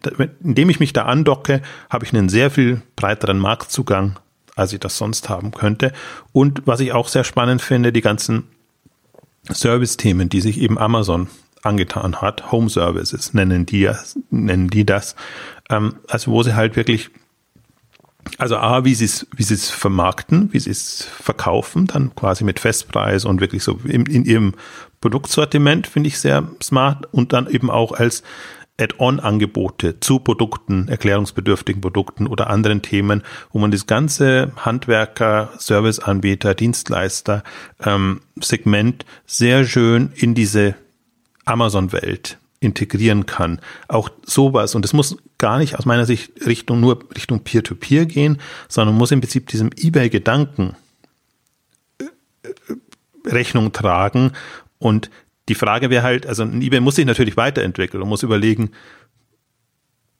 indem 0.42 0.70
ich 0.70 0.80
mich 0.80 0.94
da 0.94 1.04
andocke, 1.04 1.60
habe 1.90 2.04
ich 2.04 2.14
einen 2.14 2.30
sehr 2.30 2.50
viel 2.50 2.80
breiteren 2.96 3.38
Marktzugang, 3.38 4.18
als 4.56 4.72
ich 4.72 4.80
das 4.80 4.96
sonst 4.96 5.28
haben 5.28 5.52
könnte. 5.52 5.92
Und 6.32 6.62
was 6.66 6.80
ich 6.80 6.92
auch 6.92 7.08
sehr 7.08 7.24
spannend 7.24 7.60
finde, 7.60 7.92
die 7.92 8.00
ganzen 8.00 8.44
Service-Themen, 9.52 10.30
die 10.30 10.40
sich 10.40 10.58
eben 10.58 10.78
Amazon 10.78 11.28
angetan 11.62 12.22
hat, 12.22 12.52
Home 12.52 12.70
Services 12.70 13.34
nennen 13.34 13.66
die, 13.66 13.90
nennen 14.30 14.68
die 14.68 14.86
das, 14.86 15.16
ähm, 15.70 15.96
also 16.08 16.30
wo 16.30 16.42
sie 16.42 16.54
halt 16.54 16.76
wirklich 16.76 17.10
also 18.38 18.56
A, 18.56 18.84
wie 18.84 18.94
sie 18.94 19.04
es, 19.04 19.26
wie 19.36 19.42
es 19.42 19.70
vermarkten, 19.70 20.52
wie 20.52 20.58
sie 20.58 20.70
es 20.70 21.06
verkaufen, 21.20 21.86
dann 21.86 22.14
quasi 22.14 22.44
mit 22.44 22.60
Festpreis 22.60 23.24
und 23.24 23.40
wirklich 23.40 23.62
so 23.62 23.78
in, 23.84 24.06
in 24.06 24.24
ihrem 24.24 24.54
Produktsortiment 25.00 25.86
finde 25.86 26.08
ich 26.08 26.18
sehr 26.18 26.48
smart 26.62 27.06
und 27.12 27.32
dann 27.32 27.48
eben 27.48 27.70
auch 27.70 27.92
als 27.92 28.22
Add-on-Angebote 28.80 30.00
zu 30.00 30.18
Produkten, 30.18 30.88
erklärungsbedürftigen 30.88 31.80
Produkten 31.80 32.26
oder 32.26 32.50
anderen 32.50 32.82
Themen, 32.82 33.22
wo 33.52 33.60
man 33.60 33.70
das 33.70 33.86
ganze 33.86 34.52
Handwerker, 34.56 35.50
Serviceanbieter, 35.58 36.54
Dienstleister 36.54 37.44
ähm, 37.84 38.22
Segment 38.40 39.04
sehr 39.26 39.64
schön 39.64 40.10
in 40.16 40.34
diese 40.34 40.74
Amazon-Welt 41.44 42.38
integrieren 42.64 43.26
kann. 43.26 43.60
Auch 43.88 44.08
sowas. 44.24 44.74
Und 44.74 44.84
es 44.84 44.92
muss 44.92 45.16
gar 45.38 45.58
nicht 45.58 45.78
aus 45.78 45.84
meiner 45.84 46.06
Sicht 46.06 46.46
Richtung 46.46 46.80
nur 46.80 46.98
Richtung 47.14 47.40
Peer-to-Peer 47.40 48.04
-Peer 48.04 48.06
gehen, 48.06 48.38
sondern 48.68 48.96
muss 48.96 49.12
im 49.12 49.20
Prinzip 49.20 49.48
diesem 49.48 49.70
eBay-Gedanken 49.76 50.74
äh, 51.98 52.04
äh, 52.44 52.50
Rechnung 53.26 53.72
tragen. 53.72 54.32
Und 54.78 55.10
die 55.48 55.54
Frage 55.54 55.90
wäre 55.90 56.02
halt, 56.02 56.26
also 56.26 56.42
ein 56.42 56.62
eBay 56.62 56.80
muss 56.80 56.96
sich 56.96 57.06
natürlich 57.06 57.36
weiterentwickeln 57.36 58.02
und 58.02 58.08
muss 58.08 58.22
überlegen, 58.22 58.70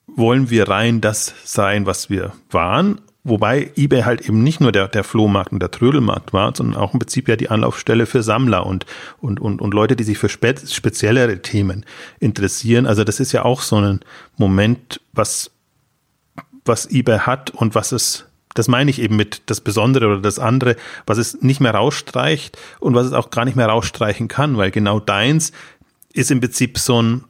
wollen 0.06 0.50
wir 0.50 0.68
rein 0.68 1.00
das 1.00 1.34
sein, 1.44 1.86
was 1.86 2.10
wir 2.10 2.32
waren 2.50 3.00
Wobei 3.26 3.72
eBay 3.74 4.02
halt 4.02 4.28
eben 4.28 4.42
nicht 4.42 4.60
nur 4.60 4.70
der, 4.70 4.86
der 4.86 5.02
Flohmarkt 5.02 5.50
und 5.50 5.60
der 5.60 5.70
Trödelmarkt 5.70 6.34
war, 6.34 6.54
sondern 6.54 6.78
auch 6.78 6.92
im 6.92 7.00
Prinzip 7.00 7.26
ja 7.26 7.36
die 7.36 7.48
Anlaufstelle 7.48 8.04
für 8.04 8.22
Sammler 8.22 8.66
und, 8.66 8.84
und, 9.18 9.40
und, 9.40 9.62
und 9.62 9.72
Leute, 9.72 9.96
die 9.96 10.04
sich 10.04 10.18
für 10.18 10.28
spe 10.28 10.54
speziellere 10.66 11.40
Themen 11.40 11.86
interessieren. 12.20 12.84
Also 12.84 13.02
das 13.02 13.20
ist 13.20 13.32
ja 13.32 13.42
auch 13.42 13.62
so 13.62 13.76
ein 13.76 14.00
Moment, 14.36 15.00
was, 15.14 15.50
was 16.66 16.90
eBay 16.90 17.20
hat 17.20 17.50
und 17.50 17.74
was 17.74 17.92
es 17.92 18.26
das 18.54 18.68
meine 18.68 18.88
ich 18.88 19.00
eben 19.00 19.16
mit 19.16 19.42
das 19.46 19.60
Besondere 19.60 20.06
oder 20.06 20.20
das 20.20 20.38
andere, 20.38 20.76
was 21.06 21.18
es 21.18 21.42
nicht 21.42 21.60
mehr 21.60 21.74
rausstreicht 21.74 22.56
und 22.78 22.94
was 22.94 23.06
es 23.06 23.12
auch 23.12 23.30
gar 23.30 23.44
nicht 23.44 23.56
mehr 23.56 23.66
rausstreichen 23.66 24.28
kann, 24.28 24.56
weil 24.56 24.70
genau 24.70 25.00
deins 25.00 25.50
ist 26.12 26.30
im 26.30 26.38
Prinzip 26.38 26.78
so 26.78 27.02
ein, 27.02 27.24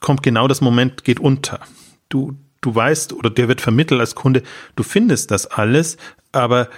kommt 0.00 0.22
genau 0.22 0.48
das 0.48 0.60
Moment, 0.60 1.02
geht 1.02 1.18
unter. 1.18 1.60
Du, 2.10 2.36
du 2.60 2.74
weißt 2.74 3.12
oder 3.12 3.30
dir 3.30 3.48
wird 3.48 3.60
vermittelt 3.60 4.00
als 4.00 4.14
Kunde, 4.14 4.42
du 4.76 4.82
findest 4.82 5.30
das 5.30 5.46
alles, 5.46 5.96
aber 6.32 6.68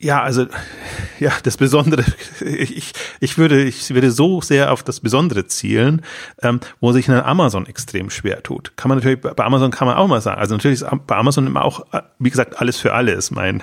ja, 0.00 0.22
also 0.22 0.46
ja, 1.18 1.32
das 1.42 1.56
Besondere, 1.56 2.04
ich, 2.40 2.92
ich 3.20 3.38
würde, 3.38 3.64
ich 3.64 3.90
würde 3.90 4.10
so 4.10 4.40
sehr 4.40 4.72
auf 4.72 4.82
das 4.82 5.00
Besondere 5.00 5.46
zielen, 5.46 6.02
ähm, 6.42 6.60
wo 6.80 6.92
sich 6.92 7.10
ein 7.10 7.20
Amazon 7.20 7.66
extrem 7.66 8.10
schwer 8.10 8.42
tut. 8.42 8.76
Kann 8.76 8.88
man 8.88 8.98
natürlich, 8.98 9.20
bei 9.20 9.44
Amazon 9.44 9.70
kann 9.70 9.88
man 9.88 9.96
auch 9.96 10.06
mal 10.06 10.20
sagen. 10.20 10.40
Also 10.40 10.54
natürlich 10.54 10.82
ist 10.82 10.88
bei 11.06 11.16
Amazon 11.16 11.46
immer 11.46 11.64
auch, 11.64 11.84
wie 12.18 12.30
gesagt, 12.30 12.60
alles 12.60 12.78
für 12.78 12.94
alle 12.94 13.12
ist 13.12 13.32
mein, 13.32 13.62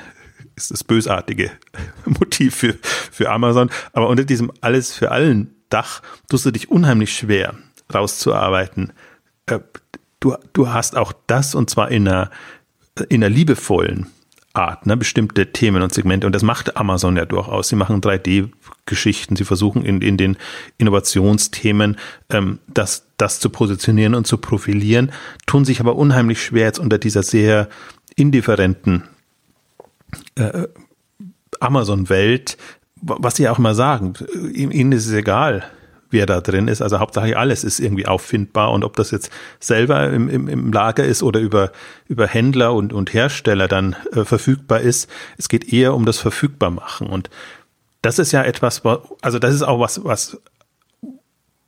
ist 0.56 0.72
das 0.72 0.84
bösartige 0.84 1.52
Motiv 2.06 2.56
für, 2.56 2.76
für 3.12 3.32
Amazon. 3.32 3.70
Aber 3.94 4.10
unter 4.10 4.26
diesem 4.26 4.52
alles 4.62 4.94
für 4.94 5.12
allen 5.12 5.56
Dach 5.70 6.02
tust 6.30 6.46
du 6.46 6.52
dich 6.52 6.70
unheimlich 6.70 7.16
schwer 7.16 7.56
rauszuarbeiten. 7.94 8.94
Äh, 9.48 9.60
du, 10.26 10.36
du 10.54 10.70
hast 10.70 10.98
auch 10.98 11.14
das 11.28 11.56
und 11.56 11.70
zwar 11.70 11.92
in 11.92 12.08
einer, 12.08 12.32
in 13.10 13.24
einer 13.24 13.34
liebevollen 13.34 14.08
Art, 14.54 14.86
ne, 14.86 14.98
bestimmte 14.98 15.52
Themen 15.52 15.82
und 15.82 15.94
Segmente. 15.94 16.26
Und 16.26 16.34
das 16.34 16.42
macht 16.42 16.78
Amazon 16.78 17.18
ja 17.18 17.26
durchaus. 17.26 17.68
Sie 17.68 17.76
machen 17.76 18.02
3D-Geschichten, 18.02 19.36
sie 19.36 19.44
versuchen 19.44 19.84
in, 19.84 20.02
in 20.02 20.18
den 20.18 20.38
Innovationsthemen 20.78 21.98
ähm, 22.30 22.60
das, 22.68 23.06
das 23.18 23.40
zu 23.40 23.50
positionieren 23.50 24.16
und 24.16 24.26
zu 24.26 24.38
profilieren, 24.38 25.12
tun 25.46 25.66
sich 25.66 25.80
aber 25.80 25.96
unheimlich 25.96 26.42
schwer 26.42 26.66
jetzt 26.66 26.80
unter 26.80 26.98
dieser 26.98 27.22
sehr 27.22 27.68
indifferenten 28.16 29.04
äh, 30.36 30.68
Amazon-Welt, 31.60 32.58
was 33.02 33.36
sie 33.36 33.50
auch 33.50 33.60
immer 33.60 33.76
sagen. 33.76 34.14
Ihnen 34.54 34.94
ist 34.94 35.06
es 35.06 35.14
egal, 35.14 35.66
wer 36.16 36.26
da 36.26 36.40
drin 36.40 36.68
ist. 36.70 36.82
Also 36.82 37.00
Hauptsache 37.00 37.38
alles 37.38 37.64
ist 37.64 37.80
irgendwie 37.80 38.08
auffindbar 38.08 38.72
und 38.72 38.84
ob 38.84 38.96
das 38.96 39.12
jetzt 39.12 39.30
selber 39.60 40.10
im, 40.10 40.30
im, 40.30 40.48
im 40.48 40.72
Lager 40.72 41.04
ist 41.04 41.22
oder 41.22 41.42
über, 41.42 41.72
über 42.08 42.26
Händler 42.26 42.74
und, 42.74 42.94
und 42.94 43.14
Hersteller 43.14 43.68
dann 43.68 43.96
äh, 44.14 44.24
verfügbar 44.24 44.80
ist. 44.80 45.10
Es 45.38 45.50
geht 45.50 45.72
eher 45.72 45.94
um 45.94 46.06
das 46.06 46.18
Verfügbarmachen 46.18 47.08
und 47.08 47.30
das 48.02 48.18
ist 48.18 48.32
ja 48.32 48.44
etwas, 48.44 48.82
also 49.22 49.40
das 49.40 49.54
ist 49.54 49.64
auch 49.64 49.80
was, 49.80 50.04
was, 50.04 50.40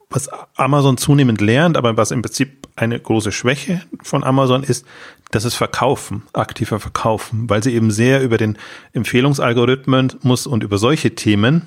was 0.09 0.29
Amazon 0.55 0.97
zunehmend 0.97 1.41
lernt, 1.41 1.75
aber 1.75 1.97
was 1.97 2.11
im 2.11 2.21
Prinzip 2.21 2.67
eine 2.77 2.99
große 2.99 3.31
Schwäche 3.31 3.81
von 4.01 4.23
Amazon 4.23 4.63
ist, 4.63 4.85
das 5.31 5.43
ist 5.43 5.55
Verkaufen, 5.55 6.23
aktiver 6.31 6.79
Verkaufen, 6.79 7.49
weil 7.49 7.63
sie 7.63 7.73
eben 7.73 7.91
sehr 7.91 8.23
über 8.23 8.37
den 8.37 8.57
Empfehlungsalgorithmen 8.93 10.13
muss 10.21 10.47
und 10.47 10.63
über 10.63 10.77
solche 10.77 11.15
Themen 11.15 11.63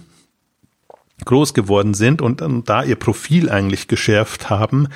groß 1.25 1.55
geworden 1.55 1.95
sind 1.95 2.23
und, 2.23 2.43
und 2.43 2.69
da 2.69 2.83
ihr 2.83 2.97
Profil 2.97 3.51
eigentlich 3.51 3.89
geschärft 3.89 4.51
haben, 4.51 4.89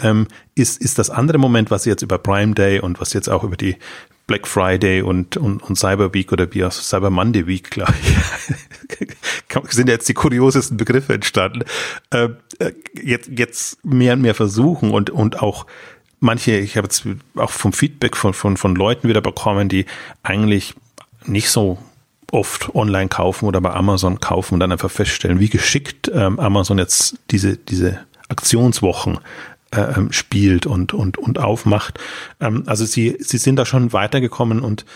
ähm, 0.00 0.26
ist, 0.54 0.80
ist 0.80 0.98
das 0.98 1.10
andere 1.10 1.38
Moment, 1.38 1.70
was 1.70 1.84
jetzt 1.84 2.02
über 2.02 2.18
Prime 2.18 2.54
Day 2.54 2.80
und 2.80 3.00
was 3.00 3.12
jetzt 3.12 3.28
auch 3.28 3.44
über 3.44 3.56
die 3.56 3.76
Black 4.26 4.46
Friday 4.46 5.02
und, 5.02 5.36
und, 5.36 5.62
und 5.62 5.76
Cyber 5.76 6.14
Week 6.14 6.32
oder 6.32 6.52
wie 6.54 6.64
auch 6.64 6.72
Cyber 6.72 7.10
Monday 7.10 7.46
Week, 7.46 7.70
glaube 7.70 7.92
ich, 8.02 9.70
sind 9.72 9.88
jetzt 9.88 10.08
die 10.08 10.14
kuriosesten 10.14 10.76
Begriffe 10.76 11.14
entstanden, 11.14 11.64
äh, 12.10 12.28
jetzt, 12.94 13.30
jetzt 13.36 13.84
mehr 13.84 14.14
und 14.14 14.22
mehr 14.22 14.34
versuchen 14.34 14.90
und, 14.90 15.10
und 15.10 15.42
auch 15.42 15.66
manche, 16.20 16.52
ich 16.52 16.76
habe 16.76 16.86
jetzt 16.86 17.04
auch 17.34 17.50
vom 17.50 17.72
Feedback 17.72 18.16
von, 18.16 18.32
von, 18.32 18.56
von 18.56 18.74
Leuten 18.74 19.08
wieder 19.08 19.20
bekommen, 19.20 19.68
die 19.68 19.86
eigentlich 20.22 20.74
nicht 21.26 21.50
so 21.50 21.78
oft 22.32 22.74
online 22.74 23.08
kaufen 23.08 23.46
oder 23.46 23.60
bei 23.60 23.72
Amazon 23.72 24.18
kaufen 24.18 24.54
und 24.54 24.60
dann 24.60 24.72
einfach 24.72 24.90
feststellen, 24.90 25.38
wie 25.38 25.50
geschickt 25.50 26.10
ähm, 26.12 26.40
Amazon 26.40 26.78
jetzt 26.78 27.18
diese, 27.30 27.56
diese 27.56 28.00
Aktionswochen 28.28 29.18
äh, 29.70 29.80
ähm, 29.80 30.12
spielt 30.12 30.66
und, 30.66 30.94
und, 30.94 31.18
und 31.18 31.38
aufmacht. 31.38 32.00
Ähm, 32.40 32.64
also 32.66 32.84
sie, 32.86 33.16
sie 33.20 33.38
sind 33.38 33.56
da 33.56 33.66
schon 33.66 33.92
weitergekommen 33.92 34.60
und 34.60 34.86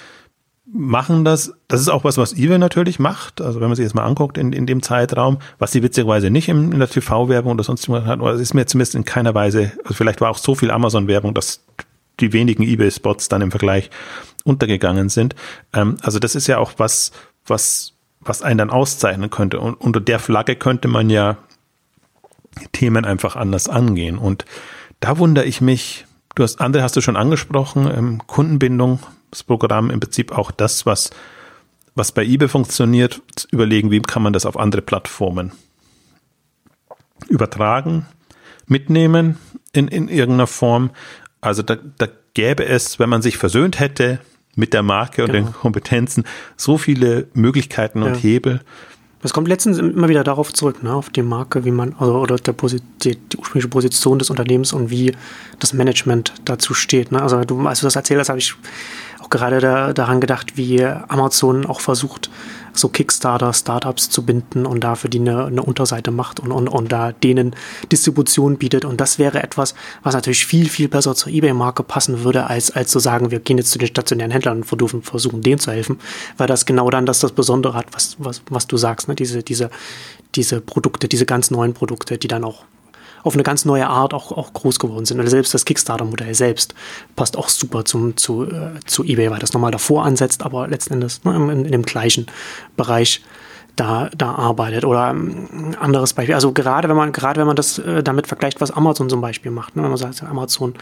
machen 0.65 1.25
das. 1.25 1.53
Das 1.69 1.81
ist 1.81 1.89
auch 1.89 2.05
was, 2.05 2.17
was 2.17 2.33
eBay 2.33 2.59
natürlich 2.59 2.99
macht. 2.99 3.43
Also 3.43 3.61
wenn 3.61 3.69
man 3.69 3.77
sich 3.77 3.85
jetzt 3.85 3.95
mal 3.95 4.05
anguckt 4.05 4.39
in, 4.39 4.53
in 4.53 4.67
dem 4.67 4.83
Zeitraum, 4.83 5.39
was 5.59 5.73
sie 5.73 5.83
witzigerweise 5.83 6.31
nicht 6.31 6.49
in, 6.49 6.73
in 6.73 6.79
der 6.79 6.89
TV-Werbung 6.89 7.53
oder 7.53 7.65
sonst 7.65 7.89
was 7.91 8.05
hat, 8.07 8.21
oder 8.21 8.33
es 8.33 8.41
ist 8.41 8.55
mir 8.55 8.67
zumindest 8.67 8.95
in 8.95 9.05
keiner 9.05 9.35
Weise, 9.35 9.73
also 9.85 9.95
vielleicht 9.95 10.23
war 10.23 10.31
auch 10.31 10.39
so 10.39 10.55
viel 10.55 10.71
Amazon-Werbung, 10.71 11.35
dass 11.35 11.63
die 12.21 12.33
wenigen 12.33 12.63
eBay-Spots 12.63 13.29
dann 13.29 13.43
im 13.43 13.51
Vergleich 13.51 13.91
untergegangen 14.47 15.09
sind. 15.09 15.35
Ähm, 15.73 15.97
also 16.03 16.19
das 16.19 16.35
ist 16.35 16.47
ja 16.47 16.59
auch 16.59 16.75
was, 16.79 17.13
was, 17.47 17.93
was 18.21 18.43
einen 18.43 18.59
dann 18.59 18.71
auszeichnen 18.71 19.31
könnte. 19.31 19.61
Und 19.61 19.75
unter 19.75 20.01
der 20.01 20.19
Flagge 20.19 20.57
könnte 20.57 20.89
man 20.89 21.11
ja 21.11 21.37
Themen 22.73 23.05
einfach 23.05 23.37
anders 23.37 23.69
angehen. 23.69 24.19
Und 24.19 24.45
da 25.01 25.19
wundere 25.19 25.45
ich 25.45 25.61
mich, 25.61 26.07
du 26.35 26.43
hast, 26.43 26.61
andere 26.61 26.83
hast 26.83 26.97
du 26.97 27.01
schon 27.01 27.17
angesprochen, 27.17 27.91
ähm, 27.95 28.27
Kundenbindung, 28.27 29.01
das 29.31 29.43
Programm 29.43 29.91
im 29.91 30.01
Prinzip 30.01 30.33
auch 30.33 30.51
das, 30.51 30.87
was, 30.87 31.11
was 31.95 32.13
bei 32.13 32.25
eBay 32.25 32.49
funktioniert, 32.49 33.21
überlegen, 33.51 33.91
wie 33.91 34.01
kann 34.01 34.23
man 34.23 34.33
das 34.33 34.47
auf 34.47 34.59
andere 34.59 34.83
Plattformen 34.83 35.53
übertragen, 37.29 38.07
mitnehmen 38.67 39.39
in, 39.73 39.89
in 39.89 40.09
irgendeiner 40.09 40.47
Form. 40.47 40.91
Also 41.41 41.63
da, 41.63 41.77
da 41.99 42.09
gäbe 42.35 42.65
es, 42.65 42.99
wenn 42.99 43.09
man 43.09 43.23
sich 43.23 43.37
versöhnt 43.37 43.81
hätte 43.81 44.21
mit 44.57 44.73
der 44.73 44.83
Marke 44.83 45.23
und 45.23 45.33
genau. 45.33 45.47
den 45.47 45.55
Kompetenzen, 45.55 46.25
so 46.57 46.79
viele 46.79 47.29
Möglichkeiten 47.35 48.03
und 48.03 48.15
ja. 48.15 48.21
Hebel. 48.21 48.61
Das 49.23 49.33
kommt 49.33 49.49
letztens 49.49 49.79
immer 49.79 50.09
wieder 50.09 50.25
darauf 50.25 50.53
zurück, 50.53 50.83
ne, 50.83 50.93
auf 50.93 51.11
die 51.11 51.23
Marke, 51.23 51.65
wie 51.65 51.71
man, 51.71 51.95
also, 51.99 52.19
oder 52.19 52.37
der 52.37 52.53
Posit 52.53 52.83
die, 53.03 53.17
die, 53.17 53.39
ursprüngliche 53.39 53.69
Position 53.69 54.19
des 54.19 54.31
Unternehmens 54.31 54.73
und 54.73 54.91
wie 54.91 55.13
das 55.59 55.73
Management 55.73 56.35
dazu 56.45 56.75
steht. 56.75 57.13
Ne? 57.13 57.23
Also 57.23 57.43
du, 57.45 57.67
als 57.67 57.81
du 57.81 57.87
das 57.87 57.97
erzählt 57.97 58.21
hast, 58.21 58.29
habe 58.29 58.39
ich 58.39 58.55
auch 59.21 59.31
gerade 59.31 59.61
da, 59.61 59.93
daran 59.93 60.21
gedacht, 60.21 60.57
wie 60.57 60.85
Amazon 60.85 61.67
auch 61.67 61.81
versucht, 61.81 62.31
so 62.79 62.89
Kickstarter, 62.89 63.53
Startups 63.53 64.11
zu 64.11 64.25
binden 64.25 64.67
und 64.67 64.81
dafür 64.83 65.11
die 65.11 65.21
eine, 65.21 65.47
eine 65.47 65.63
Unterseite 65.63 66.11
macht 66.11 66.41
und, 66.41 66.53
und, 66.53 66.69
und 66.69 66.93
da 66.93 67.13
denen 67.13 67.55
Distribution 67.91 68.57
bietet. 68.59 68.85
Und 68.85 69.01
das 69.01 69.19
wäre 69.19 69.43
etwas, 69.43 69.75
was 70.03 70.15
natürlich 70.15 70.47
viel, 70.47 70.69
viel 70.69 70.89
besser 70.89 71.15
zur 71.15 71.33
Ebay-Marke 71.33 71.83
passen 71.83 72.25
würde, 72.25 72.47
als, 72.47 72.71
als 72.71 72.91
zu 72.91 72.99
sagen, 72.99 73.31
wir 73.31 73.41
gehen 73.41 73.59
jetzt 73.59 73.71
zu 73.71 73.79
den 73.79 73.89
stationären 73.89 74.31
Händlern 74.31 74.63
und 74.63 75.05
versuchen, 75.05 75.43
denen 75.43 75.59
zu 75.59 75.73
helfen, 75.73 75.99
weil 76.37 76.47
das 76.47 76.67
genau 76.67 76.91
dann 76.91 77.07
das, 77.07 77.21
das 77.21 77.33
Besondere 77.33 77.75
hat, 77.75 77.87
was, 77.93 78.17
was, 78.19 78.43
was 78.51 78.67
du 78.67 78.77
sagst, 78.77 79.09
ne? 79.09 79.15
diese, 79.15 79.43
diese, 79.43 79.71
diese 80.35 80.61
Produkte, 80.61 81.09
diese 81.09 81.27
ganz 81.27 81.51
neuen 81.51 81.75
Produkte, 81.75 82.19
die 82.19 82.29
dann 82.29 82.45
auch 82.45 82.65
auf 83.27 83.35
eine 83.35 83.43
ganz 83.43 83.65
neue 83.65 83.87
Art 83.87 84.15
auch, 84.15 84.33
auch 84.33 84.53
groß 84.53 84.79
geworden 84.79 85.05
sind. 85.05 85.21
Und 85.21 85.27
selbst 85.29 85.53
das 85.53 85.65
Kickstarter-Modell 85.65 86.35
selbst 86.35 86.75
passt 87.17 87.37
auch 87.37 87.49
super 87.49 87.85
zum, 87.85 88.17
zu, 88.17 88.45
äh, 88.45 88.81
zu 88.87 89.05
eBay, 89.05 89.31
weil 89.31 89.39
das 89.39 89.53
nochmal 89.53 89.73
davor 89.73 90.05
ansetzt, 90.05 90.43
aber 90.43 90.69
letzten 90.69 90.95
Endes 90.95 91.25
ne, 91.25 91.35
in, 91.35 91.65
in 91.65 91.73
dem 91.73 91.83
gleichen 91.83 92.27
Bereich 92.77 93.23
da, 93.75 94.11
da 94.17 94.33
arbeitet. 94.33 94.85
Oder 94.85 95.09
ein 95.09 95.49
ähm, 95.53 95.77
anderes 95.79 96.15
Beispiel. 96.15 96.35
Also 96.35 96.53
gerade 96.53 96.89
wenn 96.89 96.97
man, 96.97 97.13
gerade 97.13 97.41
wenn 97.41 97.47
man 97.47 97.57
das 97.57 97.79
äh, 97.79 98.03
damit 98.03 98.27
vergleicht, 98.27 98.61
was 98.61 98.71
Amazon 98.71 99.09
zum 99.11 99.21
Beispiel 99.21 99.51
macht, 99.51 99.77
ne, 99.77 99.83
wenn 99.83 99.91
man 99.91 99.99
sagt, 99.99 100.23
Amazon 100.23 100.75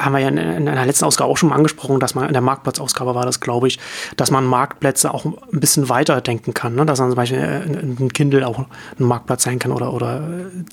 haben 0.00 0.12
wir 0.12 0.20
ja 0.20 0.28
in, 0.28 0.38
in 0.38 0.68
einer 0.68 0.86
letzten 0.86 1.04
Ausgabe 1.04 1.30
auch 1.30 1.36
schon 1.36 1.50
mal 1.50 1.56
angesprochen, 1.56 2.00
dass 2.00 2.14
man 2.14 2.26
in 2.26 2.32
der 2.32 2.42
Marktplatzausgabe 2.42 3.14
war 3.14 3.26
das, 3.26 3.40
glaube 3.40 3.68
ich, 3.68 3.78
dass 4.16 4.30
man 4.30 4.44
Marktplätze 4.44 5.12
auch 5.12 5.24
ein 5.24 5.60
bisschen 5.60 5.88
weiter 5.88 6.20
denken 6.20 6.54
kann. 6.54 6.74
Ne? 6.74 6.86
Dass 6.86 6.98
man 6.98 7.10
zum 7.10 7.16
Beispiel 7.16 7.38
ein 7.38 8.12
Kindle 8.12 8.46
auch 8.46 8.58
ein 8.58 8.66
Marktplatz 8.98 9.44
sein 9.44 9.58
kann 9.58 9.72
oder, 9.72 9.92
oder 9.92 10.22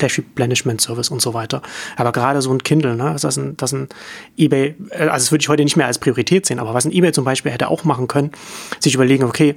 Dash 0.00 0.18
Replenishment 0.18 0.80
Service 0.80 1.10
und 1.10 1.20
so 1.20 1.34
weiter. 1.34 1.62
Aber 1.96 2.12
gerade 2.12 2.42
so 2.42 2.52
ein 2.52 2.62
Kindle, 2.62 2.96
ne? 2.96 3.12
das, 3.12 3.24
ist 3.24 3.36
ein, 3.36 3.56
das 3.56 3.72
ein 3.72 3.88
eBay, 4.36 4.74
äh, 4.90 5.08
also 5.08 5.24
das 5.24 5.32
würde 5.32 5.42
ich 5.42 5.48
heute 5.48 5.64
nicht 5.64 5.76
mehr 5.76 5.86
als 5.86 5.98
Priorität 5.98 6.46
sehen, 6.46 6.58
aber 6.58 6.74
was 6.74 6.84
ein 6.84 6.92
eBay 6.92 7.12
zum 7.12 7.24
Beispiel 7.24 7.52
hätte 7.52 7.68
auch 7.68 7.84
machen 7.84 8.08
können, 8.08 8.32
sich 8.80 8.94
überlegen, 8.94 9.24
okay, 9.24 9.56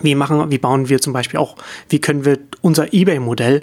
wie 0.00 0.14
machen, 0.14 0.50
wie 0.50 0.58
bauen 0.58 0.88
wir 0.88 1.00
zum 1.00 1.12
Beispiel 1.12 1.38
auch, 1.38 1.56
wie 1.90 2.00
können 2.00 2.24
wir 2.24 2.38
unser 2.62 2.94
eBay-Modell 2.94 3.62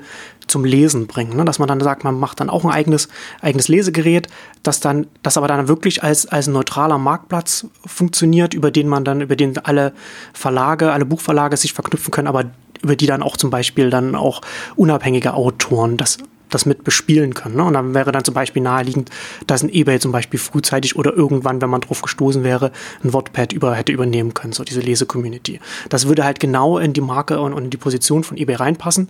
zum 0.50 0.66
Lesen 0.66 1.08
bringen, 1.08 1.36
ne? 1.36 1.46
dass 1.46 1.60
man 1.60 1.68
dann 1.68 1.80
sagt, 1.80 2.04
man 2.04 2.20
macht 2.20 2.40
dann 2.40 2.50
auch 2.50 2.66
ein 2.66 2.72
eigenes, 2.72 3.08
eigenes 3.42 3.68
Lesegerät, 3.68 4.28
das 4.64 4.80
dann, 4.80 5.08
das 5.24 5.38
aber 5.38 5.48
dann 5.48 5.68
wirklich 5.68 6.04
als, 6.04 6.26
als 6.26 6.48
neutraler 6.48 6.98
Marktplatz 6.98 7.68
funktioniert, 7.86 8.54
über 8.54 8.72
den 8.72 8.88
man 8.88 9.06
dann, 9.06 9.22
über 9.22 9.36
den 9.36 9.58
alle 9.60 9.94
Verlage, 10.34 10.92
alle 10.92 11.06
Buchverlage 11.06 11.58
sich 11.58 11.74
verknüpfen 11.74 12.12
können, 12.12 12.28
aber 12.28 12.46
über 12.82 12.96
die 12.96 13.08
dann 13.08 13.24
auch 13.24 13.38
zum 13.38 13.50
Beispiel 13.50 13.90
dann 13.90 14.16
auch 14.16 14.42
unabhängige 14.76 15.34
Autoren 15.34 15.98
das 15.98 16.18
das 16.50 16.66
mit 16.66 16.84
bespielen 16.84 17.34
können. 17.34 17.56
Ne? 17.56 17.64
Und 17.64 17.74
dann 17.74 17.94
wäre 17.94 18.12
dann 18.12 18.24
zum 18.24 18.34
Beispiel 18.34 18.62
naheliegend, 18.62 19.10
dass 19.48 19.64
ein 19.64 19.70
eBay 19.70 20.00
zum 20.00 20.12
Beispiel 20.12 20.40
frühzeitig 20.40 20.96
oder 20.96 21.14
irgendwann, 21.14 21.62
wenn 21.62 21.70
man 21.70 21.82
drauf 21.82 22.02
gestoßen 22.02 22.44
wäre, 22.44 22.72
ein 23.04 23.14
Wordpad 23.14 23.54
über, 23.54 23.76
hätte 23.76 23.92
übernehmen 23.92 24.34
können, 24.34 24.54
so 24.54 24.64
diese 24.64 24.82
Lese-Community. 24.82 25.60
Das 25.90 26.08
würde 26.08 26.24
halt 26.24 26.40
genau 26.40 26.78
in 26.78 26.94
die 26.94 27.02
Marke 27.02 27.40
und, 27.40 27.54
und 27.54 27.66
in 27.66 27.70
die 27.70 27.78
Position 27.78 28.24
von 28.24 28.38
eBay 28.38 28.56
reinpassen 28.56 29.10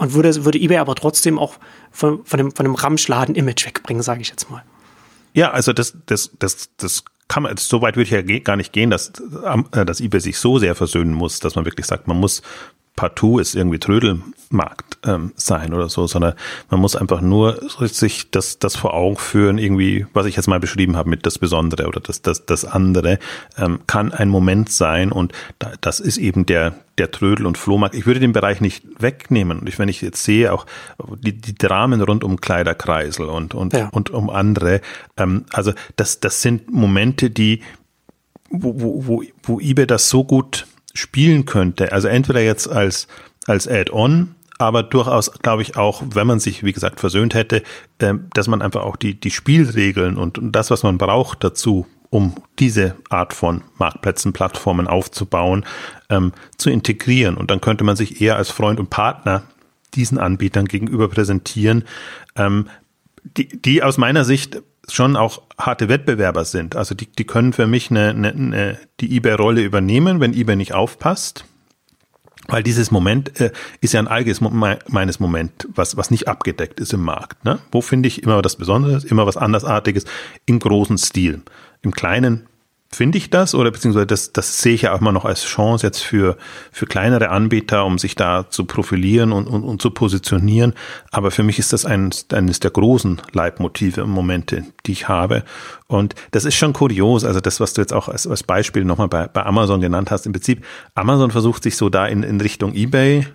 und 0.00 0.14
würde, 0.14 0.46
würde 0.46 0.58
eBay 0.58 0.78
aber 0.78 0.94
trotzdem 0.94 1.38
auch 1.38 1.56
von, 1.90 2.24
von 2.24 2.38
dem, 2.38 2.52
von 2.52 2.64
dem 2.64 2.74
Ramschladen-Image 2.74 3.66
wegbringen, 3.66 4.02
sage 4.02 4.22
ich 4.22 4.30
jetzt 4.30 4.50
mal. 4.50 4.64
Ja, 5.34 5.50
also 5.50 5.74
das, 5.74 5.94
das, 6.06 6.30
das, 6.38 6.70
das 6.78 7.04
kann 7.28 7.42
man, 7.42 7.54
so 7.58 7.82
weit 7.82 7.96
würde 7.96 8.04
ich 8.04 8.10
ja 8.10 8.38
gar 8.38 8.56
nicht 8.56 8.72
gehen, 8.72 8.88
dass, 8.88 9.12
äh, 9.72 9.84
dass 9.84 10.00
eBay 10.00 10.20
sich 10.20 10.38
so 10.38 10.58
sehr 10.58 10.74
versöhnen 10.74 11.12
muss, 11.12 11.38
dass 11.38 11.54
man 11.54 11.66
wirklich 11.66 11.84
sagt, 11.84 12.08
man 12.08 12.18
muss 12.18 12.40
partout 13.00 13.38
ist 13.38 13.54
irgendwie 13.54 13.78
Trödelmarkt 13.78 14.98
ähm, 15.06 15.32
sein 15.34 15.72
oder 15.72 15.88
so, 15.88 16.06
sondern 16.06 16.34
man 16.68 16.80
muss 16.80 16.96
einfach 16.96 17.22
nur 17.22 17.58
sich 17.88 18.30
das, 18.30 18.58
das 18.58 18.76
vor 18.76 18.92
Augen 18.92 19.16
führen, 19.16 19.56
irgendwie, 19.56 20.04
was 20.12 20.26
ich 20.26 20.36
jetzt 20.36 20.48
mal 20.48 20.60
beschrieben 20.60 20.98
habe 20.98 21.08
mit 21.08 21.24
das 21.24 21.38
Besondere 21.38 21.88
oder 21.88 22.00
das, 22.00 22.20
das, 22.20 22.44
das 22.44 22.66
andere, 22.66 23.18
ähm, 23.56 23.80
kann 23.86 24.12
ein 24.12 24.28
Moment 24.28 24.70
sein 24.70 25.12
und 25.12 25.32
da, 25.58 25.72
das 25.80 25.98
ist 25.98 26.18
eben 26.18 26.44
der, 26.44 26.74
der 26.98 27.10
Trödel- 27.10 27.46
und 27.46 27.56
Flohmarkt. 27.56 27.94
Ich 27.94 28.04
würde 28.04 28.20
den 28.20 28.34
Bereich 28.34 28.60
nicht 28.60 28.84
wegnehmen. 28.98 29.60
Und 29.60 29.68
ich, 29.70 29.78
wenn 29.78 29.88
ich 29.88 30.02
jetzt 30.02 30.22
sehe, 30.22 30.52
auch 30.52 30.66
die, 31.16 31.32
die 31.32 31.54
Dramen 31.54 32.02
rund 32.02 32.22
um 32.22 32.38
Kleiderkreisel 32.38 33.30
und, 33.30 33.54
und, 33.54 33.72
ja. 33.72 33.88
und 33.92 34.10
um 34.10 34.28
andere, 34.28 34.82
ähm, 35.16 35.46
also 35.54 35.72
das, 35.96 36.20
das 36.20 36.42
sind 36.42 36.70
Momente, 36.70 37.30
die, 37.30 37.62
wo, 38.50 38.78
wo, 38.78 39.06
wo, 39.06 39.22
wo 39.42 39.58
eBay 39.58 39.86
das 39.86 40.10
so 40.10 40.22
gut 40.22 40.66
spielen 40.94 41.44
könnte. 41.44 41.92
Also 41.92 42.08
entweder 42.08 42.40
jetzt 42.40 42.68
als, 42.68 43.08
als 43.46 43.68
Add-on, 43.68 44.34
aber 44.58 44.82
durchaus, 44.82 45.32
glaube 45.40 45.62
ich, 45.62 45.76
auch, 45.76 46.02
wenn 46.10 46.26
man 46.26 46.38
sich, 46.38 46.62
wie 46.62 46.72
gesagt, 46.72 47.00
versöhnt 47.00 47.34
hätte, 47.34 47.62
äh, 47.98 48.14
dass 48.34 48.48
man 48.48 48.62
einfach 48.62 48.82
auch 48.82 48.96
die, 48.96 49.18
die 49.18 49.30
Spielregeln 49.30 50.16
und, 50.16 50.38
und 50.38 50.52
das, 50.52 50.70
was 50.70 50.82
man 50.82 50.98
braucht 50.98 51.42
dazu, 51.44 51.86
um 52.10 52.34
diese 52.58 52.96
Art 53.08 53.32
von 53.32 53.62
Marktplätzen, 53.78 54.32
Plattformen 54.32 54.86
aufzubauen, 54.88 55.64
ähm, 56.08 56.32
zu 56.58 56.68
integrieren. 56.68 57.36
Und 57.36 57.50
dann 57.50 57.60
könnte 57.60 57.84
man 57.84 57.96
sich 57.96 58.20
eher 58.20 58.36
als 58.36 58.50
Freund 58.50 58.80
und 58.80 58.90
Partner 58.90 59.44
diesen 59.94 60.18
Anbietern 60.18 60.66
gegenüber 60.66 61.08
präsentieren, 61.08 61.84
ähm, 62.36 62.68
die, 63.22 63.48
die 63.48 63.82
aus 63.82 63.96
meiner 63.96 64.24
Sicht 64.24 64.62
schon 64.94 65.16
auch 65.16 65.42
harte 65.58 65.88
Wettbewerber 65.88 66.44
sind. 66.44 66.76
Also 66.76 66.94
die, 66.94 67.06
die 67.06 67.24
können 67.24 67.52
für 67.52 67.66
mich 67.66 67.90
eine, 67.90 68.10
eine, 68.10 68.30
eine, 68.32 68.78
die 69.00 69.16
eBay-Rolle 69.16 69.62
übernehmen, 69.62 70.20
wenn 70.20 70.34
eBay 70.34 70.56
nicht 70.56 70.74
aufpasst. 70.74 71.44
Weil 72.48 72.62
dieses 72.62 72.90
Moment 72.90 73.40
äh, 73.40 73.52
ist 73.80 73.92
ja 73.92 74.00
ein 74.00 74.08
allgemeines 74.08 75.20
Moment, 75.20 75.68
was, 75.72 75.96
was 75.96 76.10
nicht 76.10 76.26
abgedeckt 76.26 76.80
ist 76.80 76.92
im 76.92 77.02
Markt. 77.02 77.44
Ne? 77.44 77.60
Wo 77.70 77.80
finde 77.80 78.08
ich 78.08 78.22
immer 78.22 78.42
was 78.42 78.56
Besonderes, 78.56 79.04
immer 79.04 79.26
was 79.26 79.36
Andersartiges 79.36 80.04
im 80.46 80.58
großen 80.58 80.98
Stil. 80.98 81.42
Im 81.82 81.92
Kleinen 81.92 82.46
finde 82.92 83.18
ich 83.18 83.30
das 83.30 83.54
oder 83.54 83.70
beziehungsweise 83.70 84.06
das, 84.06 84.32
das 84.32 84.58
sehe 84.58 84.74
ich 84.74 84.82
ja 84.82 84.92
auch 84.92 85.00
immer 85.00 85.12
noch 85.12 85.24
als 85.24 85.44
Chance 85.44 85.86
jetzt 85.86 86.02
für, 86.02 86.36
für 86.72 86.86
kleinere 86.86 87.28
Anbieter, 87.30 87.84
um 87.84 87.98
sich 87.98 88.16
da 88.16 88.50
zu 88.50 88.64
profilieren 88.64 89.30
und, 89.30 89.46
und, 89.46 89.62
und 89.62 89.80
zu 89.80 89.90
positionieren. 89.90 90.74
Aber 91.12 91.30
für 91.30 91.44
mich 91.44 91.60
ist 91.60 91.72
das 91.72 91.84
eines, 91.84 92.26
eines 92.32 92.58
der 92.58 92.72
großen 92.72 93.22
Leitmotive 93.32 94.00
im 94.00 94.10
Momente, 94.10 94.64
die 94.86 94.92
ich 94.92 95.08
habe. 95.08 95.44
Und 95.86 96.16
das 96.32 96.44
ist 96.44 96.56
schon 96.56 96.72
kurios. 96.72 97.24
Also 97.24 97.40
das, 97.40 97.60
was 97.60 97.74
du 97.74 97.80
jetzt 97.80 97.92
auch 97.92 98.08
als, 98.08 98.26
als 98.26 98.42
Beispiel 98.42 98.84
nochmal 98.84 99.08
bei, 99.08 99.28
bei 99.28 99.46
Amazon 99.46 99.80
genannt 99.80 100.10
hast. 100.10 100.26
Im 100.26 100.32
Prinzip, 100.32 100.64
Amazon 100.94 101.30
versucht 101.30 101.62
sich 101.62 101.76
so 101.76 101.90
da 101.90 102.06
in, 102.06 102.24
in 102.24 102.40
Richtung 102.40 102.74
eBay, 102.74 103.26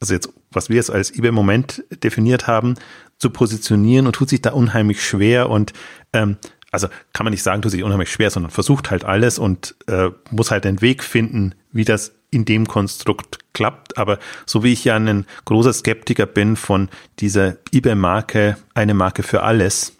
also 0.00 0.14
jetzt, 0.14 0.30
was 0.50 0.70
wir 0.70 0.76
jetzt 0.76 0.90
als 0.90 1.10
eBay-Moment 1.10 1.84
definiert 2.02 2.46
haben, 2.46 2.74
zu 3.18 3.28
positionieren 3.28 4.06
und 4.06 4.14
tut 4.14 4.30
sich 4.30 4.40
da 4.40 4.50
unheimlich 4.52 5.04
schwer 5.04 5.50
und 5.50 5.74
ähm, 6.14 6.38
also 6.70 6.88
kann 7.12 7.24
man 7.24 7.32
nicht 7.32 7.42
sagen, 7.42 7.62
tut 7.62 7.72
sich 7.72 7.82
unheimlich 7.82 8.10
schwer, 8.10 8.30
sondern 8.30 8.50
versucht 8.50 8.90
halt 8.90 9.04
alles 9.04 9.38
und 9.38 9.74
äh, 9.86 10.10
muss 10.30 10.50
halt 10.50 10.64
den 10.64 10.80
Weg 10.80 11.02
finden, 11.02 11.54
wie 11.72 11.84
das 11.84 12.12
in 12.30 12.44
dem 12.44 12.66
Konstrukt 12.66 13.38
klappt. 13.52 13.98
Aber 13.98 14.18
so 14.46 14.62
wie 14.62 14.72
ich 14.72 14.84
ja 14.84 14.96
ein 14.96 15.26
großer 15.44 15.72
Skeptiker 15.72 16.26
bin 16.26 16.56
von 16.56 16.88
dieser 17.18 17.56
eBay-Marke, 17.72 18.56
eine 18.74 18.94
Marke 18.94 19.22
für 19.22 19.42
alles, 19.42 19.94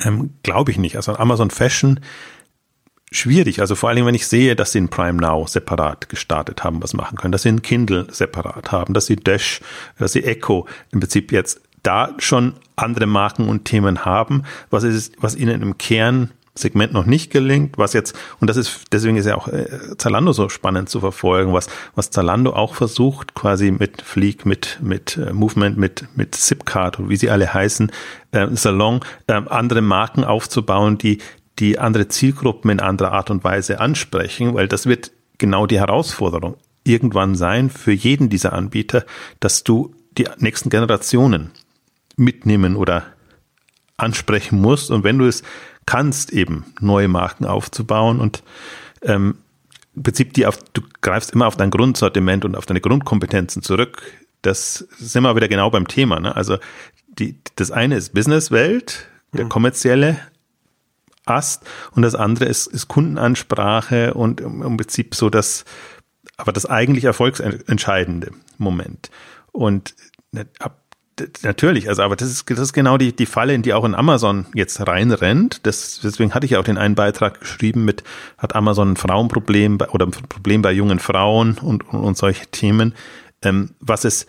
ähm, 0.00 0.30
glaube 0.42 0.70
ich 0.70 0.78
nicht. 0.78 0.96
Also 0.96 1.14
Amazon 1.16 1.50
Fashion 1.50 2.00
schwierig. 3.10 3.60
Also 3.60 3.74
vor 3.74 3.90
allem, 3.90 4.06
wenn 4.06 4.14
ich 4.14 4.26
sehe, 4.26 4.56
dass 4.56 4.72
sie 4.72 4.78
in 4.78 4.88
Prime 4.88 5.20
Now 5.20 5.46
separat 5.46 6.08
gestartet 6.08 6.64
haben, 6.64 6.82
was 6.82 6.94
machen 6.94 7.18
können, 7.18 7.32
dass 7.32 7.42
sie 7.42 7.50
ein 7.50 7.62
Kindle 7.62 8.06
separat 8.10 8.72
haben, 8.72 8.94
dass 8.94 9.06
sie 9.06 9.16
Dash, 9.16 9.60
dass 9.98 10.12
sie 10.12 10.24
Echo 10.24 10.66
im 10.92 11.00
Prinzip 11.00 11.30
jetzt 11.30 11.60
da 11.82 12.14
schon 12.18 12.54
andere 12.76 13.06
Marken 13.06 13.48
und 13.48 13.64
Themen 13.64 14.04
haben, 14.04 14.44
was 14.70 14.84
ist, 14.84 15.14
was 15.20 15.36
ihnen 15.36 15.62
im 15.62 15.78
Kern 15.78 16.30
Segment 16.54 16.92
noch 16.92 17.06
nicht 17.06 17.30
gelingt, 17.30 17.78
was 17.78 17.94
jetzt, 17.94 18.14
und 18.40 18.48
das 18.50 18.58
ist, 18.58 18.82
deswegen 18.92 19.16
ist 19.16 19.24
ja 19.24 19.36
auch 19.36 19.48
äh, 19.48 19.96
Zalando 19.96 20.32
so 20.32 20.50
spannend 20.50 20.90
zu 20.90 21.00
verfolgen, 21.00 21.54
was, 21.54 21.68
was 21.94 22.10
Zalando 22.10 22.52
auch 22.52 22.74
versucht, 22.74 23.34
quasi 23.34 23.70
mit 23.70 24.02
Fleek, 24.02 24.44
mit, 24.44 24.78
mit 24.82 25.16
äh, 25.16 25.32
Movement, 25.32 25.78
mit, 25.78 26.04
mit 26.14 26.34
Zipcard 26.34 26.98
und 26.98 27.08
wie 27.08 27.16
sie 27.16 27.30
alle 27.30 27.54
heißen, 27.54 27.90
äh, 28.32 28.48
Salon, 28.52 29.00
äh, 29.28 29.32
andere 29.32 29.80
Marken 29.80 30.24
aufzubauen, 30.24 30.98
die, 30.98 31.18
die 31.58 31.78
andere 31.78 32.08
Zielgruppen 32.08 32.70
in 32.70 32.80
anderer 32.80 33.12
Art 33.12 33.30
und 33.30 33.44
Weise 33.44 33.80
ansprechen, 33.80 34.52
weil 34.54 34.68
das 34.68 34.84
wird 34.84 35.10
genau 35.38 35.66
die 35.66 35.80
Herausforderung 35.80 36.56
irgendwann 36.84 37.34
sein 37.34 37.70
für 37.70 37.92
jeden 37.92 38.28
dieser 38.28 38.52
Anbieter, 38.52 39.06
dass 39.40 39.64
du 39.64 39.94
die 40.18 40.28
nächsten 40.38 40.68
Generationen 40.68 41.50
mitnehmen 42.22 42.76
oder 42.76 43.04
ansprechen 43.96 44.60
musst. 44.60 44.90
Und 44.90 45.04
wenn 45.04 45.18
du 45.18 45.26
es 45.26 45.42
kannst, 45.86 46.32
eben 46.32 46.64
neue 46.80 47.08
Marken 47.08 47.44
aufzubauen 47.44 48.20
und 48.20 48.42
ähm, 49.02 49.38
im 49.94 50.02
Prinzip 50.02 50.32
die 50.32 50.46
auf, 50.46 50.58
du 50.72 50.82
greifst 51.02 51.32
immer 51.32 51.46
auf 51.46 51.56
dein 51.56 51.70
Grundsortiment 51.70 52.44
und 52.44 52.56
auf 52.56 52.66
deine 52.66 52.80
Grundkompetenzen 52.80 53.62
zurück. 53.62 54.02
Das 54.40 54.86
sind 54.98 55.22
wir 55.22 55.36
wieder 55.36 55.48
genau 55.48 55.70
beim 55.70 55.86
Thema. 55.86 56.18
Ne? 56.18 56.34
Also 56.34 56.58
die, 57.08 57.38
das 57.56 57.70
eine 57.70 57.96
ist 57.96 58.14
Businesswelt, 58.14 59.06
der 59.32 59.44
mhm. 59.44 59.48
kommerzielle 59.50 60.18
Ast, 61.24 61.64
und 61.92 62.02
das 62.02 62.16
andere 62.16 62.46
ist, 62.46 62.66
ist 62.66 62.88
Kundenansprache 62.88 64.14
und 64.14 64.40
im, 64.40 64.62
im 64.62 64.76
Prinzip 64.76 65.14
so 65.14 65.30
das, 65.30 65.64
aber 66.36 66.52
das 66.52 66.66
eigentlich 66.66 67.04
erfolgsentscheidende 67.04 68.32
Moment. 68.58 69.10
Und 69.52 69.94
ne, 70.32 70.46
ab 70.58 70.81
Natürlich, 71.42 71.88
also 71.88 72.02
aber 72.02 72.16
das 72.16 72.30
ist, 72.30 72.50
das 72.50 72.58
ist 72.58 72.72
genau 72.72 72.96
die, 72.96 73.14
die 73.14 73.26
Falle, 73.26 73.52
in 73.52 73.62
die 73.62 73.74
auch 73.74 73.84
in 73.84 73.94
Amazon 73.94 74.46
jetzt 74.54 74.86
reinrennt. 74.86 75.60
Das, 75.66 76.00
deswegen 76.02 76.32
hatte 76.34 76.46
ich 76.46 76.56
auch 76.56 76.64
den 76.64 76.78
einen 76.78 76.94
Beitrag 76.94 77.40
geschrieben 77.40 77.84
mit, 77.84 78.02
hat 78.38 78.54
Amazon 78.54 78.92
ein 78.92 78.96
Frauenproblem 78.96 79.78
oder 79.90 80.06
ein 80.06 80.10
Problem 80.10 80.62
bei 80.62 80.72
jungen 80.72 80.98
Frauen 80.98 81.58
und, 81.58 81.86
und, 81.88 82.00
und 82.00 82.16
solche 82.16 82.46
Themen. 82.46 82.94
Ähm, 83.42 83.70
was 83.80 84.04
es 84.04 84.26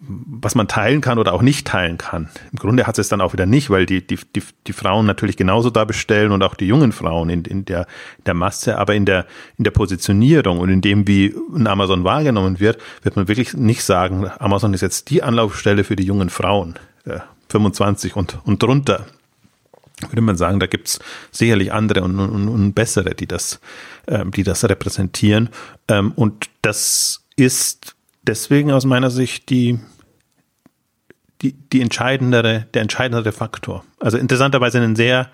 was 0.00 0.54
man 0.54 0.68
teilen 0.68 1.00
kann 1.00 1.18
oder 1.18 1.32
auch 1.32 1.42
nicht 1.42 1.66
teilen 1.66 1.98
kann. 1.98 2.28
Im 2.52 2.58
Grunde 2.58 2.86
hat 2.86 2.98
es 2.98 3.08
dann 3.08 3.20
auch 3.20 3.32
wieder 3.32 3.46
nicht, 3.46 3.70
weil 3.70 3.86
die, 3.86 4.06
die, 4.06 4.18
die, 4.34 4.42
die 4.66 4.72
Frauen 4.72 5.06
natürlich 5.06 5.36
genauso 5.36 5.70
da 5.70 5.84
bestellen 5.84 6.32
und 6.32 6.42
auch 6.42 6.54
die 6.54 6.66
jungen 6.66 6.92
Frauen 6.92 7.30
in, 7.30 7.44
in 7.44 7.64
der, 7.64 7.86
der 8.26 8.34
Masse, 8.34 8.78
aber 8.78 8.94
in 8.94 9.04
der, 9.04 9.26
in 9.56 9.64
der 9.64 9.70
Positionierung 9.70 10.58
und 10.58 10.68
in 10.68 10.80
dem, 10.80 11.06
wie 11.06 11.34
ein 11.54 11.66
Amazon 11.66 12.04
wahrgenommen 12.04 12.60
wird, 12.60 12.78
wird 13.02 13.16
man 13.16 13.28
wirklich 13.28 13.54
nicht 13.54 13.84
sagen, 13.84 14.30
Amazon 14.38 14.74
ist 14.74 14.80
jetzt 14.80 15.10
die 15.10 15.22
Anlaufstelle 15.22 15.84
für 15.84 15.96
die 15.96 16.04
jungen 16.04 16.30
Frauen, 16.30 16.74
äh, 17.04 17.20
25 17.48 18.16
und, 18.16 18.38
und 18.44 18.62
drunter. 18.62 19.06
Würde 20.08 20.22
man 20.22 20.36
sagen, 20.36 20.58
da 20.58 20.66
gibt's 20.66 20.98
sicherlich 21.30 21.72
andere 21.72 22.02
und, 22.02 22.18
und, 22.18 22.48
und 22.48 22.72
bessere, 22.74 23.14
die 23.14 23.26
das, 23.26 23.60
ähm, 24.08 24.32
die 24.32 24.42
das 24.42 24.64
repräsentieren. 24.64 25.50
Ähm, 25.88 26.12
und 26.16 26.50
das 26.62 27.24
ist 27.36 27.93
deswegen 28.26 28.70
aus 28.70 28.84
meiner 28.84 29.10
Sicht 29.10 29.50
die, 29.50 29.78
die, 31.42 31.52
die 31.52 31.80
entscheidendere, 31.80 32.66
der 32.74 32.82
entscheidendere 32.82 33.32
Faktor. 33.32 33.84
Also 34.00 34.18
interessanterweise 34.18 34.80
ein 34.80 34.96
sehr, 34.96 35.30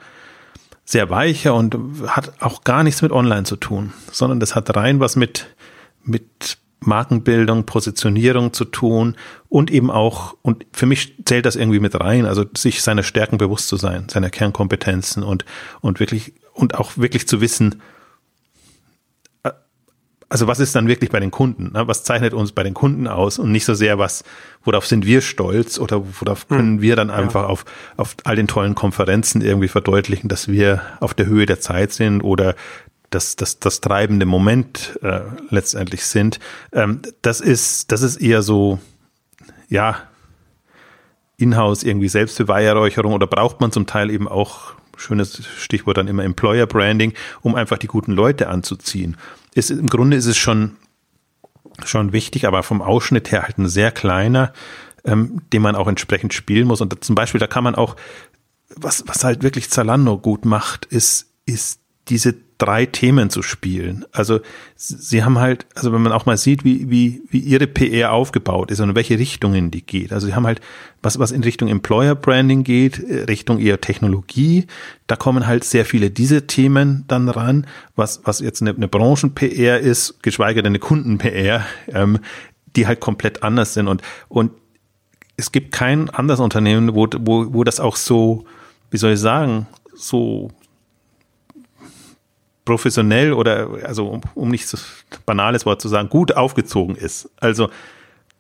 sehr 0.85 1.11
weicher 1.11 1.55
und 1.55 1.77
hat 2.07 2.41
auch 2.41 2.65
gar 2.65 2.83
nichts 2.83 3.03
mit 3.03 3.13
Online 3.13 3.45
zu 3.45 3.57
tun, 3.57 3.93
sondern 4.11 4.41
das 4.41 4.55
hat 4.55 4.75
rein 4.77 5.01
was 5.01 5.17
mit, 5.17 5.55
mit 6.03 6.59
Markenbildung, 6.81 7.65
Positionierung 7.65 8.53
zu 8.53 8.65
tun 8.65 9.17
und 9.49 9.71
eben 9.71 9.91
auch, 9.91 10.37
und 10.43 10.67
für 10.73 10.87
mich 10.87 11.15
zählt 11.25 11.47
das 11.47 11.57
irgendwie 11.57 11.81
mit 11.81 11.99
rein, 12.01 12.27
also 12.27 12.45
sich 12.57 12.83
seiner 12.83 13.03
Stärken 13.03 13.39
bewusst 13.39 13.69
zu 13.69 13.77
sein, 13.77 14.09
seiner 14.09 14.31
Kernkompetenzen 14.31 15.23
und, 15.23 15.45
und 15.81 16.01
wirklich, 16.01 16.33
und 16.55 16.75
auch 16.75 16.97
wirklich 16.97 17.29
zu 17.29 17.41
wissen, 17.41 17.83
also 20.31 20.47
was 20.47 20.61
ist 20.61 20.77
dann 20.77 20.87
wirklich 20.87 21.11
bei 21.11 21.19
den 21.19 21.33
Kunden? 21.33 21.73
Ne? 21.73 21.89
Was 21.89 22.05
zeichnet 22.05 22.35
uns 22.35 22.53
bei 22.53 22.63
den 22.63 22.73
Kunden 22.73 23.09
aus 23.09 23.39
und 23.39 23.51
nicht 23.51 23.65
so 23.65 23.75
sehr 23.75 23.99
was, 23.99 24.23
worauf 24.65 24.87
sind 24.87 25.05
wir 25.05 25.21
stolz 25.23 25.79
oder 25.79 26.03
worauf 26.21 26.47
hm. 26.49 26.57
können 26.57 26.81
wir 26.81 26.97
dann 26.97 27.11
einfach 27.11 27.43
ja. 27.43 27.49
auf, 27.49 27.65
auf 27.97 28.17
all 28.23 28.37
den 28.37 28.47
tollen 28.47 28.77
Konferenzen 28.77 29.43
irgendwie 29.43 29.69
verdeutlichen, 29.69 30.29
dass 30.29 30.47
wir 30.47 30.83
auf 31.01 31.15
der 31.15 31.27
Höhe 31.27 31.47
der 31.47 31.61
Zeit 31.61 31.93
sind 31.93 32.23
oder 32.23 32.55
das, 33.11 33.35
das, 33.35 33.59
das 33.59 33.81
treibende 33.81 34.25
Moment 34.25 35.01
äh, 35.03 35.23
letztendlich 35.51 36.07
sind. 36.07 36.39
Ähm, 36.73 37.03
das 37.23 37.41
ist, 37.41 37.91
das 37.91 38.03
ist 38.03 38.19
eher 38.19 38.43
so, 38.43 38.79
ja, 39.69 39.97
Inhouse 41.39 41.83
irgendwie 41.83 42.09
Selbstbeweihräucherung 42.09 43.15
oder 43.15 43.27
braucht 43.27 43.61
man 43.61 43.73
zum 43.73 43.87
Teil 43.87 44.11
eben 44.11 44.29
auch 44.29 44.75
schönes 44.97 45.45
Stichwort 45.57 45.97
dann 45.97 46.07
immer 46.07 46.23
Employer 46.23 46.67
Branding, 46.67 47.15
um 47.41 47.57
einfach 47.57 47.79
die 47.79 47.87
guten 47.89 48.13
Leute 48.13 48.49
anzuziehen 48.49 49.17
ist 49.55 49.71
im 49.71 49.89
Grunde 49.89 50.17
ist 50.17 50.27
es 50.27 50.37
schon, 50.37 50.77
schon 51.85 52.13
wichtig, 52.13 52.47
aber 52.47 52.63
vom 52.63 52.83
Ausschnitt 52.83 53.31
her 53.33 53.43
halt 53.43 53.59
ein 53.59 53.69
sehr 53.69 53.91
kleiner, 53.91 54.53
ähm, 55.05 55.43
den 55.53 55.63
man 55.63 55.77
auch 55.77 55.89
entsprechend 55.89 56.35
spielen 56.35 56.67
muss. 56.67 56.81
Und 56.81 57.05
zum 57.05 57.15
Beispiel, 57.15 57.41
da 57.41 57.47
kann 57.47 57.65
man 57.65 57.75
auch 57.75 57.97
was, 58.77 59.05
was 59.07 59.25
halt 59.25 59.43
wirklich 59.43 59.71
Zalando 59.71 60.19
gut 60.19 60.45
macht, 60.45 60.85
ist, 60.87 61.27
ist 61.45 61.81
diese 62.09 62.37
drei 62.61 62.87
Themen 62.87 63.31
zu 63.31 63.43
spielen. 63.43 64.05
Also 64.13 64.41
sie 64.77 65.25
haben 65.25 65.39
halt, 65.39 65.67
also 65.75 65.93
wenn 65.93 66.03
man 66.03 66.13
auch 66.13 66.27
mal 66.27 66.37
sieht, 66.37 66.65
wie, 66.65 66.91
wie, 66.91 67.23
wie 67.31 67.39
ihre 67.39 67.67
PR 67.67 68.13
aufgebaut 68.13 68.71
ist 68.71 68.81
und 68.81 68.91
in 68.91 68.95
welche 68.95 69.19
Richtungen 69.19 69.71
die 69.71 69.83
geht. 69.83 70.13
Also 70.13 70.27
sie 70.27 70.35
haben 70.35 70.47
halt 70.47 70.61
was, 71.03 71.19
was 71.19 71.33
in 71.33 71.43
Richtung 71.43 71.69
Employer 71.69 72.15
Branding 72.15 72.63
geht, 72.63 72.99
äh, 72.99 73.23
Richtung 73.25 73.59
eher 73.59 73.81
Technologie. 73.81 74.67
Da 75.07 75.17
kommen 75.17 75.47
halt 75.47 75.65
sehr 75.65 75.85
viele 75.85 76.11
diese 76.11 76.47
Themen 76.47 77.05
dann 77.09 77.29
ran, 77.29 77.67
was, 77.97 78.21
was 78.25 78.41
jetzt 78.41 78.61
eine, 78.61 78.71
eine 78.71 78.89
Branchen-PR 78.89 79.81
ist, 79.81 80.23
geschweige 80.23 80.63
denn 80.63 80.73
eine 80.73 80.79
Kunden-PR, 80.79 81.65
ähm, 81.89 82.19
die 82.77 82.87
halt 82.87 83.01
komplett 83.01 83.43
anders 83.43 83.75
sind. 83.75 83.89
Und, 83.89 84.03
und 84.29 84.53
es 85.37 85.51
gibt 85.51 85.73
kein 85.73 86.11
anderes 86.11 86.41
Unternehmen, 86.41 86.95
wo, 86.95 87.09
wo, 87.21 87.55
wo 87.55 87.65
das 87.65 87.81
auch 87.81 87.97
so, 87.97 88.45
wie 88.91 88.99
soll 88.99 89.13
ich 89.13 89.21
sagen, 89.21 89.67
so 89.95 90.51
professionell 92.65 93.33
oder, 93.33 93.69
also 93.85 94.07
um, 94.09 94.21
um 94.35 94.49
nicht 94.49 94.67
so 94.69 94.79
banales 95.27 95.67
Wort 95.67 95.81
zu 95.81 95.89
sagen, 95.89 96.09
gut 96.09 96.37
aufgezogen 96.37 96.95
ist. 96.95 97.31
Also 97.41 97.69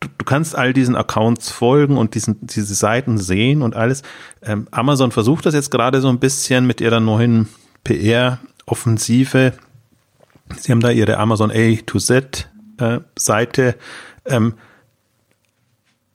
du, 0.00 0.08
du 0.18 0.24
kannst 0.24 0.56
all 0.56 0.72
diesen 0.72 0.96
Accounts 0.96 1.50
folgen 1.50 1.96
und 1.96 2.14
diesen, 2.14 2.38
diese 2.46 2.74
Seiten 2.74 3.18
sehen 3.18 3.62
und 3.62 3.76
alles. 3.76 4.02
Ähm, 4.42 4.68
Amazon 4.70 5.10
versucht 5.10 5.46
das 5.46 5.54
jetzt 5.54 5.70
gerade 5.70 6.00
so 6.00 6.08
ein 6.08 6.18
bisschen 6.18 6.66
mit 6.66 6.80
ihrer 6.80 7.00
neuen 7.00 7.48
PR-Offensive. 7.84 9.52
Sie 10.56 10.72
haben 10.72 10.80
da 10.80 10.90
ihre 10.90 11.16
Amazon 11.18 11.50
A 11.50 11.76
to 11.86 11.98
Z 11.98 12.48
äh, 12.78 13.00
Seite. 13.16 13.76
Ähm, 14.26 14.54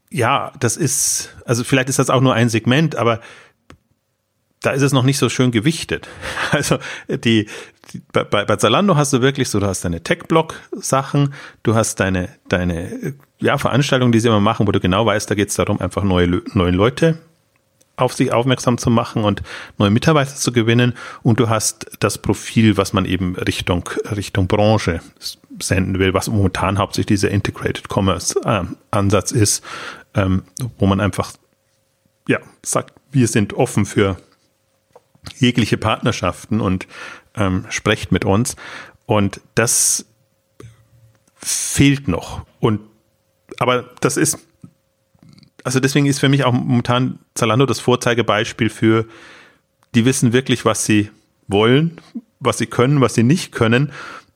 ja, 0.09 0.51
das 0.59 0.77
ist, 0.77 1.35
also 1.45 1.63
vielleicht 1.63 1.89
ist 1.89 1.99
das 1.99 2.09
auch 2.09 2.21
nur 2.21 2.33
ein 2.33 2.49
Segment, 2.49 2.95
aber 2.95 3.19
da 4.65 4.71
ist 4.71 4.81
es 4.81 4.93
noch 4.93 5.03
nicht 5.03 5.17
so 5.17 5.29
schön 5.29 5.51
gewichtet. 5.51 6.07
Also 6.51 6.77
die, 7.09 7.47
die 7.91 8.01
bei, 8.13 8.23
bei 8.23 8.55
Zalando 8.55 8.95
hast 8.95 9.11
du 9.13 9.21
wirklich 9.21 9.49
so, 9.49 9.59
du 9.59 9.67
hast 9.67 9.83
deine 9.83 10.01
Tech-Blog-Sachen, 10.01 11.33
du 11.63 11.75
hast 11.75 11.99
deine, 11.99 12.29
deine 12.47 13.15
ja, 13.39 13.57
Veranstaltungen, 13.57 14.11
die 14.11 14.19
sie 14.19 14.29
immer 14.29 14.39
machen, 14.39 14.65
wo 14.67 14.71
du 14.71 14.79
genau 14.79 15.05
weißt, 15.05 15.29
da 15.29 15.35
geht 15.35 15.49
es 15.49 15.55
darum, 15.55 15.81
einfach 15.81 16.03
neue, 16.03 16.41
neue 16.53 16.71
Leute 16.71 17.17
auf 17.97 18.13
sich 18.13 18.33
aufmerksam 18.33 18.77
zu 18.77 18.89
machen 18.89 19.23
und 19.23 19.41
neue 19.77 19.89
Mitarbeiter 19.89 20.35
zu 20.35 20.51
gewinnen. 20.51 20.93
Und 21.23 21.39
du 21.39 21.49
hast 21.49 21.85
das 21.99 22.17
Profil, 22.17 22.77
was 22.77 22.93
man 22.93 23.05
eben 23.05 23.35
Richtung, 23.35 23.89
Richtung 24.15 24.47
Branche 24.47 24.99
senden 25.61 25.99
will, 25.99 26.13
was 26.13 26.27
momentan 26.27 26.77
hauptsächlich 26.77 27.19
dieser 27.19 27.31
Integrated 27.31 27.87
Commerce 27.89 28.39
äh, 28.43 28.63
Ansatz 28.91 29.31
ist, 29.31 29.63
ähm, 30.13 30.43
wo 30.77 30.85
man 30.85 30.99
einfach, 30.99 31.31
ja, 32.27 32.39
sagt, 32.63 32.93
wir 33.11 33.27
sind 33.27 33.53
offen 33.53 33.85
für 33.85 34.17
jegliche 35.37 35.77
Partnerschaften 35.77 36.61
und 36.61 36.87
ähm, 37.35 37.65
sprecht 37.69 38.11
mit 38.11 38.25
uns. 38.25 38.55
Und 39.05 39.41
das 39.55 40.05
fehlt 41.35 42.07
noch. 42.07 42.45
Und 42.59 42.81
aber 43.59 43.91
das 44.01 44.17
ist, 44.17 44.39
also 45.63 45.79
deswegen 45.79 46.05
ist 46.05 46.19
für 46.19 46.29
mich 46.29 46.43
auch 46.43 46.51
momentan 46.51 47.19
Zalando 47.35 47.65
das 47.65 47.79
Vorzeigebeispiel 47.79 48.69
für, 48.69 49.05
die 49.93 50.05
wissen 50.05 50.33
wirklich, 50.33 50.65
was 50.65 50.85
sie 50.85 51.09
wollen, 51.47 52.01
was 52.39 52.57
sie 52.57 52.65
können, 52.65 53.01
was 53.01 53.13
sie 53.13 53.23
nicht 53.23 53.51
können 53.51 53.91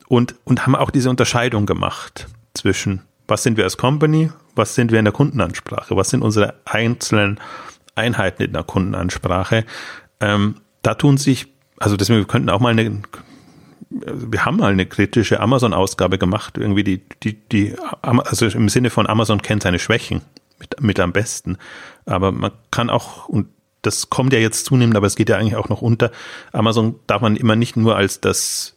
und, 0.08 0.36
und 0.44 0.66
haben 0.66 0.76
auch 0.76 0.92
diese 0.92 1.10
Unterscheidung 1.10 1.66
gemacht 1.66 2.28
zwischen, 2.54 3.02
was 3.28 3.44
sind 3.44 3.58
wir 3.58 3.64
als 3.64 3.78
Company, 3.78 4.32
was 4.56 4.76
sind 4.76 4.92
wir 4.92 5.00
in 5.00 5.06
der 5.06 5.14
Kundenansprache, 5.14 5.96
was 5.96 6.10
sind 6.10 6.22
unsere 6.22 6.56
einzelnen 6.66 7.40
Einheiten 7.96 8.44
in 8.44 8.54
der 8.54 8.64
Kundenansprache. 8.64 9.66
Ähm, 10.20 10.56
da 10.82 10.94
tun 10.94 11.18
sich, 11.18 11.48
also 11.78 11.98
deswegen, 11.98 12.20
wir 12.20 12.28
könnten 12.28 12.50
auch 12.50 12.60
mal 12.60 12.70
eine, 12.70 13.02
wir 13.90 14.46
haben 14.46 14.58
mal 14.58 14.72
eine 14.72 14.86
kritische 14.86 15.40
Amazon-Ausgabe 15.40 16.18
gemacht, 16.18 16.58
irgendwie 16.58 16.84
die, 16.84 17.02
die, 17.24 17.34
die, 17.34 17.76
also 18.02 18.46
im 18.46 18.70
Sinne 18.70 18.90
von 18.90 19.08
Amazon 19.08 19.42
kennt 19.42 19.64
seine 19.64 19.80
Schwächen 19.80 20.22
mit, 20.60 20.82
mit 20.82 21.00
am 21.00 21.12
besten. 21.12 21.58
Aber 22.06 22.32
man 22.32 22.52
kann 22.72 22.90
auch, 22.90 23.28
und 23.28 23.48
das 23.82 24.10
kommt 24.10 24.34
ja 24.34 24.40
jetzt 24.40 24.66
zunehmend, 24.66 24.96
aber 24.96 25.08
es 25.08 25.16
geht 25.16 25.30
ja 25.30 25.38
eigentlich 25.38 25.56
auch 25.56 25.70
noch 25.70 25.82
unter. 25.82 26.12
Amazon 26.52 27.00
darf 27.08 27.22
man 27.22 27.36
immer 27.36 27.56
nicht 27.56 27.78
nur 27.78 27.96
als 27.96 28.20
das 28.20 28.76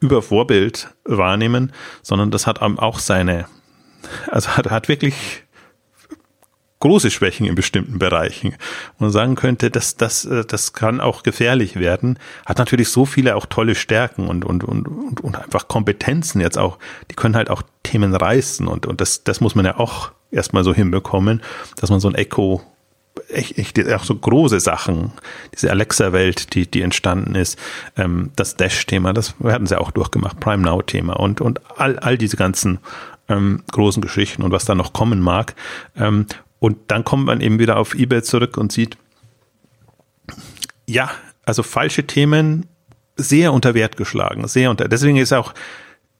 Übervorbild 0.00 0.88
wahrnehmen, 1.04 1.72
sondern 2.02 2.30
das 2.30 2.46
hat 2.46 2.62
auch 2.62 2.98
seine, 2.98 3.46
also 4.30 4.50
hat, 4.50 4.70
hat 4.70 4.88
wirklich 4.88 5.43
große 6.84 7.10
Schwächen 7.10 7.46
in 7.46 7.54
bestimmten 7.54 7.98
Bereichen. 7.98 8.54
Und 8.98 9.10
sagen 9.10 9.36
könnte, 9.36 9.70
dass 9.70 9.96
das, 9.96 10.26
äh, 10.26 10.44
das 10.44 10.74
kann 10.74 11.00
auch 11.00 11.22
gefährlich 11.22 11.76
werden. 11.76 12.18
Hat 12.44 12.58
natürlich 12.58 12.90
so 12.90 13.06
viele 13.06 13.36
auch 13.36 13.46
tolle 13.46 13.74
Stärken 13.74 14.28
und, 14.28 14.44
und, 14.44 14.64
und, 14.64 14.86
und, 14.86 15.20
und 15.22 15.36
einfach 15.36 15.66
Kompetenzen 15.66 16.42
jetzt 16.42 16.58
auch. 16.58 16.78
Die 17.10 17.14
können 17.14 17.36
halt 17.36 17.48
auch 17.48 17.62
Themen 17.82 18.14
reißen 18.14 18.66
und, 18.66 18.84
und 18.84 19.00
das, 19.00 19.24
das 19.24 19.40
muss 19.40 19.54
man 19.54 19.64
ja 19.64 19.78
auch 19.78 20.12
erstmal 20.30 20.62
so 20.62 20.74
hinbekommen, 20.74 21.42
dass 21.76 21.88
man 21.88 22.00
so 22.00 22.08
ein 22.08 22.14
Echo 22.14 22.62
echt, 23.28 23.56
echt 23.58 23.92
auch 23.92 24.04
so 24.04 24.14
große 24.14 24.60
Sachen, 24.60 25.12
diese 25.54 25.70
Alexa-Welt, 25.70 26.54
die, 26.54 26.70
die 26.70 26.82
entstanden 26.82 27.34
ist, 27.34 27.58
ähm, 27.96 28.30
das 28.36 28.56
Dash-Thema, 28.56 29.14
das 29.14 29.34
hatten 29.42 29.66
sie 29.66 29.80
auch 29.80 29.90
durchgemacht, 29.90 30.38
Prime 30.38 30.62
Now-Thema 30.62 31.14
und, 31.14 31.40
und 31.40 31.60
all, 31.78 31.98
all 31.98 32.18
diese 32.18 32.36
ganzen 32.36 32.80
ähm, 33.28 33.62
großen 33.72 34.02
Geschichten 34.02 34.42
und 34.42 34.52
was 34.52 34.64
da 34.64 34.74
noch 34.74 34.92
kommen 34.92 35.20
mag. 35.20 35.54
Ähm, 35.96 36.26
und 36.64 36.78
dann 36.86 37.04
kommt 37.04 37.26
man 37.26 37.42
eben 37.42 37.58
wieder 37.58 37.76
auf 37.76 37.94
eBay 37.94 38.22
zurück 38.22 38.56
und 38.56 38.72
sieht, 38.72 38.96
ja, 40.86 41.10
also 41.44 41.62
falsche 41.62 42.06
Themen 42.06 42.64
sehr 43.16 43.52
unter 43.52 43.74
Wert 43.74 43.98
geschlagen, 43.98 44.48
sehr 44.48 44.70
unter. 44.70 44.88
Deswegen 44.88 45.18
ist 45.18 45.34
auch, 45.34 45.52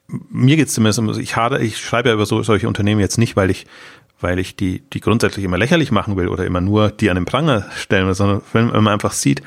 mir 0.07 0.57
geht 0.57 0.69
es 0.69 0.75
zumindest 0.75 0.99
um, 0.99 1.19
ich, 1.19 1.35
hade, 1.35 1.61
ich 1.61 1.79
schreibe 1.79 2.11
ja 2.11 2.15
über 2.15 2.27
so, 2.27 2.43
solche 2.43 2.69
Unternehmen 2.69 3.01
jetzt 3.01 3.17
nicht, 3.17 3.37
weil 3.37 3.49
ich, 3.49 3.67
weil 4.21 4.39
ich 4.39 4.55
die, 4.55 4.81
die 4.81 5.01
grundsätzlich 5.01 5.47
immer 5.47 5.57
lächerlich 5.57 5.91
machen 5.91 6.15
will 6.19 6.29
oder 6.29 6.45
immer 6.45 6.61
nur 6.61 6.91
die 6.91 7.09
an 7.09 7.15
den 7.15 7.25
Pranger 7.25 7.65
stellen 7.75 8.07
will, 8.07 8.15
sondern 8.15 8.43
wenn 8.53 8.67
man 8.67 8.89
einfach 8.89 9.13
sieht, 9.13 9.41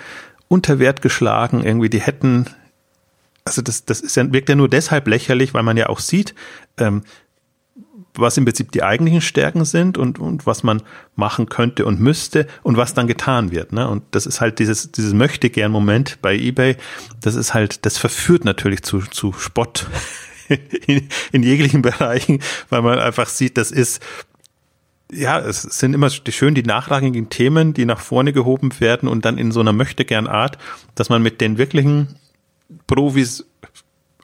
unter 0.48 0.80
Wert 0.80 1.04
geschlagen, 1.04 1.64
irgendwie, 1.64 1.92
die 1.92 2.02
hätten, 2.02 2.48
also 3.46 3.62
das, 3.62 3.86
das 3.86 4.02
ist 4.02 4.16
ja, 4.16 4.34
wirkt 4.34 4.50
ja 4.50 4.56
nur 4.56 4.68
deshalb 4.68 5.08
lächerlich, 5.08 5.54
weil 5.54 5.62
man 5.62 5.78
ja 5.78 5.90
auch 5.90 6.00
sieht, 6.00 6.34
ähm, 6.80 7.04
was 8.20 8.38
im 8.38 8.46
Prinzip 8.46 8.72
die 8.72 8.84
eigentlichen 8.84 9.22
Stärken 9.22 9.66
sind 9.66 9.98
und, 9.98 10.20
und 10.20 10.46
was 10.46 10.64
man 10.64 10.82
machen 11.16 11.50
könnte 11.50 11.86
und 11.86 12.00
müsste 12.00 12.48
und 12.64 12.78
was 12.78 12.94
dann 12.94 13.08
getan 13.08 13.52
wird. 13.52 13.74
Ne? 13.74 13.88
Und 13.88 14.04
das 14.12 14.26
ist 14.26 14.42
halt 14.42 14.60
dieses, 14.60 14.92
dieses 14.92 15.14
Möchte-Gern-Moment 15.14 16.20
bei 16.22 16.36
eBay, 16.36 16.76
das 17.22 17.36
ist 17.36 17.54
halt, 17.54 17.86
das 17.86 17.98
verführt 17.98 18.46
natürlich 18.46 18.84
zu, 18.84 19.00
zu 19.00 19.34
Spott 19.34 19.88
in, 20.88 21.08
in 21.32 21.44
jeglichen 21.44 21.82
Bereichen, 21.82 22.40
weil 22.70 22.82
man 22.82 23.00
einfach 23.00 23.28
sieht, 23.28 23.58
das 23.58 23.72
ist, 23.72 24.02
ja, 25.12 25.40
es 25.40 25.62
sind 25.62 25.94
immer 25.94 26.10
schön 26.10 26.54
die 26.54 26.64
nachrangigen 26.64 27.30
Themen, 27.30 27.74
die 27.74 27.86
nach 27.86 28.00
vorne 28.00 28.34
gehoben 28.34 28.72
werden 28.80 29.08
und 29.08 29.24
dann 29.26 29.38
in 29.38 29.52
so 29.52 29.62
einer 29.62 29.74
Möchte-Gern-Art, 29.74 30.58
dass 30.96 31.10
man 31.10 31.22
mit 31.22 31.40
den 31.40 31.58
wirklichen 31.58 32.16
Profis 32.88 33.46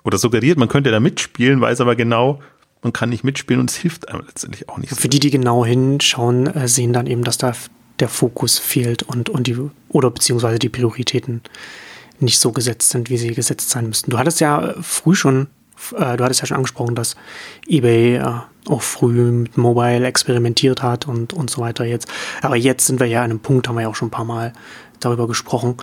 oder 0.04 0.18
suggeriert, 0.18 0.58
man 0.58 0.68
könnte 0.68 0.91
da 0.91 1.00
mitspielen, 1.00 1.62
weiß 1.62 1.80
aber 1.80 1.96
genau, 1.96 2.41
man 2.84 2.94
kann 2.94 3.10
nicht 3.10 3.24
mitspielen 3.24 3.62
und 3.62 3.70
es 3.70 3.78
hilft 3.78 4.10
einem 4.10 4.24
letztendlich 4.26 4.70
auch 4.70 4.78
nicht. 4.78 4.90
Für 4.90 5.04
so. 5.04 5.08
die, 5.08 5.20
die 5.20 5.32
genau 5.32 5.66
hinschauen, 5.66 6.48
äh, 6.48 6.68
sehen 6.68 6.94
dann 6.94 7.08
eben, 7.08 7.24
dass 7.24 7.38
da 7.38 7.54
der 8.00 8.10
Fokus 8.10 8.60
fehlt 8.60 9.04
und, 9.04 9.30
und 9.30 9.48
die, 9.48 9.58
oder 9.90 10.12
beziehungsweise 10.12 10.60
die 10.60 10.70
Prioritäten 10.70 11.42
nicht 12.20 12.40
so 12.40 12.52
gesetzt 12.52 12.90
sind, 12.90 13.10
wie 13.10 13.18
sie 13.18 13.30
gesetzt 13.30 13.70
sein 13.70 13.88
müssten. 13.88 14.12
Du 14.12 14.18
hattest 14.18 14.40
ja 14.40 14.74
früh 14.82 15.16
schon, 15.16 15.48
äh, 15.96 16.18
du 16.18 16.24
hattest 16.24 16.42
ja 16.42 16.48
schon 16.48 16.58
angesprochen, 16.58 16.96
dass 16.96 17.16
eBay 17.68 18.18
äh, 18.18 18.34
auch 18.68 18.82
früh 18.82 19.32
mit 19.32 19.58
Mobile 19.58 20.06
experimentiert 20.06 20.82
hat 20.82 21.08
und, 21.08 21.34
und 21.34 21.50
so 21.50 21.62
weiter 21.62 21.86
jetzt. 21.86 22.08
Aber 22.42 22.56
jetzt 22.56 22.88
sind 22.88 23.00
wir 23.00 23.08
ja 23.08 23.24
an 23.24 23.32
einem 23.32 23.40
Punkt, 23.40 23.68
haben 23.68 23.76
wir 23.76 23.82
ja 23.82 23.88
auch 23.90 23.96
schon 23.96 24.08
ein 24.08 24.12
paar 24.12 24.26
Mal 24.26 24.54
darüber 25.00 25.28
gesprochen, 25.28 25.78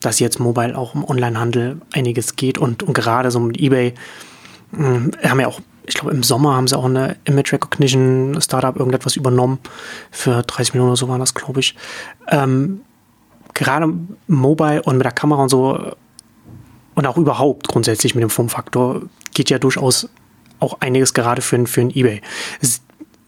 dass 0.00 0.20
jetzt 0.20 0.40
Mobile 0.40 0.76
auch 0.76 0.94
im 0.94 1.04
Onlinehandel 1.04 1.80
einiges 1.92 2.36
geht 2.36 2.58
und, 2.58 2.82
und 2.82 2.94
gerade 2.94 3.30
so 3.30 3.40
mit 3.40 3.58
eBay 3.58 3.94
mh, 4.72 5.10
haben 5.22 5.40
ja 5.40 5.48
auch 5.48 5.60
ich 5.86 5.94
glaube, 5.94 6.12
im 6.12 6.22
Sommer 6.22 6.54
haben 6.54 6.66
sie 6.66 6.76
auch 6.76 6.84
eine 6.84 7.16
Image 7.24 7.52
Recognition 7.52 8.40
Startup 8.40 8.76
irgendetwas 8.76 9.16
übernommen. 9.16 9.58
Für 10.10 10.42
30 10.42 10.74
Millionen 10.74 10.90
oder 10.90 10.96
so 10.96 11.08
waren 11.08 11.20
das, 11.20 11.34
glaube 11.34 11.60
ich. 11.60 11.74
Ähm, 12.28 12.80
gerade 13.52 13.92
Mobile 14.26 14.82
und 14.82 14.96
mit 14.96 15.04
der 15.04 15.12
Kamera 15.12 15.42
und 15.42 15.48
so 15.48 15.94
und 16.94 17.06
auch 17.06 17.16
überhaupt 17.16 17.68
grundsätzlich 17.68 18.14
mit 18.14 18.22
dem 18.22 18.30
Formfaktor 18.30 19.02
geht 19.32 19.50
ja 19.50 19.58
durchaus 19.58 20.08
auch 20.60 20.80
einiges 20.80 21.12
gerade 21.12 21.42
für, 21.42 21.66
für 21.66 21.80
ein 21.80 21.90
eBay. 21.90 22.20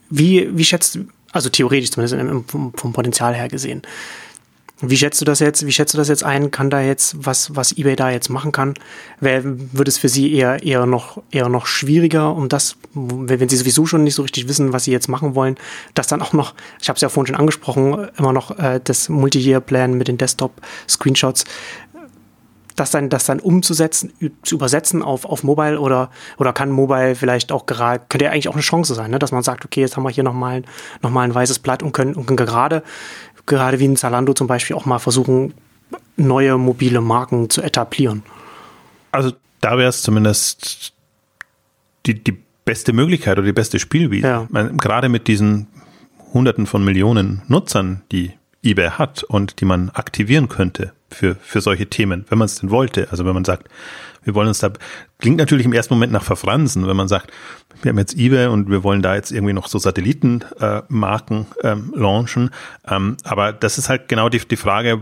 Wie, 0.09 0.49
wie 0.57 0.63
schätzt, 0.63 0.99
also 1.31 1.49
theoretisch 1.49 1.91
zumindest 1.91 2.49
vom 2.51 2.93
Potenzial 2.93 3.35
her 3.35 3.49
gesehen, 3.49 3.81
Wie 4.79 4.97
schätzt 4.97 5.19
du 5.19 5.25
das 5.25 5.39
jetzt? 5.39 5.65
Wie 5.65 5.71
schätzt 5.71 5.95
du 5.95 5.97
das 5.97 6.07
jetzt 6.07 6.23
ein? 6.23 6.51
Kann 6.51 6.69
da 6.69 6.81
jetzt 6.81 7.15
was, 7.17 7.55
was 7.55 7.75
eBay 7.75 7.95
da 7.95 8.11
jetzt 8.11 8.29
machen 8.29 8.51
kann? 8.51 8.75
Wär, 9.19 9.41
wird 9.43 9.87
es 9.87 9.97
für 9.97 10.07
sie 10.07 10.31
eher, 10.31 10.61
eher 10.61 10.85
noch, 10.85 11.23
eher 11.31 11.49
noch 11.49 11.65
schwieriger, 11.65 12.35
um 12.35 12.47
das, 12.47 12.75
wenn 12.93 13.49
sie 13.49 13.57
sowieso 13.57 13.87
schon 13.87 14.03
nicht 14.03 14.13
so 14.13 14.21
richtig 14.21 14.47
wissen, 14.47 14.73
was 14.73 14.83
sie 14.83 14.91
jetzt 14.91 15.07
machen 15.07 15.33
wollen, 15.33 15.55
das 15.95 16.05
dann 16.05 16.21
auch 16.21 16.33
noch, 16.33 16.53
ich 16.79 16.89
habe 16.89 16.95
es 16.97 17.01
ja 17.01 17.09
vorhin 17.09 17.27
schon 17.27 17.39
angesprochen, 17.39 18.07
immer 18.17 18.33
noch 18.33 18.59
äh, 18.59 18.79
das 18.83 19.09
Multi-Year-Plan 19.09 19.95
mit 19.95 20.09
den 20.09 20.19
Desktop-Screenshots, 20.19 21.45
das 22.77 22.91
dann, 22.91 23.09
das 23.09 23.25
dann 23.25 23.39
umzusetzen, 23.39 24.13
zu 24.43 24.55
übersetzen 24.55 25.01
auf, 25.01 25.25
auf 25.25 25.43
Mobile 25.43 25.79
oder, 25.79 26.11
oder 26.37 26.53
kann 26.53 26.69
Mobile 26.69 27.15
vielleicht 27.15 27.51
auch 27.51 27.65
gerade, 27.65 28.03
könnte 28.07 28.25
ja 28.25 28.31
eigentlich 28.31 28.47
auch 28.49 28.53
eine 28.53 28.61
Chance 28.61 28.93
sein, 28.93 29.09
ne? 29.11 29.19
dass 29.19 29.31
man 29.31 29.41
sagt, 29.41 29.65
okay, 29.65 29.81
jetzt 29.81 29.97
haben 29.97 30.03
wir 30.03 30.11
hier 30.11 30.23
nochmal 30.23 30.61
noch 31.01 31.09
mal 31.09 31.23
ein 31.23 31.33
weißes 31.33 31.59
Blatt 31.59 31.81
und 31.81 31.91
können, 31.91 32.13
und 32.13 32.27
können 32.27 32.37
gerade 32.37 32.83
gerade 33.47 33.79
wie 33.79 33.85
in 33.85 33.95
Zalando 33.95 34.33
zum 34.33 34.45
Beispiel 34.45 34.75
auch 34.75 34.85
mal 34.85 34.99
versuchen, 34.99 35.53
neue 36.15 36.57
mobile 36.57 37.01
Marken 37.01 37.49
zu 37.49 37.61
etablieren. 37.61 38.23
Also 39.11 39.31
da 39.61 39.77
wäre 39.77 39.89
es 39.89 40.03
zumindest 40.03 40.93
die, 42.05 42.23
die 42.23 42.37
beste 42.65 42.93
Möglichkeit 42.93 43.37
oder 43.37 43.47
die 43.47 43.53
beste 43.53 43.79
Spielwiese. 43.79 44.27
Ja. 44.27 44.47
Meine, 44.49 44.75
gerade 44.75 45.09
mit 45.09 45.27
diesen 45.27 45.67
Hunderten 46.33 46.67
von 46.67 46.83
Millionen 46.83 47.41
Nutzern, 47.47 48.03
die 48.11 48.33
eBay 48.61 48.91
hat 48.91 49.23
und 49.23 49.61
die 49.61 49.65
man 49.65 49.89
aktivieren 49.89 50.49
könnte 50.49 50.93
für, 51.11 51.35
für 51.35 51.61
solche 51.61 51.87
Themen, 51.87 52.25
wenn 52.29 52.37
man 52.37 52.45
es 52.45 52.59
denn 52.59 52.69
wollte. 52.69 53.07
Also 53.11 53.25
wenn 53.25 53.33
man 53.33 53.45
sagt, 53.45 53.69
wir 54.23 54.35
wollen 54.35 54.49
uns 54.49 54.59
da, 54.59 54.71
klingt 55.19 55.37
natürlich 55.37 55.65
im 55.65 55.73
ersten 55.73 55.93
Moment 55.93 56.11
nach 56.11 56.23
Verfransen, 56.23 56.87
wenn 56.87 56.97
man 56.97 57.07
sagt, 57.07 57.31
wir 57.81 57.89
haben 57.89 57.97
jetzt 57.97 58.17
eBay 58.17 58.47
und 58.47 58.69
wir 58.69 58.83
wollen 58.83 59.01
da 59.01 59.15
jetzt 59.15 59.31
irgendwie 59.31 59.53
noch 59.53 59.67
so 59.67 59.77
Satellitenmarken 59.77 61.45
äh, 61.61 61.71
ähm, 61.71 61.93
launchen. 61.95 62.49
Ähm, 62.87 63.17
aber 63.23 63.53
das 63.53 63.77
ist 63.77 63.89
halt 63.89 64.09
genau 64.09 64.29
die, 64.29 64.39
die 64.39 64.57
Frage, 64.57 65.01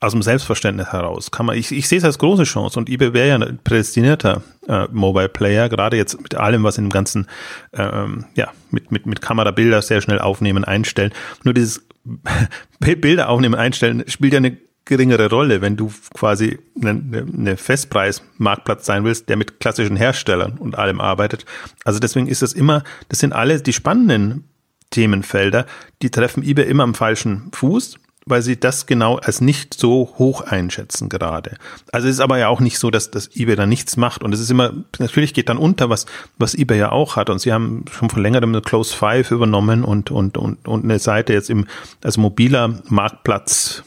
aus 0.00 0.12
dem 0.12 0.22
Selbstverständnis 0.22 0.92
heraus 0.92 1.30
kann 1.30 1.44
man, 1.44 1.56
ich, 1.58 1.72
ich 1.72 1.86
sehe 1.86 1.98
es 1.98 2.04
als 2.04 2.18
große 2.18 2.44
Chance 2.44 2.78
und 2.78 2.88
eBay 2.88 3.12
wäre 3.12 3.28
ja 3.28 3.34
ein 3.34 3.58
prädestinierter 3.62 4.42
äh, 4.66 4.86
Mobile 4.90 5.28
Player, 5.28 5.68
gerade 5.68 5.98
jetzt 5.98 6.20
mit 6.22 6.34
allem, 6.34 6.64
was 6.64 6.78
in 6.78 6.86
dem 6.86 6.90
ganzen, 6.90 7.26
ähm, 7.74 8.24
ja, 8.34 8.48
mit, 8.70 8.90
mit, 8.90 9.04
mit 9.04 9.20
Kamerabilder 9.20 9.82
sehr 9.82 10.00
schnell 10.00 10.18
aufnehmen, 10.18 10.64
einstellen. 10.64 11.12
Nur 11.44 11.52
dieses 11.52 11.86
Bilder 12.78 13.28
aufnehmen, 13.28 13.54
einstellen 13.54 14.04
spielt 14.06 14.32
ja 14.32 14.38
eine 14.38 14.56
geringere 14.90 15.30
Rolle, 15.30 15.62
wenn 15.62 15.76
du 15.76 15.90
quasi 16.14 16.58
eine, 16.80 16.90
eine 16.90 17.56
Festpreis-Marktplatz 17.56 18.84
sein 18.84 19.04
willst, 19.04 19.28
der 19.28 19.36
mit 19.36 19.60
klassischen 19.60 19.96
Herstellern 19.96 20.58
und 20.58 20.76
allem 20.76 21.00
arbeitet. 21.00 21.46
Also 21.84 22.00
deswegen 22.00 22.26
ist 22.26 22.42
das 22.42 22.52
immer, 22.52 22.82
das 23.08 23.20
sind 23.20 23.32
alle 23.32 23.62
die 23.62 23.72
spannenden 23.72 24.44
Themenfelder, 24.90 25.64
die 26.02 26.10
treffen 26.10 26.42
eBay 26.42 26.68
immer 26.68 26.82
am 26.82 26.94
falschen 26.94 27.52
Fuß, 27.54 27.98
weil 28.26 28.42
sie 28.42 28.58
das 28.58 28.86
genau 28.86 29.16
als 29.16 29.40
nicht 29.40 29.74
so 29.74 30.12
hoch 30.18 30.40
einschätzen 30.40 31.08
gerade. 31.08 31.56
Also 31.92 32.08
es 32.08 32.14
ist 32.14 32.20
aber 32.20 32.38
ja 32.38 32.48
auch 32.48 32.60
nicht 32.60 32.80
so, 32.80 32.90
dass 32.90 33.12
das 33.12 33.30
eBay 33.34 33.54
da 33.54 33.66
nichts 33.66 33.96
macht 33.96 34.24
und 34.24 34.34
es 34.34 34.40
ist 34.40 34.50
immer, 34.50 34.72
natürlich 34.98 35.34
geht 35.34 35.48
dann 35.48 35.56
unter, 35.56 35.88
was, 35.88 36.06
was 36.36 36.56
eBay 36.56 36.78
ja 36.78 36.90
auch 36.90 37.14
hat 37.14 37.30
und 37.30 37.38
sie 37.38 37.52
haben 37.52 37.84
schon 37.92 38.10
vor 38.10 38.20
längerem 38.20 38.50
eine 38.50 38.60
Close 38.60 38.92
Five 38.92 39.30
übernommen 39.30 39.84
und, 39.84 40.10
und, 40.10 40.36
und, 40.36 40.66
und 40.66 40.82
eine 40.84 40.98
Seite 40.98 41.32
jetzt 41.32 41.48
im, 41.48 41.68
als 42.02 42.16
mobiler 42.16 42.82
Marktplatz 42.88 43.84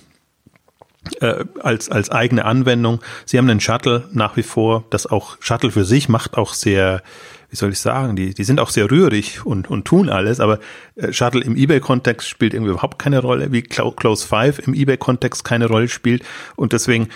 äh, 1.20 1.46
als, 1.62 1.90
als 1.90 2.10
eigene 2.10 2.46
Anwendung. 2.46 3.02
Sie 3.26 3.38
haben 3.38 3.50
einen 3.50 3.60
Shuttle 3.60 4.08
nach 4.12 4.38
wie 4.38 4.44
vor, 4.44 4.86
das 4.90 5.06
auch 5.06 5.38
Shuttle 5.40 5.72
für 5.72 5.86
sich 5.86 6.10
macht 6.10 6.38
auch 6.38 6.54
sehr, 6.54 7.02
wie 7.50 7.56
soll 7.56 7.72
ich 7.72 7.80
sagen, 7.80 8.16
die, 8.16 8.34
die 8.34 8.44
sind 8.44 8.60
auch 8.60 8.70
sehr 8.70 8.90
rührig 8.90 9.46
und, 9.46 9.70
und 9.70 9.86
tun 9.86 10.10
alles, 10.10 10.40
aber 10.40 10.60
äh, 10.96 11.12
Shuttle 11.12 11.44
im 11.44 11.56
eBay-Kontext 11.56 12.28
spielt 12.28 12.54
irgendwie 12.54 12.72
überhaupt 12.72 13.00
keine 13.00 13.20
Rolle, 13.20 13.52
wie 13.52 13.62
Close 13.62 14.28
5 14.28 14.60
im 14.68 14.74
eBay-Kontext 14.74 15.44
keine 15.44 15.68
Rolle 15.68 15.88
spielt 15.88 16.24
und 16.56 16.74
deswegen 16.74 17.10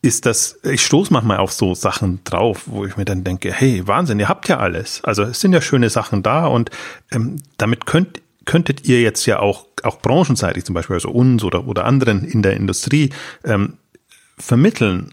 ist 0.00 0.26
das, 0.26 0.58
ich 0.62 0.84
stoße 0.84 1.12
manchmal 1.12 1.38
auf 1.38 1.52
so 1.52 1.74
Sachen 1.74 2.20
drauf, 2.24 2.62
wo 2.66 2.84
ich 2.84 2.96
mir 2.96 3.04
dann 3.04 3.24
denke, 3.24 3.52
hey, 3.52 3.86
Wahnsinn, 3.86 4.20
ihr 4.20 4.28
habt 4.28 4.48
ja 4.48 4.58
alles. 4.58 5.02
Also 5.02 5.24
es 5.24 5.40
sind 5.40 5.52
ja 5.52 5.60
schöne 5.60 5.90
Sachen 5.90 6.22
da 6.22 6.46
und 6.46 6.70
ähm, 7.10 7.42
damit 7.56 7.84
könnt 7.84 8.20
könntet 8.48 8.88
ihr 8.88 9.02
jetzt 9.02 9.26
ja 9.26 9.40
auch, 9.40 9.66
auch 9.82 10.00
branchenseitig 10.00 10.64
zum 10.64 10.74
Beispiel, 10.74 10.94
also 10.94 11.10
uns 11.10 11.44
oder, 11.44 11.68
oder 11.68 11.84
anderen 11.84 12.24
in 12.24 12.40
der 12.40 12.54
Industrie, 12.54 13.10
ähm, 13.44 13.74
vermitteln. 14.38 15.12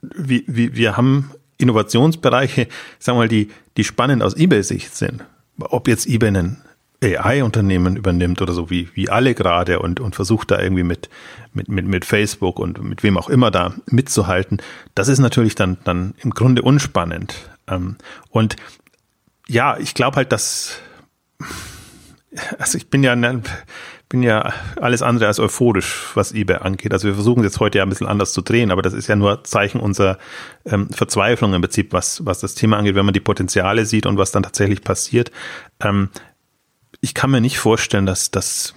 Wie, 0.00 0.44
wie, 0.46 0.76
wir 0.76 0.96
haben 0.96 1.32
Innovationsbereiche, 1.58 2.68
sagen 3.00 3.18
wir 3.18 3.22
mal, 3.22 3.28
die, 3.28 3.50
die 3.76 3.82
spannend 3.82 4.22
aus 4.22 4.36
eBay-Sicht 4.36 4.94
sind. 4.94 5.24
Ob 5.58 5.88
jetzt 5.88 6.06
eBay 6.06 6.28
ein 6.28 6.58
AI-Unternehmen 7.02 7.96
übernimmt 7.96 8.40
oder 8.40 8.52
so, 8.52 8.70
wie, 8.70 8.88
wie 8.94 9.10
alle 9.10 9.34
gerade 9.34 9.80
und, 9.80 9.98
und 9.98 10.14
versucht 10.14 10.52
da 10.52 10.60
irgendwie 10.60 10.84
mit, 10.84 11.10
mit, 11.52 11.68
mit, 11.68 11.86
mit 11.86 12.04
Facebook 12.04 12.60
und 12.60 12.80
mit 12.80 13.02
wem 13.02 13.18
auch 13.18 13.28
immer 13.28 13.50
da 13.50 13.74
mitzuhalten, 13.86 14.62
das 14.94 15.08
ist 15.08 15.18
natürlich 15.18 15.56
dann, 15.56 15.78
dann 15.82 16.14
im 16.22 16.30
Grunde 16.30 16.62
unspannend. 16.62 17.50
Ähm, 17.66 17.96
und 18.28 18.54
ja, 19.48 19.76
ich 19.78 19.94
glaube 19.94 20.14
halt, 20.14 20.30
dass 20.30 20.78
also 22.58 22.78
ich 22.78 22.88
bin 22.88 23.02
ja, 23.02 23.14
bin 24.08 24.22
ja 24.22 24.52
alles 24.80 25.02
andere 25.02 25.28
als 25.28 25.38
euphorisch, 25.38 26.10
was 26.14 26.32
eBay 26.32 26.56
angeht. 26.56 26.92
Also 26.92 27.08
wir 27.08 27.14
versuchen 27.14 27.42
jetzt 27.42 27.60
heute 27.60 27.78
ja 27.78 27.84
ein 27.84 27.88
bisschen 27.88 28.06
anders 28.06 28.32
zu 28.32 28.42
drehen, 28.42 28.70
aber 28.70 28.82
das 28.82 28.92
ist 28.92 29.06
ja 29.06 29.16
nur 29.16 29.44
Zeichen 29.44 29.80
unserer 29.80 30.18
ähm, 30.64 30.88
Verzweiflung 30.90 31.54
im 31.54 31.62
Prinzip, 31.62 31.92
was, 31.92 32.24
was 32.26 32.40
das 32.40 32.54
Thema 32.54 32.76
angeht, 32.78 32.94
wenn 32.94 33.04
man 33.04 33.14
die 33.14 33.20
Potenziale 33.20 33.86
sieht 33.86 34.06
und 34.06 34.18
was 34.18 34.32
dann 34.32 34.42
tatsächlich 34.42 34.82
passiert. 34.82 35.30
Ähm, 35.80 36.10
ich 37.00 37.14
kann 37.14 37.30
mir 37.30 37.40
nicht 37.40 37.58
vorstellen, 37.58 38.06
dass, 38.06 38.30
dass 38.30 38.74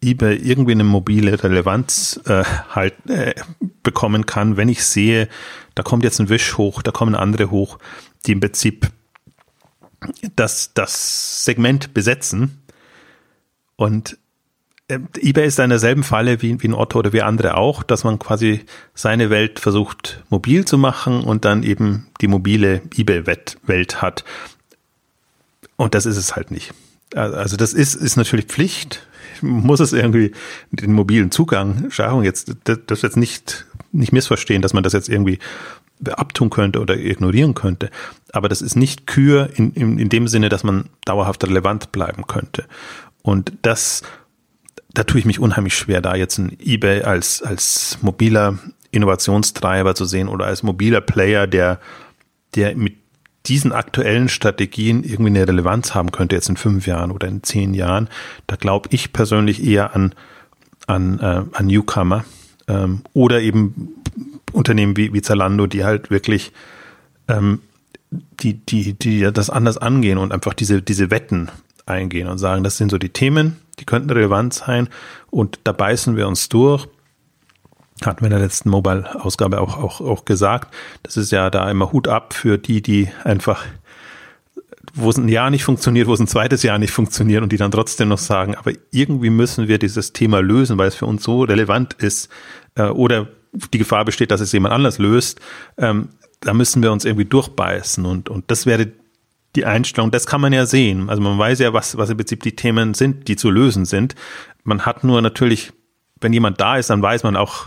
eBay 0.00 0.36
irgendwie 0.36 0.72
eine 0.72 0.84
mobile 0.84 1.42
Relevanz 1.42 2.20
äh, 2.26 2.44
halt 2.70 2.94
äh, 3.08 3.34
bekommen 3.82 4.26
kann, 4.26 4.56
wenn 4.56 4.68
ich 4.68 4.84
sehe, 4.84 5.28
da 5.74 5.82
kommt 5.82 6.04
jetzt 6.04 6.20
ein 6.20 6.28
Wisch 6.28 6.56
hoch, 6.56 6.82
da 6.82 6.92
kommen 6.92 7.14
andere 7.14 7.50
hoch, 7.50 7.78
die 8.26 8.32
im 8.32 8.40
Prinzip 8.40 8.88
das, 10.36 10.72
das 10.74 11.44
Segment 11.44 11.94
besetzen 11.94 12.62
und 13.78 14.18
äh, 14.88 14.98
eBay 15.20 15.46
ist 15.46 15.60
in 15.60 15.70
derselben 15.70 16.02
Falle 16.02 16.42
wie, 16.42 16.60
wie 16.60 16.68
ein 16.68 16.74
Otto 16.74 16.98
oder 16.98 17.12
wie 17.12 17.22
andere 17.22 17.56
auch, 17.56 17.84
dass 17.84 18.02
man 18.02 18.18
quasi 18.18 18.64
seine 18.92 19.30
Welt 19.30 19.60
versucht 19.60 20.24
mobil 20.30 20.64
zu 20.64 20.78
machen 20.78 21.22
und 21.22 21.44
dann 21.44 21.62
eben 21.62 22.08
die 22.20 22.26
mobile 22.26 22.82
eBay-Welt 22.96 24.02
hat. 24.02 24.24
Und 25.76 25.94
das 25.94 26.06
ist 26.06 26.16
es 26.16 26.34
halt 26.34 26.50
nicht. 26.50 26.74
Also 27.14 27.56
das 27.56 27.72
ist, 27.72 27.94
ist 27.94 28.16
natürlich 28.16 28.46
Pflicht, 28.46 29.06
muss 29.42 29.78
es 29.78 29.92
irgendwie 29.92 30.32
den 30.72 30.92
mobilen 30.92 31.30
Zugang 31.30 31.90
schaffen. 31.90 32.24
Jetzt, 32.24 32.56
das 32.64 33.02
jetzt 33.02 33.16
nicht, 33.16 33.66
nicht 33.92 34.12
missverstehen, 34.12 34.60
dass 34.60 34.74
man 34.74 34.82
das 34.82 34.92
jetzt 34.92 35.08
irgendwie 35.08 35.38
abtun 36.04 36.50
könnte 36.50 36.80
oder 36.80 36.96
ignorieren 36.96 37.54
könnte. 37.54 37.90
Aber 38.32 38.48
das 38.48 38.60
ist 38.60 38.74
nicht 38.74 39.06
Kür 39.06 39.50
in, 39.54 39.72
in, 39.72 39.98
in 39.98 40.08
dem 40.08 40.26
Sinne, 40.26 40.48
dass 40.48 40.64
man 40.64 40.88
dauerhaft 41.04 41.44
relevant 41.44 41.92
bleiben 41.92 42.26
könnte. 42.26 42.64
Und 43.22 43.52
das, 43.62 44.02
da 44.92 45.04
tue 45.04 45.20
ich 45.20 45.26
mich 45.26 45.40
unheimlich 45.40 45.76
schwer, 45.76 46.00
da 46.00 46.14
jetzt 46.14 46.38
ein 46.38 46.56
eBay 46.60 47.02
als, 47.02 47.42
als 47.42 47.98
mobiler 48.00 48.58
Innovationstreiber 48.90 49.94
zu 49.94 50.04
sehen 50.04 50.28
oder 50.28 50.46
als 50.46 50.62
mobiler 50.62 51.00
Player, 51.00 51.46
der, 51.46 51.78
der 52.54 52.74
mit 52.76 52.96
diesen 53.46 53.72
aktuellen 53.72 54.28
Strategien 54.28 55.04
irgendwie 55.04 55.30
eine 55.30 55.48
Relevanz 55.48 55.94
haben 55.94 56.12
könnte, 56.12 56.36
jetzt 56.36 56.48
in 56.48 56.56
fünf 56.56 56.86
Jahren 56.86 57.10
oder 57.10 57.28
in 57.28 57.42
zehn 57.42 57.74
Jahren. 57.74 58.08
Da 58.46 58.56
glaube 58.56 58.88
ich 58.92 59.12
persönlich 59.12 59.64
eher 59.64 59.94
an, 59.94 60.14
an, 60.86 61.18
äh, 61.20 61.44
an 61.52 61.66
Newcomer 61.66 62.24
ähm, 62.66 63.02
oder 63.14 63.40
eben 63.40 63.94
Unternehmen 64.52 64.96
wie, 64.96 65.12
wie 65.12 65.22
Zalando, 65.22 65.66
die 65.66 65.84
halt 65.84 66.10
wirklich 66.10 66.52
ähm, 67.28 67.60
die, 68.10 68.54
die, 68.54 68.94
die 68.94 69.30
das 69.32 69.50
anders 69.50 69.78
angehen 69.78 70.18
und 70.18 70.32
einfach 70.32 70.54
diese, 70.54 70.82
diese 70.82 71.10
Wetten 71.10 71.50
eingehen 71.88 72.28
und 72.28 72.38
sagen, 72.38 72.64
das 72.64 72.76
sind 72.76 72.90
so 72.90 72.98
die 72.98 73.10
Themen, 73.10 73.56
die 73.78 73.84
könnten 73.84 74.10
relevant 74.10 74.54
sein 74.54 74.88
und 75.30 75.60
da 75.64 75.72
beißen 75.72 76.16
wir 76.16 76.28
uns 76.28 76.48
durch. 76.48 76.88
Hatten 78.04 78.20
wir 78.20 78.26
in 78.26 78.30
der 78.30 78.40
letzten 78.40 78.70
Mobile-Ausgabe 78.70 79.60
auch, 79.60 79.76
auch, 79.76 80.00
auch 80.00 80.24
gesagt. 80.24 80.72
Das 81.02 81.16
ist 81.16 81.32
ja 81.32 81.50
da 81.50 81.68
immer 81.68 81.90
Hut 81.92 82.06
ab 82.06 82.32
für 82.32 82.56
die, 82.56 82.80
die 82.80 83.08
einfach, 83.24 83.64
wo 84.94 85.10
es 85.10 85.16
ein 85.16 85.28
Jahr 85.28 85.50
nicht 85.50 85.64
funktioniert, 85.64 86.06
wo 86.06 86.14
es 86.14 86.20
ein 86.20 86.28
zweites 86.28 86.62
Jahr 86.62 86.78
nicht 86.78 86.92
funktioniert 86.92 87.42
und 87.42 87.50
die 87.50 87.56
dann 87.56 87.72
trotzdem 87.72 88.08
noch 88.08 88.18
sagen, 88.18 88.54
aber 88.54 88.72
irgendwie 88.92 89.30
müssen 89.30 89.66
wir 89.66 89.78
dieses 89.78 90.12
Thema 90.12 90.40
lösen, 90.40 90.78
weil 90.78 90.88
es 90.88 90.94
für 90.94 91.06
uns 91.06 91.24
so 91.24 91.42
relevant 91.42 91.94
ist 91.94 92.28
äh, 92.76 92.84
oder 92.84 93.28
die 93.72 93.78
Gefahr 93.78 94.04
besteht, 94.04 94.30
dass 94.30 94.40
es 94.40 94.52
jemand 94.52 94.74
anders 94.74 94.98
löst. 94.98 95.40
Ähm, 95.76 96.10
da 96.40 96.54
müssen 96.54 96.82
wir 96.82 96.92
uns 96.92 97.04
irgendwie 97.04 97.24
durchbeißen 97.24 98.04
und, 98.06 98.28
und 98.28 98.48
das 98.48 98.64
wäre 98.64 98.92
die 99.58 99.64
Einstellung, 99.64 100.10
das 100.10 100.26
kann 100.26 100.40
man 100.40 100.52
ja 100.52 100.66
sehen. 100.66 101.10
Also 101.10 101.20
man 101.20 101.38
weiß 101.38 101.58
ja, 101.58 101.72
was, 101.72 101.96
was 101.96 102.10
im 102.10 102.16
Prinzip 102.16 102.42
die 102.44 102.54
Themen 102.54 102.94
sind, 102.94 103.26
die 103.28 103.36
zu 103.36 103.50
lösen 103.50 103.84
sind. 103.84 104.14
Man 104.62 104.86
hat 104.86 105.02
nur 105.02 105.20
natürlich, 105.20 105.72
wenn 106.20 106.32
jemand 106.32 106.60
da 106.60 106.76
ist, 106.76 106.90
dann 106.90 107.02
weiß 107.02 107.24
man 107.24 107.36
auch, 107.36 107.66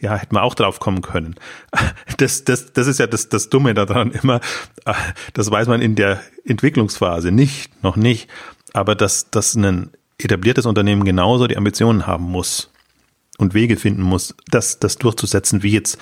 ja, 0.00 0.16
hätte 0.16 0.34
man 0.34 0.42
auch 0.42 0.54
drauf 0.54 0.80
kommen 0.80 1.02
können. 1.02 1.34
Das, 2.18 2.44
das, 2.44 2.72
das 2.72 2.86
ist 2.86 3.00
ja 3.00 3.08
das, 3.08 3.28
das 3.28 3.48
Dumme 3.48 3.74
daran 3.74 4.12
immer. 4.12 4.40
Das 5.32 5.50
weiß 5.50 5.66
man 5.66 5.82
in 5.82 5.96
der 5.96 6.20
Entwicklungsphase 6.44 7.32
nicht, 7.32 7.82
noch 7.82 7.96
nicht. 7.96 8.28
Aber 8.72 8.94
dass, 8.94 9.30
dass 9.30 9.56
ein 9.56 9.90
etabliertes 10.18 10.64
Unternehmen 10.64 11.02
genauso 11.02 11.48
die 11.48 11.56
Ambitionen 11.56 12.06
haben 12.06 12.24
muss, 12.24 12.70
und 13.36 13.52
Wege 13.52 13.76
finden 13.76 14.02
muss, 14.02 14.34
das, 14.48 14.78
das 14.78 14.96
durchzusetzen, 14.96 15.64
wie 15.64 15.72
jetzt 15.72 15.98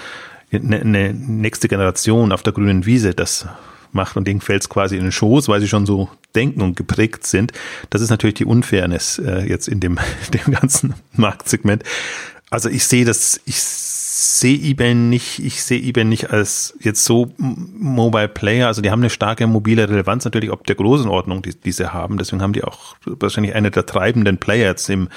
eine, 0.52 0.80
eine 0.80 1.14
nächste 1.14 1.66
Generation 1.68 2.30
auf 2.30 2.42
der 2.42 2.52
grünen 2.52 2.84
Wiese 2.84 3.14
das 3.14 3.46
macht 3.94 4.16
und 4.16 4.26
denen 4.26 4.40
fällt 4.40 4.62
es 4.62 4.68
quasi 4.68 4.96
in 4.96 5.02
den 5.02 5.12
Schoß, 5.12 5.48
weil 5.48 5.60
sie 5.60 5.68
schon 5.68 5.86
so 5.86 6.08
denken 6.34 6.62
und 6.62 6.76
geprägt 6.76 7.26
sind. 7.26 7.52
Das 7.90 8.00
ist 8.00 8.10
natürlich 8.10 8.34
die 8.34 8.44
Unfairness 8.44 9.18
äh, 9.18 9.46
jetzt 9.48 9.68
in 9.68 9.80
dem, 9.80 9.98
dem 10.34 10.52
ganzen 10.52 10.94
Marktsegment. 11.14 11.84
Also 12.50 12.68
ich 12.68 12.84
sehe 12.84 13.04
das, 13.04 13.40
ich 13.46 13.56
sehe 14.22 14.56
eBay 14.56 14.94
nicht, 14.94 15.38
ich 15.38 15.62
sehe 15.62 15.80
eBay 15.80 16.04
nicht 16.04 16.30
als 16.30 16.74
jetzt 16.80 17.04
so 17.04 17.32
Mobile 17.38 18.28
Player. 18.28 18.66
Also 18.66 18.82
die 18.82 18.90
haben 18.90 19.00
eine 19.00 19.10
starke 19.10 19.46
mobile 19.46 19.88
Relevanz 19.88 20.24
natürlich 20.24 20.50
ob 20.50 20.66
der 20.66 20.76
Größenordnung, 20.76 21.42
die, 21.42 21.54
die 21.54 21.72
sie 21.72 21.92
haben. 21.92 22.18
Deswegen 22.18 22.42
haben 22.42 22.52
die 22.52 22.62
auch 22.62 22.96
wahrscheinlich 23.04 23.54
eine 23.54 23.70
der 23.70 23.86
treibenden 23.86 24.38
Player 24.38 24.68
jetzt 24.68 24.88
im, 24.90 25.08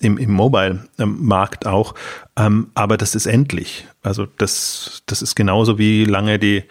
im, 0.00 0.18
im 0.18 0.30
Mobile-Markt 0.30 1.66
auch. 1.66 1.94
Ähm, 2.36 2.68
aber 2.74 2.96
das 2.96 3.14
ist 3.14 3.26
endlich. 3.26 3.86
Also 4.02 4.26
das, 4.38 5.02
das 5.06 5.20
ist 5.20 5.34
genauso 5.34 5.78
wie 5.78 6.04
lange 6.04 6.38
die, 6.38 6.64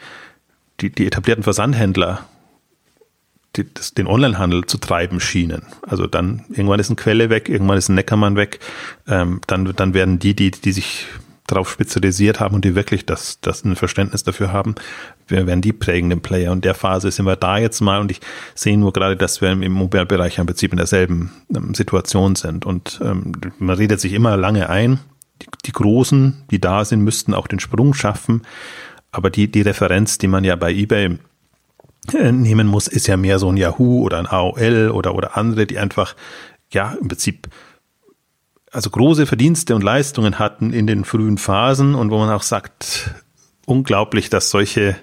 die, 0.81 0.91
die 0.91 1.07
etablierten 1.07 1.43
Versandhändler 1.43 2.25
die, 3.55 3.71
das, 3.71 3.93
den 3.93 4.07
Onlinehandel 4.07 4.65
zu 4.65 4.77
treiben 4.77 5.19
schienen. 5.19 5.63
Also 5.83 6.07
dann 6.07 6.43
irgendwann 6.49 6.79
ist 6.79 6.89
eine 6.89 6.95
Quelle 6.95 7.29
weg, 7.29 7.49
irgendwann 7.49 7.77
ist 7.77 7.89
ein 7.89 7.95
Neckermann 7.95 8.35
weg, 8.35 8.59
ähm, 9.07 9.41
dann, 9.47 9.71
dann 9.75 9.93
werden 9.93 10.19
die, 10.19 10.35
die, 10.35 10.51
die 10.51 10.71
sich 10.71 11.05
darauf 11.45 11.69
spezialisiert 11.69 12.39
haben 12.39 12.55
und 12.55 12.65
die 12.65 12.73
wirklich 12.73 13.05
das, 13.05 13.39
das 13.41 13.65
ein 13.65 13.75
Verständnis 13.75 14.23
dafür 14.23 14.53
haben, 14.53 14.75
werden 15.27 15.61
die 15.61 15.73
prägenden 15.73 16.21
Player. 16.21 16.51
Und 16.51 16.63
der 16.63 16.73
Phase 16.73 17.11
sind 17.11 17.25
wir 17.25 17.35
da 17.35 17.57
jetzt 17.57 17.81
mal 17.81 17.99
und 17.99 18.11
ich 18.11 18.21
sehe 18.55 18.77
nur 18.77 18.93
gerade, 18.93 19.17
dass 19.17 19.41
wir 19.41 19.51
im 19.51 19.71
Mobile-Bereich 19.71 20.37
im 20.37 20.45
Prinzip 20.45 20.71
in 20.71 20.77
derselben 20.77 21.31
ähm, 21.53 21.73
Situation 21.73 22.35
sind. 22.35 22.65
Und 22.65 22.99
ähm, 23.03 23.33
man 23.59 23.75
redet 23.75 23.99
sich 23.99 24.13
immer 24.13 24.37
lange 24.37 24.69
ein. 24.69 24.99
Die, 25.41 25.47
die 25.65 25.71
Großen, 25.73 26.43
die 26.49 26.61
da 26.61 26.85
sind, 26.85 27.01
müssten 27.01 27.33
auch 27.33 27.47
den 27.47 27.59
Sprung 27.59 27.93
schaffen. 27.93 28.43
Aber 29.13 29.29
die, 29.29 29.49
die 29.49 29.61
Referenz, 29.61 30.17
die 30.17 30.27
man 30.27 30.43
ja 30.43 30.55
bei 30.55 30.73
eBay 30.73 31.17
äh, 32.13 32.31
nehmen 32.31 32.67
muss, 32.67 32.87
ist 32.87 33.07
ja 33.07 33.15
mehr 33.15 33.39
so 33.39 33.49
ein 33.49 33.57
Yahoo 33.57 34.01
oder 34.01 34.17
ein 34.17 34.27
AOL 34.27 34.89
oder, 34.89 35.15
oder 35.15 35.37
andere, 35.37 35.65
die 35.65 35.77
einfach, 35.77 36.15
ja, 36.71 36.97
im 36.99 37.07
Prinzip 37.07 37.47
also 38.71 38.89
große 38.89 39.27
Verdienste 39.27 39.75
und 39.75 39.83
Leistungen 39.83 40.39
hatten 40.39 40.73
in 40.73 40.87
den 40.87 41.05
frühen 41.05 41.37
Phasen 41.37 41.93
und 41.93 42.09
wo 42.09 42.17
man 42.17 42.31
auch 42.31 42.41
sagt, 42.41 43.11
unglaublich, 43.67 44.31
dass 44.31 44.49
solche 44.49 44.95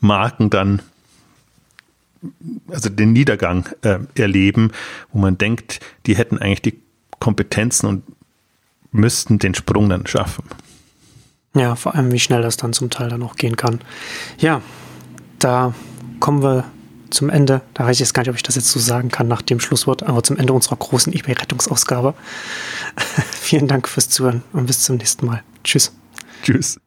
Marken 0.00 0.50
dann 0.50 0.82
also 2.68 2.88
den 2.88 3.12
Niedergang 3.12 3.68
äh, 3.82 4.00
erleben, 4.16 4.72
wo 5.12 5.20
man 5.20 5.38
denkt, 5.38 5.78
die 6.06 6.16
hätten 6.16 6.38
eigentlich 6.38 6.62
die 6.62 6.80
Kompetenzen 7.20 7.86
und 7.86 8.02
müssten 8.90 9.38
den 9.38 9.54
Sprung 9.54 9.88
dann 9.88 10.06
schaffen. 10.06 10.44
Ja, 11.54 11.74
vor 11.76 11.94
allem, 11.94 12.10
wie 12.12 12.18
schnell 12.18 12.42
das 12.42 12.56
dann 12.56 12.72
zum 12.72 12.90
Teil 12.90 13.08
dann 13.08 13.22
auch 13.22 13.36
gehen 13.36 13.56
kann. 13.56 13.80
Ja, 14.38 14.62
da 15.38 15.74
kommen 16.18 16.42
wir 16.42 16.64
zum 17.10 17.28
Ende, 17.28 17.60
da 17.74 17.84
weiß 17.84 17.96
ich 17.96 18.00
jetzt 18.00 18.14
gar 18.14 18.22
nicht, 18.22 18.30
ob 18.30 18.36
ich 18.36 18.42
das 18.42 18.54
jetzt 18.54 18.70
so 18.70 18.80
sagen 18.80 19.10
kann 19.10 19.28
nach 19.28 19.42
dem 19.42 19.60
Schlusswort, 19.60 20.02
aber 20.02 20.22
zum 20.22 20.38
Ende 20.38 20.54
unserer 20.54 20.76
großen 20.76 21.12
eBay-Rettungsausgabe. 21.12 22.14
Vielen 23.32 23.68
Dank 23.68 23.86
fürs 23.86 24.08
Zuhören 24.08 24.42
und 24.52 24.66
bis 24.66 24.82
zum 24.82 24.96
nächsten 24.96 25.26
Mal. 25.26 25.42
Tschüss. 25.62 25.92
Tschüss. 26.42 26.82